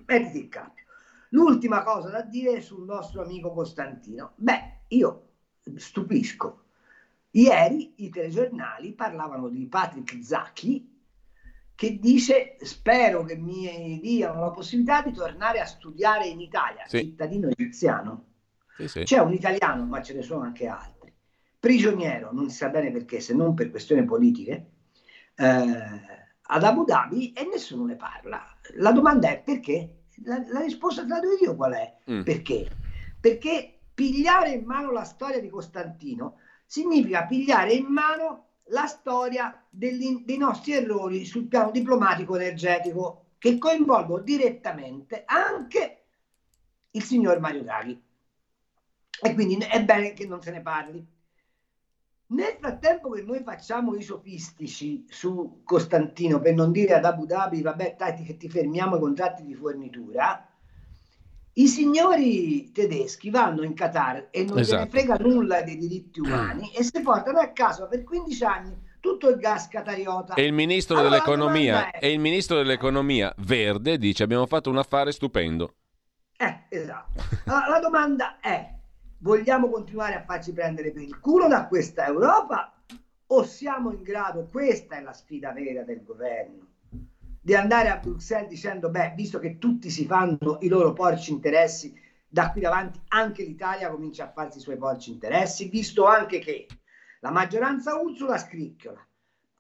mettiti 0.06 0.40
il 0.40 0.50
cambio. 0.50 0.84
L'ultima 1.30 1.84
cosa 1.84 2.10
da 2.10 2.22
dire 2.22 2.62
sul 2.62 2.86
nostro 2.86 3.24
amico 3.24 3.52
Costantino. 3.52 4.34
Beh, 4.36 4.82
io 4.90 5.30
stupisco. 5.76 6.64
Ieri 7.32 7.94
i 7.98 8.10
telegiornali 8.10 8.94
parlavano 8.94 9.50
di 9.50 9.68
Patrick 9.68 10.24
Zacchi 10.24 10.94
che 11.76 12.00
dice 12.00 12.56
spero 12.62 13.26
che 13.26 13.36
mi 13.36 14.00
diano 14.00 14.40
la 14.40 14.52
possibilità 14.52 15.02
di 15.02 15.12
tornare 15.12 15.60
a 15.60 15.66
studiare 15.66 16.28
in 16.28 16.40
Italia, 16.40 16.86
sì. 16.88 17.00
cittadino 17.00 17.50
egiziano. 17.50 18.28
Sì, 18.78 18.88
sì. 18.88 19.04
C'è 19.04 19.20
un 19.20 19.34
italiano, 19.34 19.84
ma 19.86 20.02
ce 20.02 20.14
ne 20.14 20.22
sono 20.22 20.44
anche 20.44 20.68
altri, 20.68 21.14
prigioniero, 21.60 22.32
non 22.32 22.50
si 22.50 22.56
sa 22.56 22.70
bene 22.70 22.92
perché, 22.92 23.20
se 23.20 23.34
non 23.34 23.54
per 23.54 23.72
questioni 23.72 24.06
politiche, 24.06 24.70
eh, 25.36 26.25
ad 26.48 26.64
Abu 26.64 26.86
Dhabi 26.86 27.32
e 27.34 27.46
nessuno 27.46 27.86
ne 27.86 27.96
parla. 27.96 28.44
La 28.76 28.92
domanda 28.92 29.30
è 29.30 29.42
perché? 29.42 30.04
La, 30.24 30.44
la 30.48 30.60
risposta 30.62 31.02
te 31.04 31.08
la 31.08 31.20
do 31.20 31.28
io 31.42 31.56
qual 31.56 31.74
è? 31.74 31.94
Mm. 32.10 32.22
Perché? 32.22 32.68
Perché 33.20 33.80
pigliare 33.94 34.52
in 34.52 34.66
mano 34.66 34.92
la 34.92 35.04
storia 35.04 35.40
di 35.40 35.50
Costantino 35.50 36.38
significa 36.66 37.26
pigliare 37.26 37.74
in 37.74 37.86
mano 37.86 38.46
la 38.70 38.86
storia 38.88 39.64
degli, 39.70 40.24
dei 40.24 40.38
nostri 40.38 40.74
errori 40.74 41.26
sul 41.26 41.48
piano 41.48 41.72
diplomatico 41.72 42.36
energetico 42.36 43.26
che 43.38 43.58
coinvolgono 43.58 44.24
direttamente 44.24 45.24
anche 45.26 46.04
il 46.92 47.04
signor 47.04 47.40
Mario 47.40 47.64
Draghi. 47.64 48.02
E 49.22 49.34
quindi 49.34 49.58
è 49.58 49.84
bene 49.84 50.14
che 50.14 50.26
non 50.26 50.42
se 50.42 50.52
ne 50.52 50.62
parli. 50.62 51.06
Nel 52.28 52.58
frattempo 52.60 53.12
che 53.12 53.22
noi 53.22 53.44
facciamo 53.44 53.94
i 53.96 54.02
sofistici 54.02 55.06
su 55.08 55.62
Costantino, 55.64 56.40
per 56.40 56.56
non 56.56 56.72
dire 56.72 56.96
ad 56.96 57.06
Abu 57.06 57.26
Dhabi, 57.26 57.62
vabbè, 57.62 57.96
dai, 57.98 58.24
che 58.24 58.38
ti 58.38 58.50
fermiamo 58.50 58.96
i 58.96 59.00
contratti 59.00 59.44
di 59.44 59.54
fornitura, 59.54 60.50
i 61.58 61.68
signori 61.68 62.72
tedeschi 62.72 63.30
vanno 63.30 63.64
in 63.64 63.74
Qatar 63.74 64.28
e 64.32 64.44
non 64.44 64.58
esatto. 64.58 64.84
ne 64.84 64.90
frega 64.90 65.16
nulla 65.20 65.62
dei 65.62 65.78
diritti 65.78 66.20
umani 66.20 66.72
e 66.74 66.84
si 66.84 67.00
portano 67.02 67.40
a 67.40 67.50
casa 67.50 67.88
per 67.88 68.04
15 68.04 68.44
anni 68.44 68.84
tutto 69.00 69.30
il 69.30 69.38
gas 69.38 69.68
qatariota. 69.68 70.34
E 70.34 70.44
il 70.46 70.52
ministro, 70.52 70.98
allora, 70.98 71.12
dell'economia, 71.12 71.92
è... 71.92 72.00
e 72.02 72.12
il 72.12 72.20
ministro 72.20 72.58
dell'economia 72.58 73.34
verde 73.38 73.98
dice 74.00 74.24
abbiamo 74.24 74.48
fatto 74.48 74.70
un 74.72 74.80
affare 74.80 75.12
stupendo. 75.12 75.76
Eh, 76.36 76.64
esatto. 76.70 77.22
Allora, 77.46 77.70
la 77.70 77.80
domanda 77.80 78.40
è 78.42 78.75
vogliamo 79.20 79.70
continuare 79.70 80.16
a 80.16 80.24
farci 80.24 80.54
prendere 80.54 80.92
per 80.92 81.04
il 81.04 81.20
culo 81.20 81.48
da 81.48 81.68
questa 81.68 82.06
Europa? 82.08 82.74
O 83.28 83.44
siamo 83.44 83.92
in 83.92 84.04
grado, 84.04 84.48
questa 84.52 84.98
è 84.98 85.02
la 85.02 85.14
sfida 85.14 85.52
vera 85.52 85.84
del 85.84 86.04
governo, 86.04 86.68
di 87.42 87.56
andare 87.56 87.90
a 87.90 87.98
Bruxelles 87.98 88.50
dicendo, 88.50 88.90
beh, 88.90 89.14
visto 89.16 89.40
che 89.40 89.58
tutti 89.58 89.90
si 89.90 90.06
fanno 90.06 90.58
i 90.62 90.68
loro 90.68 90.94
porci 90.94 91.32
interessi, 91.32 91.94
da 92.28 92.52
qui 92.52 92.62
davanti 92.62 93.00
anche 93.10 93.44
l'Italia 93.44 93.90
comincia 93.90 94.26
a 94.26 94.32
farsi 94.32 94.60
i 94.60 94.62
suoi 94.62 94.78
porci 94.78 95.12
interessi, 95.12 95.70
visto 95.70 96.06
anche 96.06 96.40
che 96.40 96.68
la 97.22 97.32
maggioranza 97.32 98.00
Ursula 98.00 98.38
scricchiola 98.38 99.06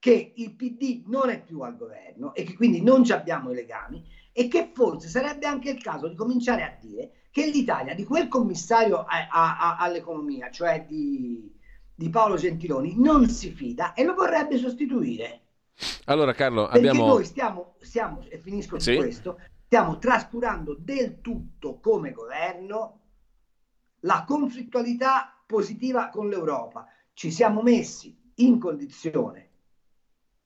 che 0.05 0.33
il 0.35 0.53
PD 0.53 1.01
non 1.07 1.29
è 1.29 1.41
più 1.41 1.61
al 1.61 1.75
governo 1.75 2.35
e 2.35 2.43
che 2.43 2.53
quindi 2.53 2.79
non 2.79 3.03
ci 3.03 3.11
abbiamo 3.11 3.49
i 3.49 3.55
legami 3.55 4.05
e 4.31 4.47
che 4.47 4.69
forse 4.71 5.07
sarebbe 5.07 5.47
anche 5.47 5.71
il 5.71 5.81
caso 5.81 6.07
di 6.07 6.13
cominciare 6.13 6.61
a 6.61 6.77
dire 6.79 7.24
che 7.35 7.47
l'Italia 7.47 7.93
di 7.93 8.05
quel 8.05 8.29
commissario 8.29 8.99
a, 8.99 9.27
a, 9.29 9.57
a, 9.57 9.75
all'economia, 9.79 10.49
cioè 10.49 10.85
di, 10.87 11.53
di, 11.93 12.09
Paolo 12.09 12.37
Gentiloni, 12.37 12.93
non 12.97 13.27
si 13.27 13.51
fida 13.51 13.91
e 13.91 14.05
lo 14.05 14.13
vorrebbe 14.13 14.57
sostituire. 14.57 15.41
Allora 16.05 16.31
Carlo, 16.31 16.67
Perché 16.67 16.77
abbiamo... 16.87 17.07
noi 17.07 17.25
stiamo, 17.25 17.75
stiamo, 17.81 18.23
e 18.29 18.39
finisco 18.39 18.79
su 18.79 18.95
questo, 18.95 19.37
stiamo 19.65 19.97
trascurando 19.97 20.77
del 20.79 21.19
tutto 21.19 21.79
come 21.81 22.13
governo 22.13 23.01
la 23.99 24.23
conflittualità 24.25 25.37
positiva 25.45 26.07
con 26.07 26.29
l'Europa. 26.29 26.87
Ci 27.11 27.31
siamo 27.31 27.61
messi 27.61 28.17
in 28.35 28.57
condizione 28.59 29.49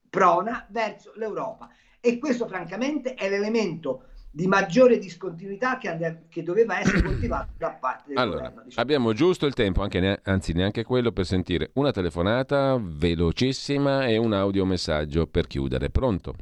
prona 0.10 0.66
verso 0.72 1.12
l'Europa 1.18 1.70
e 2.00 2.18
questo 2.18 2.48
francamente 2.48 3.14
è 3.14 3.30
l'elemento 3.30 4.06
di 4.32 4.46
maggiore 4.48 5.00
discontinuità 5.00 5.78
che, 5.78 5.90
and- 5.90 6.28
che 6.30 6.44
doveva 6.44 6.80
essere 6.80 7.02
coltivato 7.02 7.54
da 7.58 7.72
parte 7.72 8.10
del 8.10 8.18
allora, 8.18 8.38
governo. 8.38 8.64
Diciamo. 8.64 8.82
Abbiamo 8.82 9.14
giusto 9.14 9.46
il 9.46 9.54
tempo, 9.54 9.86
ne- 9.86 10.20
anzi 10.24 10.54
neanche 10.54 10.84
quello, 10.84 11.12
per 11.12 11.26
sentire 11.26 11.72
una 11.74 11.92
telefonata 11.92 12.78
velocissima 12.80 14.06
e 14.06 14.18
un 14.18 14.34
audiomessaggio 14.34 15.26
per 15.26 15.48
chiudere. 15.48 15.90
Pronto? 15.90 16.36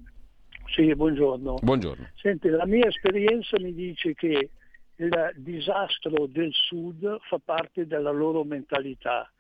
Sì, 0.66 0.94
buongiorno. 0.94 1.56
Buongiorno. 1.62 2.10
Senti, 2.16 2.50
la 2.50 2.66
mia 2.66 2.88
esperienza 2.88 3.58
mi 3.60 3.74
dice 3.74 4.14
che 4.14 4.50
il 4.96 5.32
disastro 5.36 6.28
del 6.28 6.52
Sud 6.52 7.20
fa 7.22 7.40
parte 7.44 7.88
della 7.88 8.12
loro 8.12 8.44
mentalità, 8.44 9.32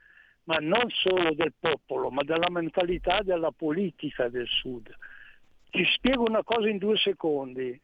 ma 0.43 0.58
non 0.58 0.89
solo 0.89 1.34
del 1.34 1.54
popolo, 1.60 2.10
ma 2.10 2.24
della 2.24 2.50
mentalità 2.50 3.22
della 3.24 3.52
politica 3.52 4.30
del 4.30 4.48
Sud. 4.48 4.89
Ti 5.70 5.84
spiego 5.95 6.24
una 6.24 6.43
cosa 6.43 6.70
in 6.70 6.78
due 6.78 6.95
secondi 6.95 7.80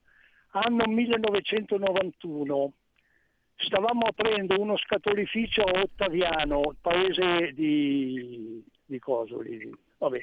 anno 0.53 0.85
1991 0.85 2.73
stavamo 3.55 4.07
aprendo 4.07 4.59
uno 4.59 4.77
scatolificio 4.77 5.63
a 5.63 5.81
Ottaviano, 5.81 6.75
paese 6.81 7.53
di, 7.53 8.63
di 8.85 8.99
Cosoli. 8.99 9.71
Vabbè. 9.97 10.21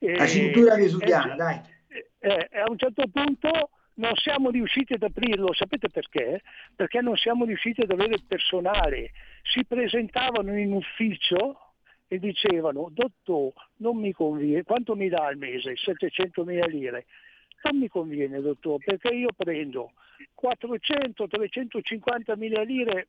La 0.00 0.26
cintura 0.26 0.76
vesuviana, 0.76 1.34
dai. 1.34 1.60
E, 2.18 2.48
a 2.52 2.70
un 2.70 2.78
certo 2.78 3.04
punto 3.12 3.70
non 3.94 4.14
siamo 4.14 4.50
riusciti 4.50 4.92
ad 4.92 5.02
aprirlo, 5.02 5.52
sapete 5.54 5.88
perché? 5.88 6.42
Perché 6.76 7.00
non 7.00 7.16
siamo 7.16 7.44
riusciti 7.44 7.80
ad 7.80 7.90
avere 7.90 8.14
il 8.14 8.24
personale. 8.26 9.10
Si 9.42 9.64
presentavano 9.64 10.56
in 10.56 10.72
ufficio 10.72 11.72
e 12.06 12.18
dicevano, 12.18 12.90
dottor, 12.92 13.52
non 13.78 13.96
mi 13.96 14.12
conviene, 14.12 14.62
quanto 14.62 14.94
mi 14.94 15.08
dà 15.08 15.26
al 15.26 15.36
mese? 15.36 15.76
700 15.76 16.44
mila 16.44 16.66
lire 16.66 17.06
non 17.62 17.78
mi 17.78 17.88
conviene 17.88 18.40
dottore 18.40 18.84
perché 18.84 19.08
io 19.14 19.30
prendo 19.36 19.92
400-350 20.40 22.36
mila 22.36 22.62
lire 22.62 23.08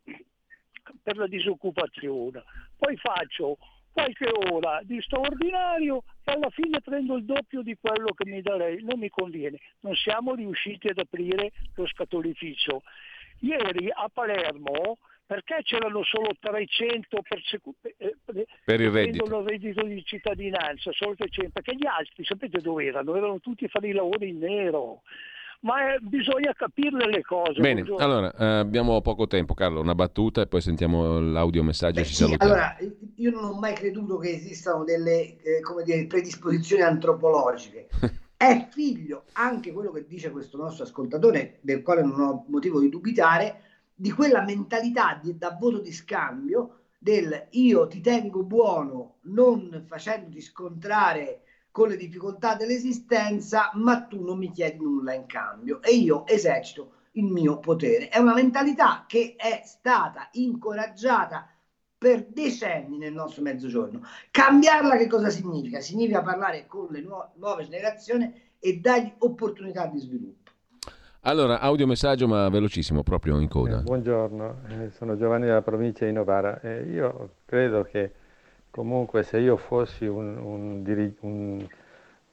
per 1.04 1.18
la 1.18 1.28
disoccupazione, 1.28 2.44
poi 2.78 2.98
faccio 2.98 3.58
qualche 3.92 4.30
ora 4.52 4.82
di 4.84 5.02
straordinario 5.02 6.04
e 6.24 6.32
alla 6.32 6.50
fine 6.50 6.80
prendo 6.82 7.18
il 7.18 7.26
doppio 7.26 7.62
di 7.62 7.76
quello 7.80 8.14
che 8.14 8.26
mi 8.30 8.42
dà 8.42 8.56
lei, 8.56 8.82
non 8.84 9.00
mi 9.00 9.10
conviene. 9.10 9.60
Non 9.82 9.96
siamo 9.96 10.36
riusciti 10.36 10.88
ad 10.88 11.00
aprire 11.00 11.52
lo 11.76 11.86
scatolificio. 11.88 12.82
Ieri 13.40 13.90
a 13.92 14.10
Palermo 14.12 14.98
perché 15.30 15.60
c'erano 15.62 16.02
solo 16.04 16.32
300 16.40 17.22
persecu- 17.22 17.76
eh, 17.84 18.16
per 18.66 18.82
il 18.82 18.90
reddito. 18.90 19.26
il 19.26 19.46
reddito 19.46 19.84
di 19.84 20.04
cittadinanza, 20.04 20.90
solo 20.92 21.14
300, 21.14 21.52
perché 21.54 21.76
gli 21.76 21.86
altri 21.86 22.26
sapete 22.26 22.60
dove 22.60 22.86
erano? 22.86 23.16
Erano 23.16 23.40
tutti 23.40 23.66
a 23.66 23.68
fare 23.68 23.90
i 23.90 23.92
lavori 23.92 24.30
in 24.30 24.40
nero. 24.40 25.04
Ma 25.60 25.94
eh, 25.94 26.00
bisogna 26.00 26.52
capirle 26.54 27.06
le 27.06 27.22
cose. 27.22 27.60
Bene, 27.60 27.86
allora 27.98 28.34
eh, 28.34 28.44
abbiamo 28.44 29.02
poco 29.02 29.28
tempo, 29.28 29.54
Carlo, 29.54 29.82
una 29.82 29.94
battuta 29.94 30.42
e 30.42 30.48
poi 30.48 30.62
sentiamo 30.62 31.20
l'audiomessaggio 31.20 32.00
e 32.00 32.06
ci 32.06 32.16
sì, 32.16 32.24
salutiamo. 32.24 32.52
Allora, 32.52 32.78
io 33.14 33.30
non 33.30 33.44
ho 33.44 33.54
mai 33.54 33.76
creduto 33.76 34.18
che 34.18 34.32
esistano 34.32 34.84
delle 34.84 35.38
eh, 35.44 35.62
come 35.62 35.84
dire, 35.84 36.08
predisposizioni 36.08 36.82
antropologiche. 36.82 37.88
È 38.36 38.68
figlio, 38.72 39.26
anche 39.34 39.72
quello 39.74 39.92
che 39.92 40.08
dice 40.08 40.32
questo 40.32 40.58
nostro 40.58 40.86
ascoltatore, 40.86 41.60
del 41.62 41.84
quale 41.84 42.02
non 42.02 42.20
ho 42.20 42.46
motivo 42.48 42.80
di 42.80 42.90
dubitare, 42.90 43.69
di 44.00 44.12
quella 44.12 44.44
mentalità 44.44 45.20
di, 45.22 45.38
da 45.38 45.58
voto 45.60 45.80
di 45.80 45.92
scambio 45.92 46.84
del 46.98 47.48
io 47.52 47.86
ti 47.88 48.00
tengo 48.00 48.44
buono 48.44 49.18
non 49.24 49.84
facendoti 49.86 50.40
scontrare 50.40 51.42
con 51.70 51.90
le 51.90 51.98
difficoltà 51.98 52.56
dell'esistenza, 52.56 53.72
ma 53.74 54.04
tu 54.04 54.24
non 54.24 54.38
mi 54.38 54.52
chiedi 54.52 54.82
nulla 54.82 55.14
in 55.14 55.26
cambio 55.26 55.82
e 55.82 55.92
io 55.92 56.26
esercito 56.28 56.94
il 57.14 57.26
mio 57.26 57.60
potere. 57.60 58.08
È 58.08 58.20
una 58.20 58.34
mentalità 58.34 59.04
che 59.06 59.36
è 59.36 59.64
stata 59.66 60.30
incoraggiata 60.32 61.46
per 61.98 62.26
decenni 62.26 62.98
nel 62.98 63.12
nostro 63.12 63.42
mezzogiorno. 63.42 64.02
Cambiarla 64.32 64.96
che 64.96 65.08
cosa 65.08 65.30
significa? 65.30 65.82
Significa 65.82 66.22
parlare 66.22 66.66
con 66.68 66.88
le 66.90 67.02
nu- 67.02 67.32
nuove 67.36 67.66
generazioni 67.66 68.32
e 68.58 68.80
dargli 68.80 69.14
opportunità 69.18 69.88
di 69.88 70.00
sviluppo. 70.00 70.39
Allora, 71.24 71.60
audiomessaggio 71.60 72.30
ma 72.30 72.48
velocissimo, 72.48 73.04
proprio 73.04 73.40
in 73.40 73.50
coda. 73.50 73.80
Eh, 73.80 73.82
buongiorno, 73.82 74.56
eh, 74.70 74.90
sono 74.92 75.18
Giovanni 75.18 75.48
della 75.48 75.62
provincia 75.62 76.06
di 76.06 76.14
Novara. 76.14 76.62
Eh, 76.62 76.84
io 76.84 77.32
credo 77.46 77.84
che 77.84 78.12
comunque 78.70 79.24
se 79.24 79.38
io 79.40 79.58
fossi 79.58 80.06
un, 80.06 80.38
un, 80.38 80.82
diri- 80.82 81.18
un, 81.20 81.68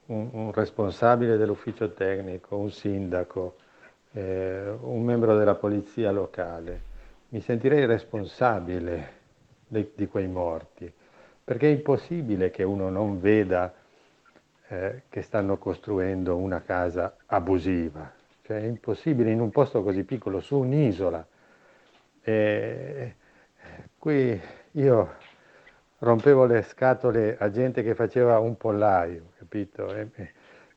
un 0.06 0.52
responsabile 0.52 1.36
dell'ufficio 1.36 1.94
tecnico, 1.94 2.56
un 2.56 2.70
sindaco, 2.70 3.56
eh, 4.12 4.72
un 4.80 5.02
membro 5.02 5.36
della 5.36 5.56
polizia 5.56 6.12
locale, 6.12 6.80
mi 7.30 7.40
sentirei 7.40 7.86
responsabile 7.86 9.14
di, 9.66 9.90
di 9.96 10.06
quei 10.06 10.28
morti, 10.28 10.90
perché 11.42 11.66
è 11.66 11.72
impossibile 11.72 12.52
che 12.52 12.62
uno 12.62 12.88
non 12.88 13.20
veda 13.20 13.74
eh, 14.68 15.02
che 15.08 15.22
stanno 15.22 15.56
costruendo 15.58 16.36
una 16.36 16.62
casa 16.62 17.16
abusiva, 17.26 18.12
cioè 18.46 18.60
è 18.60 18.64
impossibile 18.64 19.32
in 19.32 19.40
un 19.40 19.50
posto 19.50 19.82
così 19.82 20.04
piccolo, 20.04 20.38
su 20.40 20.58
un'isola. 20.58 21.26
E 22.22 23.14
qui 23.98 24.40
io 24.72 25.14
rompevo 25.98 26.44
le 26.44 26.62
scatole 26.62 27.36
a 27.38 27.50
gente 27.50 27.82
che 27.82 27.96
faceva 27.96 28.38
un 28.38 28.56
pollaio, 28.56 29.30
capito? 29.36 29.92
E, 29.92 30.08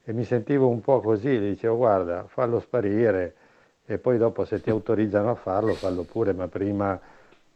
e 0.04 0.14
mi 0.14 0.24
sentivo 0.24 0.68
un 0.68 0.82
po' 0.82 1.00
così, 1.00 1.30
gli 1.30 1.50
dicevo 1.50 1.78
guarda, 1.78 2.26
fallo 2.28 2.60
sparire 2.60 3.36
e 3.86 4.00
poi 4.00 4.18
dopo 4.18 4.46
se 4.46 4.62
ti 4.62 4.72
autorizzano 4.72 5.30
a 5.30 5.36
farlo, 5.36 5.74
fallo 5.76 6.04
pure, 6.04 6.34
ma 6.34 6.48
prima 6.48 7.00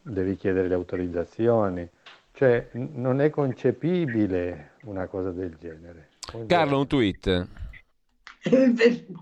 devi 0.00 0.36
chiedere 0.36 0.68
le 0.68 0.74
autorizzazioni. 0.74 1.88
Cioè, 2.32 2.68
non 2.72 3.20
è 3.20 3.30
concepibile 3.30 4.72
una 4.82 5.06
cosa 5.06 5.32
del 5.32 5.56
genere. 5.58 6.08
Carlo, 6.46 6.78
un 6.78 6.86
tweet. 6.86 7.63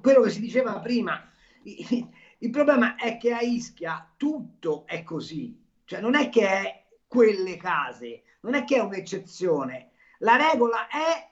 Quello 0.00 0.20
che 0.22 0.30
si 0.30 0.40
diceva 0.40 0.80
prima, 0.80 1.30
il 1.62 2.50
problema 2.50 2.96
è 2.96 3.16
che 3.18 3.32
a 3.32 3.40
Ischia 3.40 4.12
tutto 4.16 4.84
è 4.86 5.02
così, 5.02 5.56
cioè 5.84 6.00
non 6.00 6.14
è 6.14 6.28
che 6.28 6.48
è 6.48 6.84
quelle 7.06 7.56
case, 7.56 8.22
non 8.40 8.54
è 8.54 8.64
che 8.64 8.76
è 8.76 8.80
un'eccezione. 8.80 9.90
La 10.18 10.36
regola 10.36 10.88
è 10.88 11.30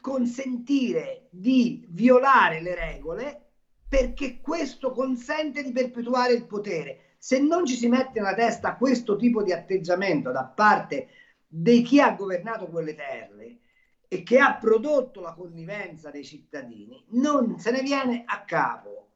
consentire 0.00 1.28
di 1.30 1.84
violare 1.88 2.60
le 2.60 2.74
regole 2.74 3.46
perché 3.88 4.40
questo 4.40 4.92
consente 4.92 5.62
di 5.62 5.70
perpetuare 5.70 6.32
il 6.32 6.46
potere 6.46 7.14
se 7.18 7.38
non 7.38 7.64
ci 7.64 7.76
si 7.76 7.88
mette 7.88 8.20
nella 8.20 8.34
testa 8.34 8.76
questo 8.76 9.16
tipo 9.16 9.42
di 9.42 9.52
atteggiamento 9.52 10.32
da 10.32 10.44
parte 10.44 11.06
di 11.46 11.82
chi 11.82 12.00
ha 12.00 12.10
governato 12.12 12.66
quelle 12.68 12.94
terre 12.94 13.58
e 14.12 14.22
che 14.22 14.38
ha 14.38 14.56
prodotto 14.56 15.22
la 15.22 15.32
connivenza 15.32 16.10
dei 16.10 16.22
cittadini, 16.22 17.02
non 17.12 17.58
se 17.58 17.70
ne 17.70 17.80
viene 17.80 18.24
a 18.26 18.44
capo. 18.44 19.08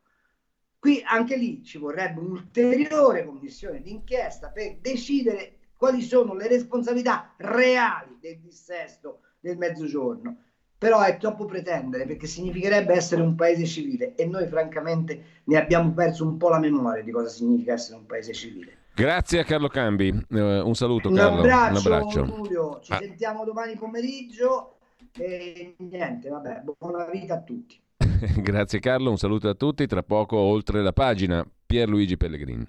Qui 0.78 1.02
anche 1.04 1.36
lì 1.36 1.62
ci 1.62 1.76
vorrebbe 1.76 2.20
un'ulteriore 2.20 3.26
commissione 3.26 3.82
d'inchiesta 3.82 4.48
per 4.48 4.78
decidere 4.78 5.58
quali 5.76 6.00
sono 6.00 6.32
le 6.32 6.48
responsabilità 6.48 7.34
reali 7.36 8.16
del 8.18 8.38
dissesto 8.38 9.20
del 9.38 9.58
mezzogiorno 9.58 10.44
però 10.78 11.02
è 11.02 11.16
troppo 11.16 11.46
pretendere 11.46 12.04
perché 12.04 12.26
significherebbe 12.26 12.94
essere 12.94 13.22
un 13.22 13.34
paese 13.34 13.64
civile 13.64 14.14
e 14.14 14.26
noi 14.26 14.46
francamente 14.46 15.40
ne 15.44 15.56
abbiamo 15.58 15.92
perso 15.92 16.24
un 16.24 16.36
po' 16.36 16.50
la 16.50 16.58
memoria 16.58 17.02
di 17.02 17.10
cosa 17.10 17.28
significa 17.28 17.72
essere 17.72 17.96
un 17.96 18.04
paese 18.04 18.34
civile. 18.34 18.76
Grazie 18.94 19.40
a 19.40 19.44
Carlo 19.44 19.68
Cambi, 19.68 20.08
uh, 20.08 20.36
un 20.36 20.74
saluto 20.74 21.08
un 21.08 21.16
Carlo. 21.16 21.40
Abbraccio, 21.40 21.70
un 21.70 21.76
abbraccio. 21.76 22.24
Giulio, 22.24 22.80
ci 22.80 22.92
ah. 22.92 22.98
sentiamo 22.98 23.44
domani 23.44 23.74
pomeriggio 23.76 24.75
e 25.18 25.74
niente, 25.78 26.28
vabbè, 26.28 26.62
buona 26.78 27.06
vita 27.10 27.34
a 27.34 27.40
tutti. 27.42 27.80
Grazie 28.40 28.80
Carlo, 28.80 29.10
un 29.10 29.18
saluto 29.18 29.48
a 29.48 29.54
tutti, 29.54 29.86
tra 29.86 30.02
poco 30.02 30.36
oltre 30.36 30.82
la 30.82 30.92
pagina 30.92 31.46
Pierluigi 31.66 32.16
Pellegrini. 32.16 32.66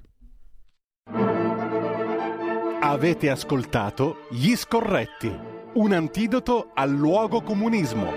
Avete 2.79 3.29
ascoltato 3.29 4.27
Gli 4.29 4.55
Scorretti 4.55 5.55
un 5.77 5.91
antidoto 5.91 6.71
al 6.73 6.91
luogo 6.91 7.41
comunismo. 7.41 8.11